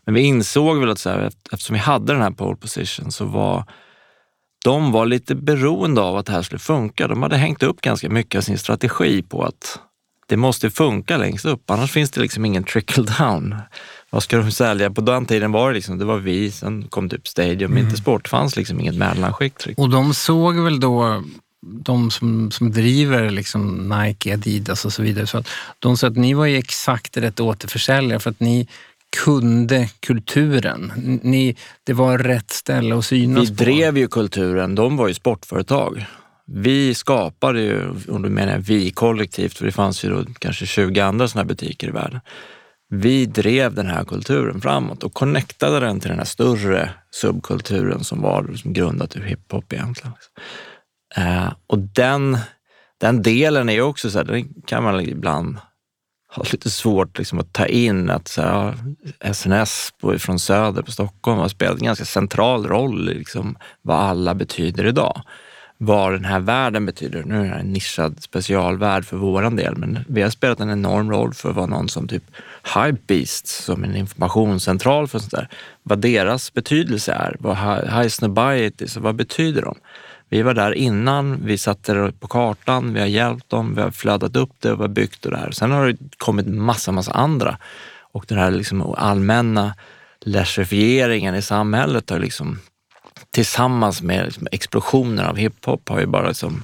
Men 0.05 0.13
vi 0.13 0.21
insåg 0.21 0.79
väl 0.79 0.89
att 0.89 0.99
så 0.99 1.09
här, 1.09 1.31
eftersom 1.51 1.73
vi 1.73 1.79
hade 1.79 2.13
den 2.13 2.21
här 2.21 2.31
pole 2.31 2.55
position 2.55 3.11
så 3.11 3.25
var 3.25 3.63
de 4.63 4.91
var 4.91 5.05
lite 5.05 5.35
beroende 5.35 6.01
av 6.01 6.17
att 6.17 6.25
det 6.25 6.31
här 6.31 6.41
skulle 6.41 6.59
funka. 6.59 7.07
De 7.07 7.23
hade 7.23 7.37
hängt 7.37 7.63
upp 7.63 7.81
ganska 7.81 8.09
mycket 8.09 8.37
av 8.37 8.41
sin 8.41 8.57
strategi 8.57 9.21
på 9.21 9.43
att 9.43 9.79
det 10.27 10.37
måste 10.37 10.69
funka 10.69 11.17
längst 11.17 11.45
upp, 11.45 11.69
annars 11.71 11.91
finns 11.91 12.11
det 12.11 12.21
liksom 12.21 12.45
ingen 12.45 12.63
trickle 12.63 13.03
down. 13.19 13.55
Vad 14.09 14.23
ska 14.23 14.37
de 14.37 14.51
sälja? 14.51 14.91
På 14.91 15.01
den 15.01 15.25
tiden 15.25 15.51
var 15.51 15.69
det 15.69 15.75
liksom, 15.75 15.97
det 15.97 16.05
var 16.05 16.17
vi, 16.17 16.51
sen 16.51 16.87
kom 16.87 17.09
typ 17.09 17.27
Stadium, 17.27 17.71
mm. 17.71 17.85
inte 17.85 17.97
Sport. 17.97 18.23
Det 18.23 18.29
fanns 18.29 18.55
liksom 18.55 18.79
inget 18.79 18.95
mellanskikt. 18.95 19.67
Och 19.77 19.89
de 19.89 20.13
såg 20.13 20.59
väl 20.59 20.79
då, 20.79 21.23
de 21.65 22.11
som, 22.11 22.51
som 22.51 22.71
driver 22.71 23.29
liksom 23.29 23.89
Nike, 23.89 24.33
Adidas 24.33 24.85
och 24.85 24.93
så 24.93 25.03
vidare, 25.03 25.27
så 25.27 25.37
att 25.37 25.47
de 25.79 25.97
sa 25.97 26.07
att 26.07 26.17
ni 26.17 26.33
var 26.33 26.45
ju 26.45 26.57
exakt 26.57 27.17
rätt 27.17 27.39
återförsäljare 27.39 28.19
för 28.19 28.29
att 28.29 28.39
ni 28.39 28.67
kunde 29.23 29.89
kulturen. 29.99 30.91
Ni, 31.23 31.55
det 31.83 31.93
var 31.93 32.17
rätt 32.17 32.51
ställe 32.51 32.97
att 32.97 33.05
synas 33.05 33.49
Vi 33.49 33.53
drev 33.53 33.97
ju 33.97 34.07
kulturen, 34.07 34.75
de 34.75 34.97
var 34.97 35.07
ju 35.07 35.13
sportföretag. 35.13 36.05
Vi 36.45 36.93
skapade 36.93 37.61
ju, 37.61 37.89
och 37.89 38.21
då 38.21 38.29
menar 38.29 38.51
jag 38.51 38.59
vi 38.59 38.91
kollektivt, 38.91 39.57
för 39.57 39.65
det 39.65 39.71
fanns 39.71 40.05
ju 40.05 40.09
då 40.09 40.25
kanske 40.39 40.65
20 40.65 40.99
andra 40.99 41.27
sådana 41.27 41.43
här 41.43 41.47
butiker 41.47 41.87
i 41.87 41.91
världen. 41.91 42.19
Vi 42.89 43.25
drev 43.25 43.73
den 43.73 43.87
här 43.87 44.03
kulturen 44.03 44.61
framåt 44.61 45.03
och 45.03 45.13
connectade 45.13 45.79
den 45.79 45.99
till 45.99 46.09
den 46.09 46.17
här 46.17 46.25
större 46.25 46.89
subkulturen 47.11 48.03
som 48.03 48.21
var 48.21 48.43
liksom 48.43 48.73
grundat 48.73 49.15
ur 49.15 49.21
hiphop 49.21 49.73
egentligen. 49.73 50.13
Eh, 51.15 51.53
och 51.67 51.79
den, 51.79 52.37
den 52.97 53.21
delen 53.21 53.69
är 53.69 53.73
ju 53.73 53.81
också 53.81 54.09
så 54.09 54.17
här, 54.17 54.25
den 54.25 54.53
kan 54.65 54.83
man 54.83 55.01
ibland 55.01 55.57
ha 56.35 56.43
lite 56.51 56.69
svårt 56.69 57.17
liksom 57.17 57.39
att 57.39 57.53
ta 57.53 57.65
in 57.65 58.09
att 58.09 58.27
så 58.27 58.41
här, 58.41 58.75
SNS 59.33 59.93
på, 60.01 60.19
från 60.19 60.39
Söder 60.39 60.81
på 60.81 60.91
Stockholm 60.91 61.39
har 61.39 61.47
spelat 61.47 61.79
en 61.79 61.85
ganska 61.85 62.05
central 62.05 62.67
roll 62.67 63.09
i 63.09 63.13
liksom, 63.13 63.57
vad 63.81 63.99
alla 63.99 64.33
betyder 64.33 64.85
idag 64.85 65.21
vad 65.77 66.13
den 66.13 66.25
här 66.25 66.39
världen 66.39 66.85
betyder. 66.85 67.23
Nu 67.23 67.45
är 67.45 67.49
det 67.49 67.59
en 67.59 67.73
nischad 67.73 68.23
specialvärld 68.23 69.05
för 69.05 69.17
våran 69.17 69.55
del, 69.55 69.77
men 69.77 69.99
vi 70.07 70.21
har 70.21 70.29
spelat 70.29 70.59
en 70.59 70.69
enorm 70.69 71.11
roll 71.11 71.33
för 71.33 71.49
att 71.49 71.55
vara 71.55 71.65
någon 71.65 71.89
som 71.89 72.07
typ 72.07 72.23
Hypebeast, 72.75 73.47
som 73.47 73.83
en 73.83 73.95
informationscentral 73.95 75.07
för 75.07 75.19
sånt 75.19 75.31
där, 75.31 75.49
vad 75.83 75.99
deras 75.99 76.53
betydelse 76.53 77.13
är. 77.13 77.35
Vad 77.39 77.57
High 77.57 78.07
Snobiety, 78.07 78.87
vad 78.99 79.15
betyder 79.15 79.61
de? 79.61 79.75
Vi 80.29 80.41
var 80.41 80.53
där 80.53 80.71
innan, 80.71 81.45
vi 81.45 81.57
satte 81.57 81.93
det 81.93 82.11
på 82.11 82.27
kartan, 82.27 82.93
vi 82.93 82.99
har 82.99 83.07
hjälpt 83.07 83.49
dem, 83.49 83.75
vi 83.75 83.81
har 83.81 83.91
flödat 83.91 84.35
upp 84.35 84.51
det 84.59 84.71
och 84.71 84.79
vi 84.79 84.83
har 84.83 84.89
byggt 84.89 85.21
det 85.21 85.37
här. 85.37 85.51
Sen 85.51 85.71
har 85.71 85.87
det 85.87 85.97
kommit 86.17 86.47
massa, 86.47 86.91
massa 86.91 87.11
andra 87.11 87.57
och 87.99 88.25
den 88.27 88.37
här 88.37 88.51
liksom 88.51 88.93
allmänna 88.97 89.73
leisurifieringen 90.21 91.35
i 91.35 91.41
samhället 91.41 92.09
har 92.09 92.19
liksom 92.19 92.59
tillsammans 93.31 94.01
med 94.01 94.25
liksom 94.25 94.47
explosionen 94.51 95.25
av 95.25 95.35
hiphop 95.35 95.89
har 95.89 95.99
ju 95.99 96.05
bara 96.05 96.27
liksom 96.27 96.63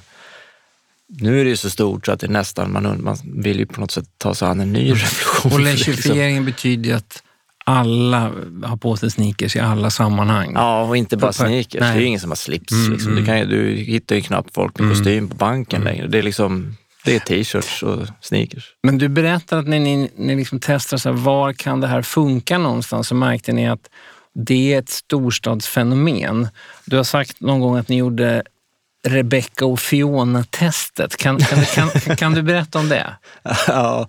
nu 1.20 1.40
är 1.40 1.44
det 1.44 1.50
ju 1.50 1.56
så 1.56 1.70
stort 1.70 2.06
så 2.06 2.12
att 2.12 2.20
det 2.20 2.28
nästan, 2.28 2.72
man, 2.72 3.02
man 3.02 3.16
vill 3.24 3.58
ju 3.58 3.66
på 3.66 3.80
något 3.80 3.90
sätt 3.90 4.08
ta 4.18 4.34
sig 4.34 4.48
an 4.48 4.60
en 4.60 4.72
ny 4.72 4.90
revolution. 4.90 5.52
Och 5.52 5.60
liksom. 6.20 6.44
betyder 6.44 6.90
ju 6.90 6.96
att 6.96 7.22
alla 7.64 8.32
har 8.64 8.76
på 8.76 8.96
sig 8.96 9.10
sneakers 9.10 9.56
i 9.56 9.60
alla 9.60 9.90
sammanhang. 9.90 10.52
Ja, 10.54 10.82
och 10.82 10.96
inte 10.96 11.16
bara 11.16 11.32
sneakers. 11.32 11.80
Nej. 11.80 11.92
Det 11.92 11.98
är 11.98 12.00
ju 12.00 12.06
ingen 12.06 12.20
som 12.20 12.30
har 12.30 12.36
slips. 12.36 12.72
Mm, 12.72 12.92
liksom. 12.92 13.12
du, 13.12 13.18
mm. 13.18 13.26
kan 13.26 13.38
ju, 13.38 13.44
du 13.46 13.76
hittar 13.76 14.16
ju 14.16 14.22
knappt 14.22 14.54
folk 14.54 14.78
med 14.78 14.84
mm. 14.84 14.96
kostym 14.96 15.28
på 15.28 15.36
banken 15.36 15.80
mm. 15.80 15.92
längre. 15.92 16.06
Det 16.06 16.18
är 16.18 16.22
liksom 16.22 16.76
det 17.04 17.16
är 17.16 17.20
t-shirts 17.20 17.82
och 17.82 18.06
sneakers. 18.20 18.64
Men 18.82 18.98
du 18.98 19.08
berättar 19.08 19.58
att 19.58 19.68
när 19.68 19.80
ni, 19.80 20.10
ni 20.16 20.36
liksom 20.36 20.60
testar 20.62 20.96
så 20.96 21.08
här, 21.08 21.16
var 21.16 21.52
kan 21.52 21.80
det 21.80 21.86
här 21.86 22.02
funka 22.02 22.58
någonstans 22.58 23.08
så 23.08 23.14
märkte 23.14 23.52
ni 23.52 23.68
att 23.68 23.90
det 24.34 24.74
är 24.74 24.78
ett 24.78 24.88
storstadsfenomen. 24.88 26.48
Du 26.86 26.96
har 26.96 27.04
sagt 27.04 27.40
någon 27.40 27.60
gång 27.60 27.76
att 27.76 27.88
ni 27.88 27.96
gjorde 27.96 28.42
Rebecca 29.04 29.66
och 29.66 29.80
Fiona-testet. 29.80 31.16
Kan, 31.16 31.38
kan, 31.38 31.64
kan, 31.64 32.16
kan, 32.16 32.34
du 32.34 32.42
berätta 32.42 32.78
om 32.78 32.88
det? 32.88 33.16
ja, 33.66 34.08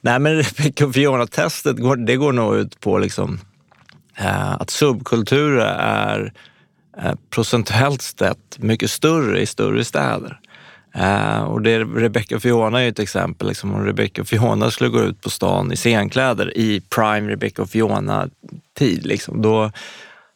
nej 0.00 0.18
men 0.18 0.36
Rebecca 0.36 0.86
och 0.86 0.94
Fiona-testet 0.94 1.76
går, 1.76 1.96
det 1.96 2.16
går 2.16 2.32
nog 2.32 2.56
ut 2.56 2.80
på 2.80 2.98
liksom, 2.98 3.40
eh, 4.16 4.52
att 4.52 4.70
subkulturer 4.70 5.66
är 5.78 6.32
eh, 7.02 7.14
procentuellt 7.30 8.02
sett 8.02 8.58
mycket 8.58 8.90
större 8.90 9.40
i 9.40 9.46
större 9.46 9.84
städer. 9.84 10.38
Uh, 10.98 11.42
och 11.42 11.62
det, 11.62 11.78
Rebecca 11.78 12.36
och 12.36 12.42
Fiona 12.42 12.82
är 12.82 12.88
ett 12.88 12.98
exempel. 12.98 13.48
Liksom, 13.48 13.74
om 13.74 13.84
Rebecca 13.84 14.22
och 14.22 14.28
Fiona 14.28 14.70
skulle 14.70 14.90
gå 14.90 15.00
ut 15.00 15.20
på 15.20 15.30
stan 15.30 15.72
i 15.72 15.76
scenkläder 15.76 16.58
i 16.58 16.80
prime 16.80 17.30
Rebecca 17.30 17.62
och 17.62 17.70
Fiona-tid, 17.70 19.06
liksom, 19.06 19.42
då 19.42 19.70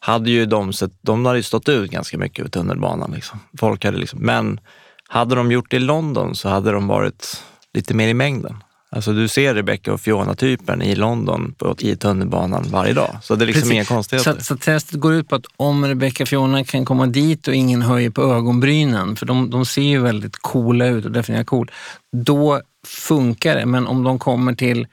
hade 0.01 0.31
ju 0.31 0.47
de, 0.47 0.73
sett, 0.73 0.93
de 1.03 1.27
hade 1.27 1.39
ju 1.39 1.43
stått 1.43 1.69
ut 1.69 1.91
ganska 1.91 2.19
mycket 2.19 2.39
över 2.39 2.51
tunnelbanan. 2.51 3.13
Liksom. 3.13 3.41
Folk 3.59 3.85
hade 3.85 3.99
liksom, 3.99 4.19
men 4.21 4.61
hade 5.09 5.35
de 5.35 5.53
gjort 5.53 5.71
det 5.71 5.77
i 5.77 5.81
London 5.81 6.35
så 6.35 6.49
hade 6.49 6.73
de 6.73 6.87
varit 6.87 7.43
lite 7.75 7.95
mer 7.95 8.09
i 8.09 8.15
mängden. 8.15 8.57
Alltså 8.91 9.13
du 9.13 9.29
ser 9.29 9.55
Rebecca 9.55 9.93
och 9.93 10.01
Fiona-typen 10.01 10.83
i 10.83 10.95
London 10.95 11.55
på, 11.59 11.77
i 11.79 11.97
tunnelbanan 11.97 12.65
varje 12.71 12.93
dag. 12.93 13.19
Så 13.23 13.35
det 13.35 13.45
är 13.45 13.47
liksom 13.47 13.61
Precis. 13.61 13.75
inga 13.75 13.85
konstigheter. 13.85 14.33
Så, 14.33 14.45
så 14.45 14.57
testet 14.57 15.01
går 15.01 15.15
ut 15.15 15.29
på 15.29 15.37
att 15.37 15.47
om 15.57 15.87
Rebecca 15.87 16.25
och 16.25 16.29
Fiona 16.29 16.65
kan 16.65 16.85
komma 16.85 17.07
dit 17.07 17.49
och 17.49 17.55
ingen 17.55 17.83
höjer 17.83 18.11
på 18.11 18.23
ögonbrynen, 18.23 19.17
för 19.17 19.27
de, 19.27 19.51
de 19.51 19.67
ser 19.67 19.83
ju 19.83 19.99
väldigt 19.99 20.37
coola 20.37 20.87
ut 20.87 21.05
och 21.05 21.11
definierar 21.13 21.45
cool, 21.45 21.71
då 22.17 22.61
funkar 22.87 23.57
det. 23.57 23.67
Men 23.67 23.87
om 23.87 24.03
de 24.03 24.19
kommer 24.19 24.55
till 24.55 24.87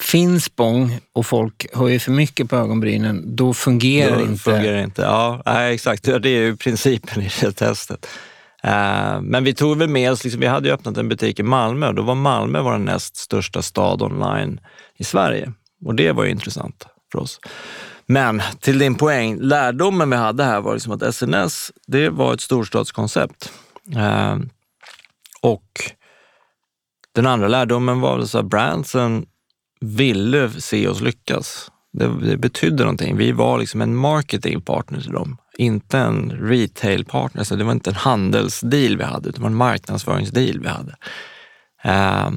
Finspång 0.00 0.98
och 1.12 1.26
folk 1.26 1.66
höjer 1.72 1.98
för 1.98 2.12
mycket 2.12 2.50
på 2.50 2.56
ögonbrynen, 2.56 3.36
då 3.36 3.54
fungerar 3.54 4.16
det 4.16 4.22
inte. 4.22 4.42
Fungerar 4.42 4.82
inte. 4.82 5.02
Ja, 5.02 5.42
exakt. 5.70 6.04
Det 6.04 6.12
är 6.12 6.26
ju 6.26 6.56
principen 6.56 7.22
i 7.22 7.30
det 7.40 7.52
testet. 7.52 8.06
Eh, 8.62 9.20
men 9.20 9.44
vi 9.44 9.54
tog 9.54 9.78
väl 9.78 9.88
med 9.88 10.12
oss, 10.12 10.24
liksom, 10.24 10.40
vi 10.40 10.46
hade 10.46 10.68
ju 10.68 10.74
öppnat 10.74 10.96
en 10.96 11.08
butik 11.08 11.38
i 11.38 11.42
Malmö 11.42 11.88
och 11.88 11.94
då 11.94 12.02
var 12.02 12.14
Malmö 12.14 12.60
vår 12.60 12.78
näst 12.78 13.16
största 13.16 13.62
stad 13.62 14.02
online 14.02 14.60
i 14.96 15.04
Sverige. 15.04 15.52
Och 15.84 15.94
det 15.94 16.12
var 16.12 16.24
ju 16.24 16.30
intressant 16.30 16.86
för 17.12 17.18
oss. 17.18 17.40
Men 18.06 18.42
till 18.60 18.78
din 18.78 18.94
poäng, 18.94 19.38
lärdomen 19.40 20.10
vi 20.10 20.16
hade 20.16 20.44
här 20.44 20.60
var 20.60 20.74
liksom 20.74 20.92
att 20.92 21.14
SNS, 21.14 21.72
det 21.86 22.08
var 22.08 22.34
ett 22.34 22.40
storstadskoncept. 22.40 23.52
Eh, 23.96 24.36
och 25.42 25.64
den 27.14 27.26
andra 27.26 27.48
lärdomen 27.48 28.00
var 28.00 28.18
att 28.18 28.46
brandsen 28.46 29.26
ville 29.80 30.50
se 30.50 30.88
oss 30.88 31.00
lyckas. 31.00 31.70
Det, 31.92 32.08
det 32.22 32.36
betydde 32.36 32.82
någonting. 32.82 33.16
Vi 33.16 33.32
var 33.32 33.58
liksom 33.58 33.80
en 33.80 33.96
marketingpartner 33.96 35.00
till 35.00 35.12
dem 35.12 35.36
inte 35.60 35.98
en 35.98 36.30
retail 36.30 37.04
partner, 37.04 37.44
så 37.44 37.56
det 37.56 37.64
var 37.64 37.72
inte 37.72 37.90
en 37.90 37.96
handelsdeal 37.96 38.96
vi 38.96 39.04
hade, 39.04 39.28
utan 39.28 39.44
en 39.44 39.54
marknadsföringsdeal 39.54 40.60
vi 40.60 40.68
hade. 40.68 40.96
Uh, 41.86 42.30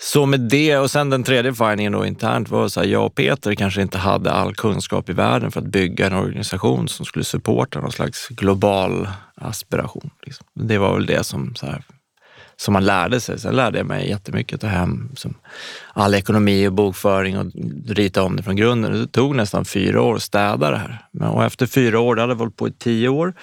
så 0.00 0.26
med 0.26 0.40
det 0.40 0.78
och 0.78 0.90
sen 0.90 1.10
den 1.10 1.22
tredje 1.22 1.54
findingen 1.54 1.92
då 1.92 2.06
internt 2.06 2.48
var 2.48 2.64
att 2.64 2.88
jag 2.88 3.06
och 3.06 3.14
Peter 3.14 3.54
kanske 3.54 3.82
inte 3.82 3.98
hade 3.98 4.32
all 4.32 4.54
kunskap 4.54 5.08
i 5.08 5.12
världen 5.12 5.50
för 5.50 5.60
att 5.60 5.66
bygga 5.66 6.06
en 6.06 6.12
organisation 6.12 6.88
som 6.88 7.06
skulle 7.06 7.24
supporta 7.24 7.80
någon 7.80 7.92
slags 7.92 8.28
global 8.28 9.08
aspiration. 9.34 10.10
Liksom. 10.22 10.46
Det 10.54 10.78
var 10.78 10.94
väl 10.94 11.06
det 11.06 11.24
som 11.24 11.54
så 11.54 11.66
här, 11.66 11.82
som 12.60 12.72
man 12.72 12.84
lärde 12.84 13.20
sig. 13.20 13.38
Sen 13.38 13.56
lärde 13.56 13.78
jag 13.78 13.86
mig 13.86 14.08
jättemycket, 14.08 14.54
att 14.54 14.60
ta 14.60 14.66
hem 14.66 15.10
som 15.16 15.34
all 15.92 16.14
ekonomi 16.14 16.68
och 16.68 16.72
bokföring 16.72 17.38
och 17.38 17.46
rita 17.86 18.22
om 18.22 18.36
det 18.36 18.42
från 18.42 18.56
grunden. 18.56 18.92
Det 18.92 19.06
tog 19.06 19.36
nästan 19.36 19.64
fyra 19.64 20.02
år 20.02 20.14
att 20.14 20.22
städa 20.22 20.70
det 20.70 20.76
här. 20.76 21.30
Och 21.32 21.44
efter 21.44 21.66
fyra 21.66 22.00
år, 22.00 22.14
det 22.14 22.20
hade 22.20 22.32
jag 22.32 22.38
hållit 22.38 22.56
på 22.56 22.68
i 22.68 22.72
tio 22.72 23.08
år 23.08 23.34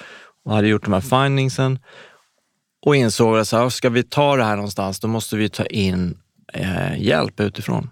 och 0.45 0.55
hade 0.55 0.67
gjort 0.67 0.83
de 0.83 0.93
här 0.93 1.01
findingsen 1.01 1.79
och 2.85 2.95
insåg 2.95 3.37
att 3.37 3.47
så 3.47 3.57
här, 3.57 3.69
ska 3.69 3.89
vi 3.89 4.03
ta 4.03 4.35
det 4.35 4.43
här 4.43 4.55
någonstans, 4.55 4.99
då 4.99 5.07
måste 5.07 5.35
vi 5.35 5.49
ta 5.49 5.65
in 5.65 6.17
eh, 6.53 7.01
hjälp 7.01 7.39
utifrån. 7.39 7.89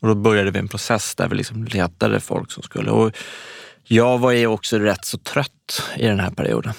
Och 0.00 0.08
då 0.08 0.14
började 0.14 0.50
vi 0.50 0.58
en 0.58 0.68
process 0.68 1.14
där 1.14 1.28
vi 1.28 1.36
liksom 1.36 1.64
letade 1.64 2.20
folk 2.20 2.52
som 2.52 2.62
skulle. 2.62 2.90
Och 2.90 3.16
jag 3.84 4.18
var 4.18 4.30
ju 4.30 4.46
också 4.46 4.78
rätt 4.78 5.04
så 5.04 5.18
trött 5.18 5.82
i 5.96 6.06
den 6.06 6.20
här 6.20 6.30
perioden 6.30 6.74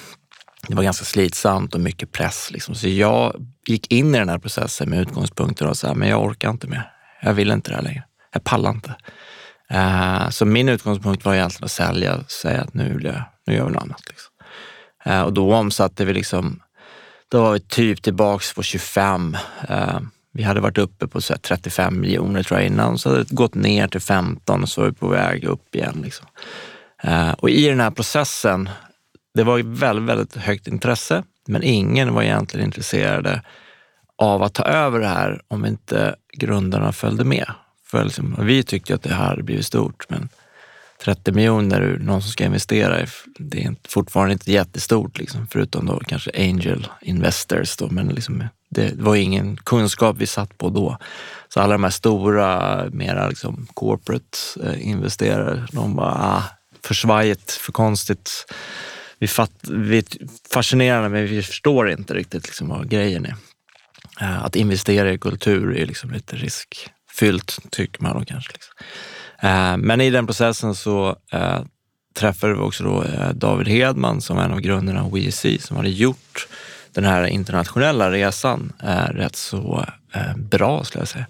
det 0.67 0.75
var 0.75 0.83
ganska 0.83 1.05
slitsamt 1.05 1.73
och 1.73 1.81
mycket 1.81 2.11
press. 2.11 2.51
Liksom. 2.51 2.75
Så 2.75 2.87
jag 2.87 3.45
gick 3.67 3.91
in 3.91 4.15
i 4.15 4.19
den 4.19 4.29
här 4.29 4.39
processen 4.39 4.89
med 4.89 4.99
utgångspunkten 4.99 5.67
och 5.67 5.97
men 5.97 6.09
jag 6.09 6.23
orkar 6.23 6.49
inte 6.49 6.67
mer. 6.67 6.91
Jag 7.21 7.33
vill 7.33 7.51
inte 7.51 7.71
det 7.71 7.75
här 7.75 7.83
längre. 7.83 8.03
Jag 8.33 8.43
pallar 8.43 8.69
inte. 8.69 8.95
Uh, 9.73 10.29
så 10.29 10.45
min 10.45 10.69
utgångspunkt 10.69 11.25
var 11.25 11.35
egentligen 11.35 11.65
att 11.65 11.71
sälja 11.71 12.15
och 12.15 12.31
säga 12.31 12.61
att 12.61 12.73
nu, 12.73 12.93
vill 12.93 13.05
jag, 13.05 13.21
nu 13.45 13.55
gör 13.55 13.65
vi 13.65 13.71
något 13.71 13.81
annat. 13.81 14.01
Liksom. 14.07 14.31
Uh, 15.07 15.21
och 15.21 15.33
då 15.33 15.55
omsatte 15.55 16.05
vi 16.05 16.13
liksom, 16.13 16.59
då 17.31 17.41
var 17.41 17.53
vi 17.53 17.59
typ 17.59 18.01
tillbaks 18.01 18.53
på 18.53 18.63
25. 18.63 19.37
Uh, 19.69 19.77
eh, 19.77 19.99
vi 20.33 20.43
hade 20.43 20.59
varit 20.59 20.77
uppe 20.77 21.07
på 21.07 21.21
så 21.21 21.35
35 21.37 21.99
miljoner 21.99 22.43
tror 22.43 22.59
jag 22.59 22.67
innan, 22.67 22.97
så 22.97 23.09
hade 23.09 23.23
det 23.23 23.35
gått 23.35 23.55
ner 23.55 23.87
till 23.87 24.01
15 24.01 24.63
och 24.63 24.69
så 24.69 24.81
var 24.81 24.87
vi 24.87 24.95
på 24.95 25.07
väg 25.07 25.43
upp 25.43 25.75
igen. 25.75 26.01
Liksom. 26.03 26.27
Och 27.37 27.49
i 27.49 27.67
den 27.67 27.79
här 27.79 27.91
processen, 27.91 28.69
det 29.37 29.43
var 29.43 29.59
väldigt, 29.63 30.09
väldigt 30.09 30.35
högt 30.35 30.67
intresse, 30.67 31.23
men 31.47 31.63
ingen 31.63 32.13
var 32.13 32.23
egentligen 32.23 32.65
intresserade 32.65 33.41
av 34.15 34.43
att 34.43 34.53
ta 34.53 34.63
över 34.63 34.99
det 34.99 35.07
här 35.07 35.41
om 35.47 35.65
inte 35.65 36.15
grundarna 36.33 36.91
följde 36.91 37.23
med. 37.23 37.51
För 37.85 38.03
liksom, 38.03 38.35
vi 38.39 38.63
tyckte 38.63 38.95
att 38.95 39.03
det 39.03 39.13
här 39.13 39.25
hade 39.25 39.43
blivit 39.43 39.65
stort, 39.65 40.09
men 40.09 40.29
30 41.03 41.31
miljoner 41.31 41.97
någon 42.01 42.21
som 42.21 42.31
ska 42.31 42.45
investera, 42.45 43.05
det 43.39 43.63
är 43.63 43.75
fortfarande 43.87 44.33
inte 44.33 44.51
jättestort, 44.51 45.19
liksom, 45.19 45.47
förutom 45.51 45.85
då 45.85 45.99
kanske 45.99 46.31
angel 46.35 46.87
investors. 47.01 47.77
Då, 47.77 47.87
men 47.89 48.07
liksom, 48.07 48.43
det 48.69 48.93
var 48.95 49.15
ingen 49.15 49.57
kunskap 49.57 50.15
vi 50.19 50.27
satt 50.27 50.57
på 50.57 50.69
då. 50.69 50.97
Så 51.49 51.59
alla 51.59 51.73
de 51.73 51.83
här 51.83 51.91
stora, 51.91 52.83
mera 52.91 53.27
liksom 53.27 53.67
corporate 53.73 54.37
eh, 54.63 54.87
investerare, 54.87 55.67
de 55.71 55.95
bara, 55.95 56.13
ah, 56.13 56.43
för 56.83 56.93
svajigt, 56.93 57.51
för 57.51 57.71
konstigt. 57.71 58.45
Vi, 59.19 59.27
fatt, 59.27 59.51
vi 59.69 59.97
är 59.97 60.03
fascinerade 60.53 61.09
men 61.09 61.27
vi 61.27 61.43
förstår 61.43 61.89
inte 61.91 62.13
riktigt 62.13 62.45
liksom 62.45 62.67
vad 62.69 62.89
grejen 62.89 63.25
är. 63.25 63.35
Eh, 64.21 64.45
att 64.45 64.55
investera 64.55 65.11
i 65.11 65.17
kultur 65.17 65.77
är 65.77 65.85
liksom 65.85 66.11
lite 66.11 66.35
riskfyllt, 66.35 67.59
tycker 67.71 68.03
man 68.03 68.19
då 68.19 68.25
kanske. 68.25 68.53
Liksom. 68.53 68.73
Eh, 69.39 69.77
men 69.77 70.01
i 70.01 70.09
den 70.09 70.27
processen 70.27 70.75
så 70.75 71.15
eh, 71.31 71.61
träffade 72.15 72.53
vi 72.53 72.59
också 72.59 72.83
då 72.83 73.03
David 73.33 73.67
Hedman 73.67 74.21
som 74.21 74.37
är 74.37 74.45
en 74.45 74.53
av 74.53 74.59
grunderna 74.59 75.03
av 75.03 75.11
WEC 75.11 75.45
som 75.59 75.77
hade 75.77 75.89
gjort 75.89 76.47
den 76.91 77.03
här 77.03 77.23
internationella 77.23 78.11
resan 78.11 78.73
rätt 79.09 79.35
så 79.35 79.85
bra 80.35 80.83
skulle 80.83 81.01
jag 81.01 81.07
säga. 81.07 81.25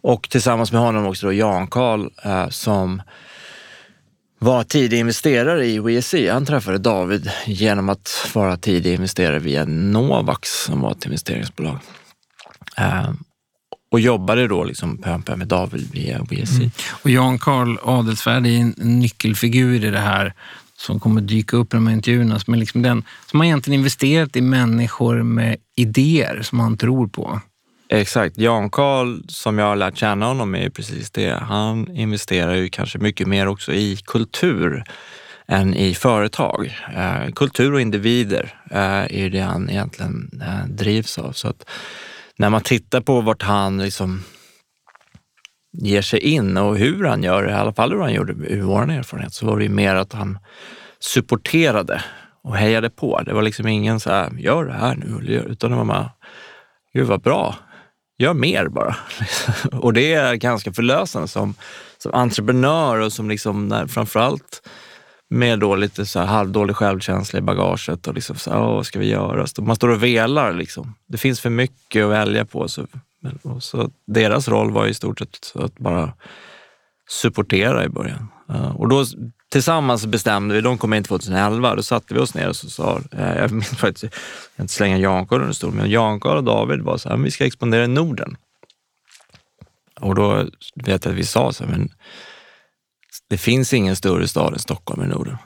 Och 0.00 0.28
tillsammans 0.30 0.72
med 0.72 0.80
honom 0.80 1.06
också 1.06 1.26
då 1.26 1.32
Jan 1.32 1.66
Karl 1.66 2.08
som 2.50 3.02
var 4.38 4.64
tidig 4.64 4.98
investerare 4.98 5.66
i 5.66 5.78
WEC. 5.78 6.14
Han 6.30 6.46
träffade 6.46 6.78
David 6.78 7.30
genom 7.46 7.88
att 7.88 8.30
vara 8.34 8.56
tidig 8.56 8.94
investerare 8.94 9.38
via 9.38 9.64
Novax 9.64 10.64
som 10.64 10.80
var 10.80 10.92
ett 10.92 11.04
investeringsbolag. 11.04 11.78
Eh, 12.76 13.10
och 13.90 14.00
jobbade 14.00 14.48
då 14.48 14.64
liksom 14.64 14.98
pö 14.98 15.18
pö 15.18 15.36
med 15.36 15.48
David 15.48 15.88
via 15.92 16.26
WEC. 16.30 16.58
Mm. 16.58 16.70
Och 17.02 17.10
Jan 17.10 17.38
Karl 17.38 17.76
Adelsvärd 17.82 18.46
är 18.46 18.58
en 18.58 18.74
nyckelfigur 18.76 19.84
i 19.84 19.90
det 19.90 19.98
här 19.98 20.34
som 20.76 21.00
kommer 21.00 21.20
dyka 21.20 21.56
upp 21.56 21.74
i 21.74 21.76
de 21.76 21.86
här 21.86 21.94
intervjuerna, 21.94 22.38
som, 22.38 22.54
är 22.54 22.58
liksom 22.58 22.82
den, 22.82 23.04
som 23.30 23.40
har 23.40 23.44
egentligen 23.46 23.80
investerat 23.80 24.36
i 24.36 24.40
människor 24.40 25.22
med 25.22 25.56
idéer 25.76 26.42
som 26.42 26.60
han 26.60 26.76
tror 26.76 27.08
på. 27.08 27.40
Exakt. 27.90 28.38
Jan 28.38 28.70
Karl, 28.70 29.22
som 29.28 29.58
jag 29.58 29.66
har 29.66 29.76
lärt 29.76 29.96
känna 29.96 30.26
honom, 30.26 30.54
är 30.54 30.70
precis 30.70 31.10
det. 31.10 31.30
Han 31.30 31.96
investerar 31.96 32.54
ju 32.54 32.68
kanske 32.68 32.98
mycket 32.98 33.26
mer 33.26 33.48
också 33.48 33.72
i 33.72 33.96
kultur 34.04 34.84
än 35.46 35.74
i 35.74 35.94
företag. 35.94 36.78
Eh, 36.96 37.32
kultur 37.32 37.72
och 37.72 37.80
individer 37.80 38.54
eh, 38.70 38.78
är 38.80 39.12
är 39.12 39.30
det 39.30 39.40
han 39.40 39.70
egentligen 39.70 40.40
eh, 40.42 40.66
drivs 40.68 41.18
av. 41.18 41.32
Så 41.32 41.48
att 41.48 41.70
när 42.36 42.50
man 42.50 42.60
tittar 42.60 43.00
på 43.00 43.20
vart 43.20 43.42
han 43.42 43.78
liksom 43.78 44.22
ger 45.72 46.02
sig 46.02 46.20
in 46.20 46.56
och 46.56 46.78
hur 46.78 47.04
han 47.04 47.22
gör 47.22 47.42
det, 47.42 47.50
i 47.50 47.54
alla 47.54 47.72
fall 47.72 47.92
hur 47.92 48.00
han 48.00 48.14
gjorde 48.14 48.32
ur 48.32 48.62
vår 48.62 48.90
erfarenhet, 48.90 49.34
så 49.34 49.46
var 49.46 49.58
det 49.58 49.64
ju 49.64 49.70
mer 49.70 49.94
att 49.94 50.12
han 50.12 50.38
supporterade 51.00 52.02
och 52.42 52.56
hejade 52.56 52.90
på. 52.90 53.22
Det 53.22 53.32
var 53.32 53.42
liksom 53.42 53.66
ingen 53.66 54.00
så 54.00 54.10
här, 54.10 54.30
gör 54.38 54.64
det 54.64 54.72
här 54.72 54.96
nu, 54.96 55.44
utan 55.48 55.70
det 55.70 55.76
var 55.76 55.84
bara, 55.84 56.10
gud 56.92 57.06
vad 57.06 57.20
bra, 57.20 57.54
gör 58.18 58.34
mer 58.34 58.68
bara. 58.68 58.96
och 59.72 59.92
det 59.92 60.14
är 60.14 60.34
ganska 60.34 60.72
förlösande 60.72 61.28
som, 61.28 61.54
som 61.98 62.14
entreprenör 62.14 62.98
och 63.00 63.12
som 63.12 63.28
liksom, 63.28 63.68
när, 63.68 63.86
framförallt 63.86 64.68
med 65.30 65.58
då 65.58 65.76
lite 65.76 66.06
så 66.06 66.18
här 66.18 66.26
halvdålig 66.26 66.76
självkänsla 66.76 67.38
i 67.38 67.42
bagaget 67.42 68.06
och 68.06 68.14
liksom 68.14 68.36
så 68.36 68.50
här, 68.50 68.58
vad 68.58 68.86
ska 68.86 68.98
vi 68.98 69.08
göra? 69.08 69.46
Så 69.46 69.62
man 69.62 69.76
står 69.76 69.88
och 69.88 70.02
velar 70.02 70.52
liksom. 70.52 70.94
Det 71.06 71.18
finns 71.18 71.40
för 71.40 71.50
mycket 71.50 72.04
att 72.04 72.10
välja 72.10 72.44
på. 72.44 72.68
Så, 72.68 72.86
så 73.60 73.90
deras 74.06 74.48
roll 74.48 74.70
var 74.70 74.86
i 74.86 74.94
stort 74.94 75.18
sett 75.18 75.52
att 75.54 75.78
bara 75.78 76.12
supportera 77.08 77.84
i 77.84 77.88
början. 77.88 78.28
Och 78.74 78.88
då 78.88 79.04
tillsammans 79.48 80.06
bestämde 80.06 80.54
vi, 80.54 80.60
de 80.60 80.78
kom 80.78 80.94
in 80.94 81.04
2011, 81.04 81.74
då 81.74 81.82
satte 81.82 82.14
vi 82.14 82.20
oss 82.20 82.34
ner 82.34 82.48
och 82.48 82.56
så 82.56 82.70
sa, 82.70 83.00
eh, 83.12 83.36
jag 83.36 83.50
minns 83.50 83.68
faktiskt, 83.68 84.02
jag 84.02 84.12
ska 84.52 84.62
inte 84.62 84.74
slänga 84.74 84.98
jan 84.98 85.26
under 85.30 85.52
stol, 85.52 85.72
men 85.72 85.90
jan 85.90 86.22
och 86.22 86.44
David 86.44 86.80
var 86.80 86.98
så 86.98 87.08
här, 87.08 87.16
vi 87.16 87.30
ska 87.30 87.46
expandera 87.46 87.84
i 87.84 87.88
Norden. 87.88 88.36
Och 90.00 90.14
då 90.14 90.46
vet 90.74 91.04
jag 91.04 91.12
att 91.12 91.18
vi 91.18 91.24
sa 91.24 91.52
så 91.52 91.64
här, 91.64 91.70
men 91.70 91.90
det 93.28 93.38
finns 93.38 93.72
ingen 93.72 93.96
större 93.96 94.28
stad 94.28 94.52
än 94.52 94.58
Stockholm 94.58 95.02
i 95.02 95.06
Norden. 95.06 95.36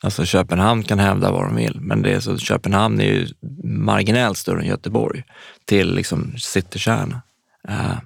Alltså 0.00 0.24
Köpenhamn 0.24 0.82
kan 0.82 0.98
hävda 0.98 1.30
vad 1.30 1.42
de 1.42 1.56
vill, 1.56 1.80
men 1.80 2.02
det 2.02 2.12
är 2.12 2.20
så, 2.20 2.38
Köpenhamn 2.38 3.00
är 3.00 3.04
ju 3.04 3.28
marginellt 3.64 4.38
större 4.38 4.60
än 4.60 4.66
Göteborg 4.66 5.24
till 5.64 5.94
liksom 5.94 6.34
citykärna. 6.38 7.22
Uh, 7.68 7.98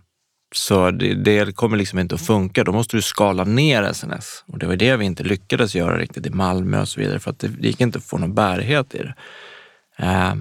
så 0.52 0.90
det, 0.90 1.14
det, 1.14 1.56
kommer 1.56 1.76
liksom 1.76 1.98
inte 1.98 2.14
att 2.14 2.26
funka. 2.26 2.64
Då 2.64 2.72
måste 2.72 2.96
du 2.96 3.02
skala 3.02 3.44
ner 3.44 3.92
SNS 3.92 4.44
och 4.46 4.58
det 4.58 4.66
var 4.66 4.76
det 4.76 4.96
vi 4.96 5.04
inte 5.04 5.22
lyckades 5.22 5.74
göra 5.74 5.98
riktigt 5.98 6.26
i 6.26 6.30
Malmö 6.30 6.80
och 6.80 6.88
så 6.88 7.00
vidare 7.00 7.18
för 7.18 7.30
att 7.30 7.38
det, 7.38 7.48
det 7.48 7.66
gick 7.66 7.80
inte 7.80 7.98
att 7.98 8.04
få 8.04 8.18
någon 8.18 8.34
bärighet 8.34 8.94
i 8.94 8.98
det. 8.98 9.14
Eh, 9.98 10.34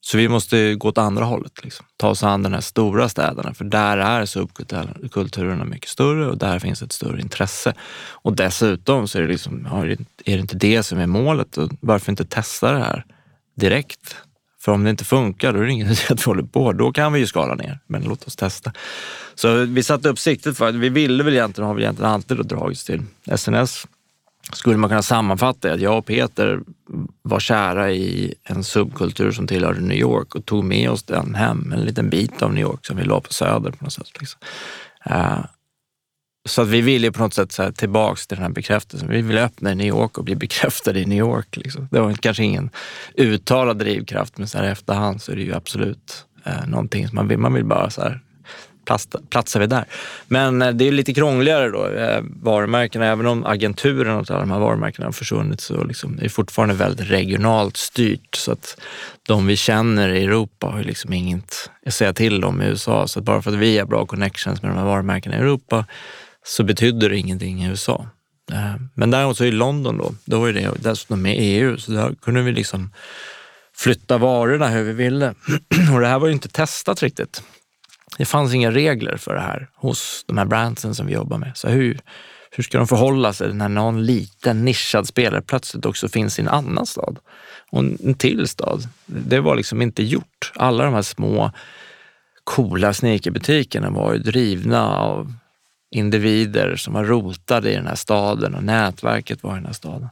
så 0.00 0.16
vi 0.16 0.28
måste 0.28 0.74
gå 0.74 0.88
åt 0.88 0.98
andra 0.98 1.24
hållet, 1.24 1.64
liksom. 1.64 1.86
ta 1.96 2.08
oss 2.08 2.22
an 2.22 2.42
de 2.42 2.52
här 2.52 2.60
stora 2.60 3.08
städerna, 3.08 3.54
för 3.54 3.64
där 3.64 3.98
är 3.98 4.26
subkulturerna 4.26 5.64
mycket 5.64 5.88
större 5.88 6.26
och 6.26 6.38
där 6.38 6.58
finns 6.58 6.82
ett 6.82 6.92
större 6.92 7.20
intresse. 7.20 7.74
Och 8.10 8.36
dessutom 8.36 9.08
så 9.08 9.18
är 9.18 9.22
det, 9.22 9.28
liksom, 9.28 9.66
är 9.66 9.96
det 10.24 10.40
inte 10.40 10.56
det 10.56 10.82
som 10.82 10.98
är 10.98 11.06
målet. 11.06 11.58
Och 11.58 11.70
varför 11.80 12.12
inte 12.12 12.24
testa 12.24 12.72
det 12.72 12.78
här 12.78 13.04
direkt? 13.54 14.16
För 14.60 14.72
om 14.72 14.84
det 14.84 14.90
inte 14.90 15.04
funkar, 15.04 15.52
då 15.52 15.58
är 15.58 15.64
det 15.64 15.72
ingen 15.72 15.86
idé 15.86 16.02
att 16.10 16.20
vi 16.20 16.24
håller 16.24 16.42
på. 16.42 16.72
Då 16.72 16.92
kan 16.92 17.12
vi 17.12 17.18
ju 17.18 17.26
skala 17.26 17.54
ner, 17.54 17.78
men 17.86 18.02
låt 18.02 18.26
oss 18.26 18.36
testa. 18.36 18.72
Så 19.34 19.54
vi 19.54 19.82
satte 19.82 20.08
upp 20.08 20.18
siktet 20.18 20.56
för 20.56 20.68
att 20.68 20.74
vi 20.74 20.88
ville 20.88 21.24
väl 21.24 21.34
egentligen, 21.34 21.66
har 21.66 21.74
väl 21.74 21.82
egentligen 21.82 22.10
alltid 22.10 22.36
dragits 22.36 22.84
till 22.84 23.02
SNS 23.36 23.86
skulle 24.52 24.76
man 24.76 24.90
kunna 24.90 25.02
sammanfatta 25.02 25.68
det 25.68 25.74
att 25.74 25.80
jag 25.80 25.98
och 25.98 26.06
Peter 26.06 26.60
var 27.22 27.40
kära 27.40 27.90
i 27.92 28.34
en 28.44 28.64
subkultur 28.64 29.32
som 29.32 29.46
tillhörde 29.46 29.80
New 29.80 29.98
York 29.98 30.34
och 30.34 30.46
tog 30.46 30.64
med 30.64 30.90
oss 30.90 31.02
den 31.02 31.34
hem, 31.34 31.72
en 31.72 31.80
liten 31.80 32.10
bit 32.10 32.42
av 32.42 32.54
New 32.54 32.62
York 32.62 32.86
som 32.86 32.96
vi 32.96 33.04
la 33.04 33.20
på 33.20 33.32
Söder 33.32 33.70
på 33.70 33.84
något 33.84 33.92
sätt. 33.92 34.20
Liksom. 34.20 34.40
Uh, 35.10 35.44
så 36.48 36.62
att 36.62 36.68
vi 36.68 36.80
ville 36.80 37.12
på 37.12 37.22
något 37.22 37.34
sätt 37.34 37.52
så 37.52 37.62
här, 37.62 37.72
tillbaks 37.72 38.26
till 38.26 38.36
den 38.36 38.42
här 38.42 38.52
bekräftelsen. 38.52 39.08
Vi 39.08 39.22
ville 39.22 39.44
öppna 39.44 39.72
i 39.72 39.74
New 39.74 39.86
York 39.86 40.18
och 40.18 40.24
bli 40.24 40.36
bekräftade 40.36 41.00
i 41.00 41.04
New 41.06 41.18
York. 41.18 41.56
Liksom. 41.56 41.88
Det 41.90 42.00
var 42.00 42.12
kanske 42.12 42.44
ingen 42.44 42.70
uttalad 43.14 43.78
drivkraft, 43.78 44.38
men 44.38 44.48
så 44.48 44.58
här, 44.58 44.64
efterhand 44.64 45.22
så 45.22 45.32
är 45.32 45.36
det 45.36 45.42
ju 45.42 45.54
absolut 45.54 46.24
eh, 46.44 46.66
någonting 46.66 47.08
som 47.08 47.16
man 47.16 47.28
vill. 47.28 47.38
Man 47.38 47.54
vill 47.54 47.64
bara 47.64 47.90
så 47.90 48.02
här, 48.02 48.20
platsar 49.30 49.60
vi 49.60 49.66
där. 49.66 49.84
Men 50.28 50.62
eh, 50.62 50.70
det 50.70 50.88
är 50.88 50.92
lite 50.92 51.14
krångligare 51.14 51.68
då. 51.68 51.86
Eh, 51.86 52.22
varumärkena, 52.42 53.06
även 53.06 53.26
om 53.26 53.46
agenturen 53.46 54.16
och 54.16 54.30
alla 54.30 54.40
de 54.40 54.50
här 54.50 54.58
varumärkena 54.58 55.06
har 55.06 55.12
försvunnit 55.12 55.60
så 55.60 55.84
liksom, 55.84 56.16
det 56.16 56.24
är 56.24 56.28
fortfarande 56.28 56.74
väldigt 56.74 57.10
regionalt 57.10 57.76
styrt. 57.76 58.34
Så 58.34 58.52
att 58.52 58.80
de 59.22 59.46
vi 59.46 59.56
känner 59.56 60.08
i 60.08 60.24
Europa 60.24 60.66
har 60.66 60.82
liksom 60.82 61.12
inget 61.12 61.70
att 61.86 61.94
säga 61.94 62.12
till 62.12 62.44
om 62.44 62.62
i 62.62 62.66
USA. 62.66 63.08
Så 63.08 63.18
att 63.18 63.24
bara 63.24 63.42
för 63.42 63.50
att 63.50 63.56
vi 63.56 63.78
har 63.78 63.86
bra 63.86 64.06
connections 64.06 64.62
med 64.62 64.70
de 64.70 64.78
här 64.78 64.84
varumärkena 64.84 65.36
i 65.36 65.38
Europa 65.38 65.84
så 66.50 66.64
betydde 66.64 67.08
det 67.08 67.18
ingenting 67.18 67.64
i 67.64 67.68
USA. 67.68 68.06
Eh, 68.52 68.74
men 68.94 69.10
däremot 69.10 69.36
så 69.36 69.44
i 69.44 69.50
London 69.50 69.98
då, 69.98 70.14
då 70.24 70.40
var 70.40 70.52
det 70.52 70.70
dessutom 70.76 71.22
med 71.22 71.36
EU, 71.38 71.78
så 71.78 71.92
där 71.92 72.14
kunde 72.14 72.42
vi 72.42 72.52
liksom 72.52 72.92
flytta 73.76 74.18
varorna 74.18 74.68
hur 74.68 74.82
vi 74.82 74.92
ville. 74.92 75.34
Och 75.94 76.00
det 76.00 76.06
här 76.06 76.18
var 76.18 76.26
ju 76.26 76.32
inte 76.32 76.48
testat 76.48 77.02
riktigt. 77.02 77.42
Det 78.18 78.24
fanns 78.24 78.54
inga 78.54 78.70
regler 78.70 79.16
för 79.16 79.34
det 79.34 79.40
här 79.40 79.68
hos 79.74 80.24
de 80.26 80.38
här 80.38 80.44
brandsen 80.44 80.94
som 80.94 81.06
vi 81.06 81.12
jobbar 81.12 81.38
med. 81.38 81.52
Så 81.54 81.68
hur, 81.68 82.00
hur 82.50 82.64
ska 82.64 82.78
de 82.78 82.86
förhålla 82.86 83.32
sig 83.32 83.54
när 83.54 83.68
någon 83.68 84.06
liten 84.06 84.64
nischad 84.64 85.06
spelare 85.08 85.42
plötsligt 85.42 85.86
också 85.86 86.08
finns 86.08 86.38
i 86.38 86.42
en 86.42 86.48
annan 86.48 86.86
stad 86.86 87.18
och 87.70 87.78
en 87.80 88.14
till 88.14 88.48
stad? 88.48 88.88
Det 89.06 89.40
var 89.40 89.56
liksom 89.56 89.82
inte 89.82 90.02
gjort. 90.02 90.52
Alla 90.54 90.84
de 90.84 90.94
här 90.94 91.02
små 91.02 91.52
coola 92.44 92.94
sneakerbutikerna 92.94 93.90
var 93.90 94.12
ju 94.12 94.18
drivna 94.18 94.96
av 94.96 95.34
individer 95.90 96.76
som 96.76 96.94
var 96.94 97.04
rotade 97.04 97.72
i 97.72 97.74
den 97.74 97.86
här 97.86 97.94
staden 97.94 98.54
och 98.54 98.64
nätverket 98.64 99.42
var 99.42 99.52
i 99.52 99.54
den 99.54 99.66
här 99.66 99.72
staden. 99.72 100.08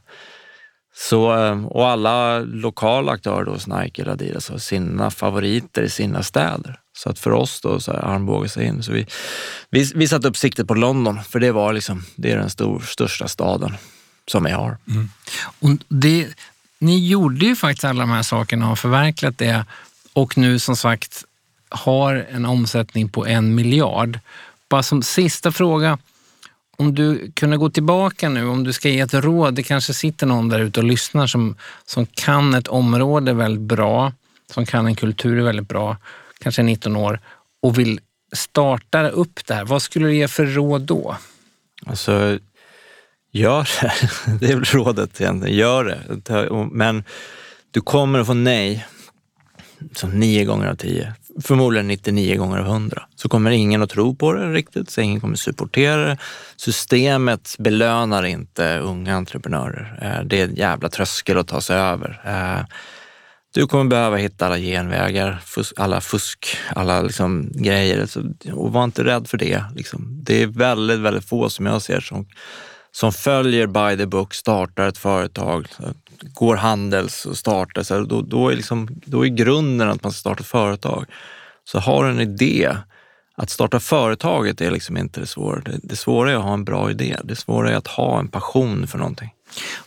Så, 0.95 1.45
eh, 1.45 1.65
och 1.65 1.87
alla 1.87 2.39
lokala 2.39 3.11
aktörer, 3.11 3.45
då, 3.45 3.75
Nike 3.75 4.01
eller 4.01 4.11
Adidas, 4.11 4.49
har 4.49 4.57
sina 4.57 5.11
favoriter 5.11 5.81
i 5.81 5.89
sina 5.89 6.23
städer. 6.23 6.79
Så 6.97 7.09
att 7.09 7.19
för 7.19 7.31
oss 7.31 7.61
då, 7.61 7.79
så 7.79 7.91
armbåga 7.91 8.49
sig 8.49 8.65
in. 8.65 8.83
Så 8.83 8.91
vi, 8.91 9.07
vi, 9.69 9.91
vi 9.95 10.07
satte 10.07 10.27
upp 10.27 10.37
siktet 10.37 10.67
på 10.67 10.73
London, 10.73 11.23
för 11.23 11.39
det 11.39 11.51
var 11.51 11.73
liksom, 11.73 12.05
det 12.15 12.31
är 12.31 12.37
den 12.37 12.49
stor, 12.49 12.79
största 12.79 13.27
staden 13.27 13.77
som 14.27 14.43
vi 14.43 14.51
har. 14.51 14.77
Mm. 14.87 15.09
Och 15.59 15.69
det, 15.87 16.27
ni 16.79 17.07
gjorde 17.07 17.45
ju 17.45 17.55
faktiskt 17.55 17.85
alla 17.85 17.99
de 17.99 18.09
här 18.09 18.23
sakerna 18.23 18.65
och 18.65 18.69
har 18.69 18.75
förverkligat 18.75 19.37
det 19.37 19.65
och 20.13 20.37
nu 20.37 20.59
som 20.59 20.75
sagt 20.75 21.23
har 21.69 22.27
en 22.31 22.45
omsättning 22.45 23.09
på 23.09 23.27
en 23.27 23.55
miljard. 23.55 24.19
Bara 24.69 24.83
som 24.83 25.01
sista 25.01 25.51
fråga, 25.51 25.97
om 26.77 26.95
du 26.95 27.31
kunde 27.31 27.57
gå 27.57 27.69
tillbaka 27.69 28.29
nu, 28.29 28.45
om 28.47 28.63
du 28.63 28.73
ska 28.73 28.89
ge 28.89 28.99
ett 28.99 29.13
råd, 29.13 29.53
det 29.53 29.63
kanske 29.63 29.93
sitter 29.93 30.27
någon 30.27 30.49
där 30.49 30.59
ute 30.59 30.79
och 30.79 30.83
lyssnar 30.83 31.27
som, 31.27 31.55
som 31.85 32.05
kan 32.05 32.53
ett 32.53 32.67
område 32.67 33.33
väldigt 33.33 33.61
bra, 33.61 34.13
som 34.53 34.65
kan 34.65 34.85
en 34.85 34.95
kultur 34.95 35.41
väldigt 35.41 35.67
bra, 35.67 35.97
kanske 36.39 36.63
19 36.63 36.95
år 36.95 37.19
och 37.61 37.79
vill 37.79 37.99
starta 38.33 39.09
upp 39.09 39.45
det 39.45 39.53
här. 39.53 39.65
Vad 39.65 39.81
skulle 39.81 40.07
du 40.07 40.15
ge 40.15 40.27
för 40.27 40.45
råd 40.45 40.81
då? 40.81 41.17
Alltså, 41.85 42.39
gör 43.31 43.69
det. 43.81 43.93
Det 44.39 44.51
är 44.51 44.55
väl 44.55 44.65
rådet 44.65 45.21
egentligen. 45.21 45.57
Gör 45.57 45.83
det. 45.85 46.69
Men 46.71 47.03
du 47.71 47.81
kommer 47.81 48.19
att 48.19 48.27
få 48.27 48.33
nej 48.33 48.87
så 49.95 50.07
nio 50.07 50.45
gånger 50.45 50.67
av 50.67 50.75
tio. 50.75 51.13
Förmodligen 51.41 51.87
99 51.87 52.37
gånger 52.37 52.57
av 52.57 52.65
100. 52.65 53.03
Så 53.15 53.29
kommer 53.29 53.51
ingen 53.51 53.81
att 53.81 53.89
tro 53.89 54.15
på 54.15 54.33
det 54.33 54.53
riktigt, 54.53 54.89
så 54.89 55.01
ingen 55.01 55.21
kommer 55.21 55.35
supportera 55.35 56.05
det. 56.05 56.17
Systemet 56.57 57.55
belönar 57.59 58.25
inte 58.25 58.77
unga 58.77 59.15
entreprenörer. 59.15 59.99
Eh, 60.01 60.25
det 60.25 60.41
är 60.41 60.47
en 60.47 60.55
jävla 60.55 60.89
tröskel 60.89 61.37
att 61.37 61.47
ta 61.47 61.61
sig 61.61 61.77
över. 61.77 62.21
Eh, 62.25 62.65
du 63.53 63.67
kommer 63.67 63.85
behöva 63.85 64.17
hitta 64.17 64.45
alla 64.45 64.57
genvägar, 64.57 65.41
alla 65.75 66.01
fusk, 66.01 66.57
alla 66.75 67.01
liksom 67.01 67.51
grejer. 67.53 68.07
Och 68.53 68.73
var 68.73 68.83
inte 68.83 69.03
rädd 69.03 69.27
för 69.27 69.37
det. 69.37 69.63
Liksom. 69.75 70.23
Det 70.23 70.41
är 70.43 70.47
väldigt, 70.47 70.99
väldigt 70.99 71.25
få 71.25 71.49
som 71.49 71.65
jag 71.65 71.81
ser 71.81 71.99
som, 71.99 72.25
som 72.91 73.13
följer 73.13 73.67
by 73.67 73.97
the 73.97 74.05
book, 74.05 74.33
startar 74.33 74.87
ett 74.87 74.97
företag, 74.97 75.67
går 76.33 76.55
handels 76.55 77.25
och 77.25 77.37
startar. 77.37 77.83
Så 77.83 78.03
då, 78.03 78.21
då, 78.21 78.49
är 78.49 78.55
liksom, 78.55 78.87
då 79.05 79.25
är 79.25 79.29
grunden 79.29 79.89
att 79.89 80.03
man 80.03 80.11
ska 80.11 80.19
starta 80.19 80.41
ett 80.41 80.47
företag. 80.47 81.05
Så 81.63 81.79
har 81.79 82.03
du 82.03 82.09
en 82.09 82.19
idé, 82.19 82.75
att 83.41 83.49
starta 83.49 83.79
företaget 83.79 84.61
är 84.61 84.71
liksom 84.71 84.97
inte 84.97 85.19
det 85.19 85.27
svåra. 85.27 85.61
Det, 85.61 85.79
det 85.83 85.95
svåra 85.95 86.31
är 86.31 86.35
att 86.35 86.43
ha 86.43 86.53
en 86.53 86.63
bra 86.63 86.91
idé. 86.91 87.17
Det 87.23 87.35
svåra 87.35 87.71
är 87.71 87.75
att 87.75 87.87
ha 87.87 88.19
en 88.19 88.27
passion 88.27 88.87
för 88.87 88.97
någonting. 88.97 89.29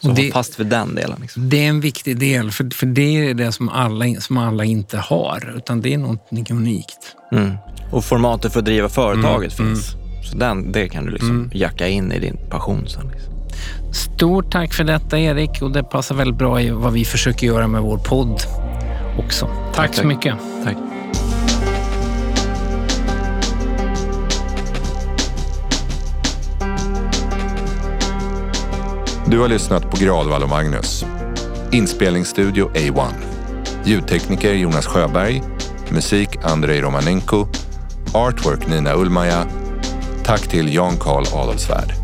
Så 0.01 0.09
och 0.09 0.15
det, 0.15 0.23
håll 0.23 0.33
fast 0.33 0.61
vid 0.61 0.67
den 0.67 0.95
delen. 0.95 1.19
Liksom. 1.21 1.49
Det 1.49 1.65
är 1.65 1.69
en 1.69 1.81
viktig 1.81 2.19
del, 2.19 2.51
för, 2.51 2.71
för 2.75 2.87
det 2.87 3.29
är 3.31 3.35
det 3.35 3.53
som 3.53 3.69
alla, 3.69 4.21
som 4.21 4.39
alla 4.39 4.65
inte 4.65 4.99
har, 4.99 5.55
utan 5.57 5.81
det 5.81 5.95
är 5.95 5.99
någonting 5.99 6.47
unikt. 6.51 7.17
Mm. 7.33 7.57
Och 7.91 8.05
formatet 8.05 8.53
för 8.53 8.59
att 8.59 8.65
driva 8.65 8.89
företaget 8.89 9.59
mm. 9.59 9.75
finns. 9.75 9.95
Mm. 9.95 10.02
Så 10.23 10.37
den, 10.37 10.73
det 10.73 10.89
kan 10.89 11.07
du 11.07 11.11
liksom 11.11 11.31
mm. 11.31 11.51
jacka 11.55 11.89
in 11.89 12.13
i 12.13 12.19
din 12.19 12.37
passion 12.51 12.89
sen. 12.89 13.11
Liksom. 13.13 13.33
Stort 13.93 14.53
tack 14.53 14.75
för 14.75 14.85
detta 14.85 15.19
Erik 15.19 15.63
och 15.63 15.71
det 15.71 15.83
passar 15.83 16.15
väldigt 16.15 16.39
bra 16.39 16.61
i 16.61 16.71
vad 16.71 16.93
vi 16.93 17.05
försöker 17.05 17.47
göra 17.47 17.67
med 17.67 17.83
vår 17.83 17.99
podd 17.99 18.41
också. 19.19 19.47
Tack, 19.47 19.75
tack 19.75 19.95
så 19.95 20.07
mycket. 20.07 20.35
Tack. 20.65 20.77
Du 29.27 29.39
har 29.39 29.49
lyssnat 29.49 29.91
på 29.91 29.97
Gradvall 30.05 30.43
och 30.43 30.49
Magnus. 30.49 31.05
Inspelningsstudio 31.71 32.71
A1. 32.75 33.13
Ljudtekniker 33.85 34.55
Jonas 34.55 34.87
Sjöberg. 34.87 35.43
Musik 35.91 36.29
Andrei 36.43 36.81
Romanenko. 36.81 37.47
Artwork 38.15 38.69
Nina 38.69 38.95
Ullmaja. 38.95 39.62
Tack 40.25 40.49
till 40.49 40.75
Jan 40.75 40.97
Karl 40.97 41.25
Adolfsvärd. 41.33 42.02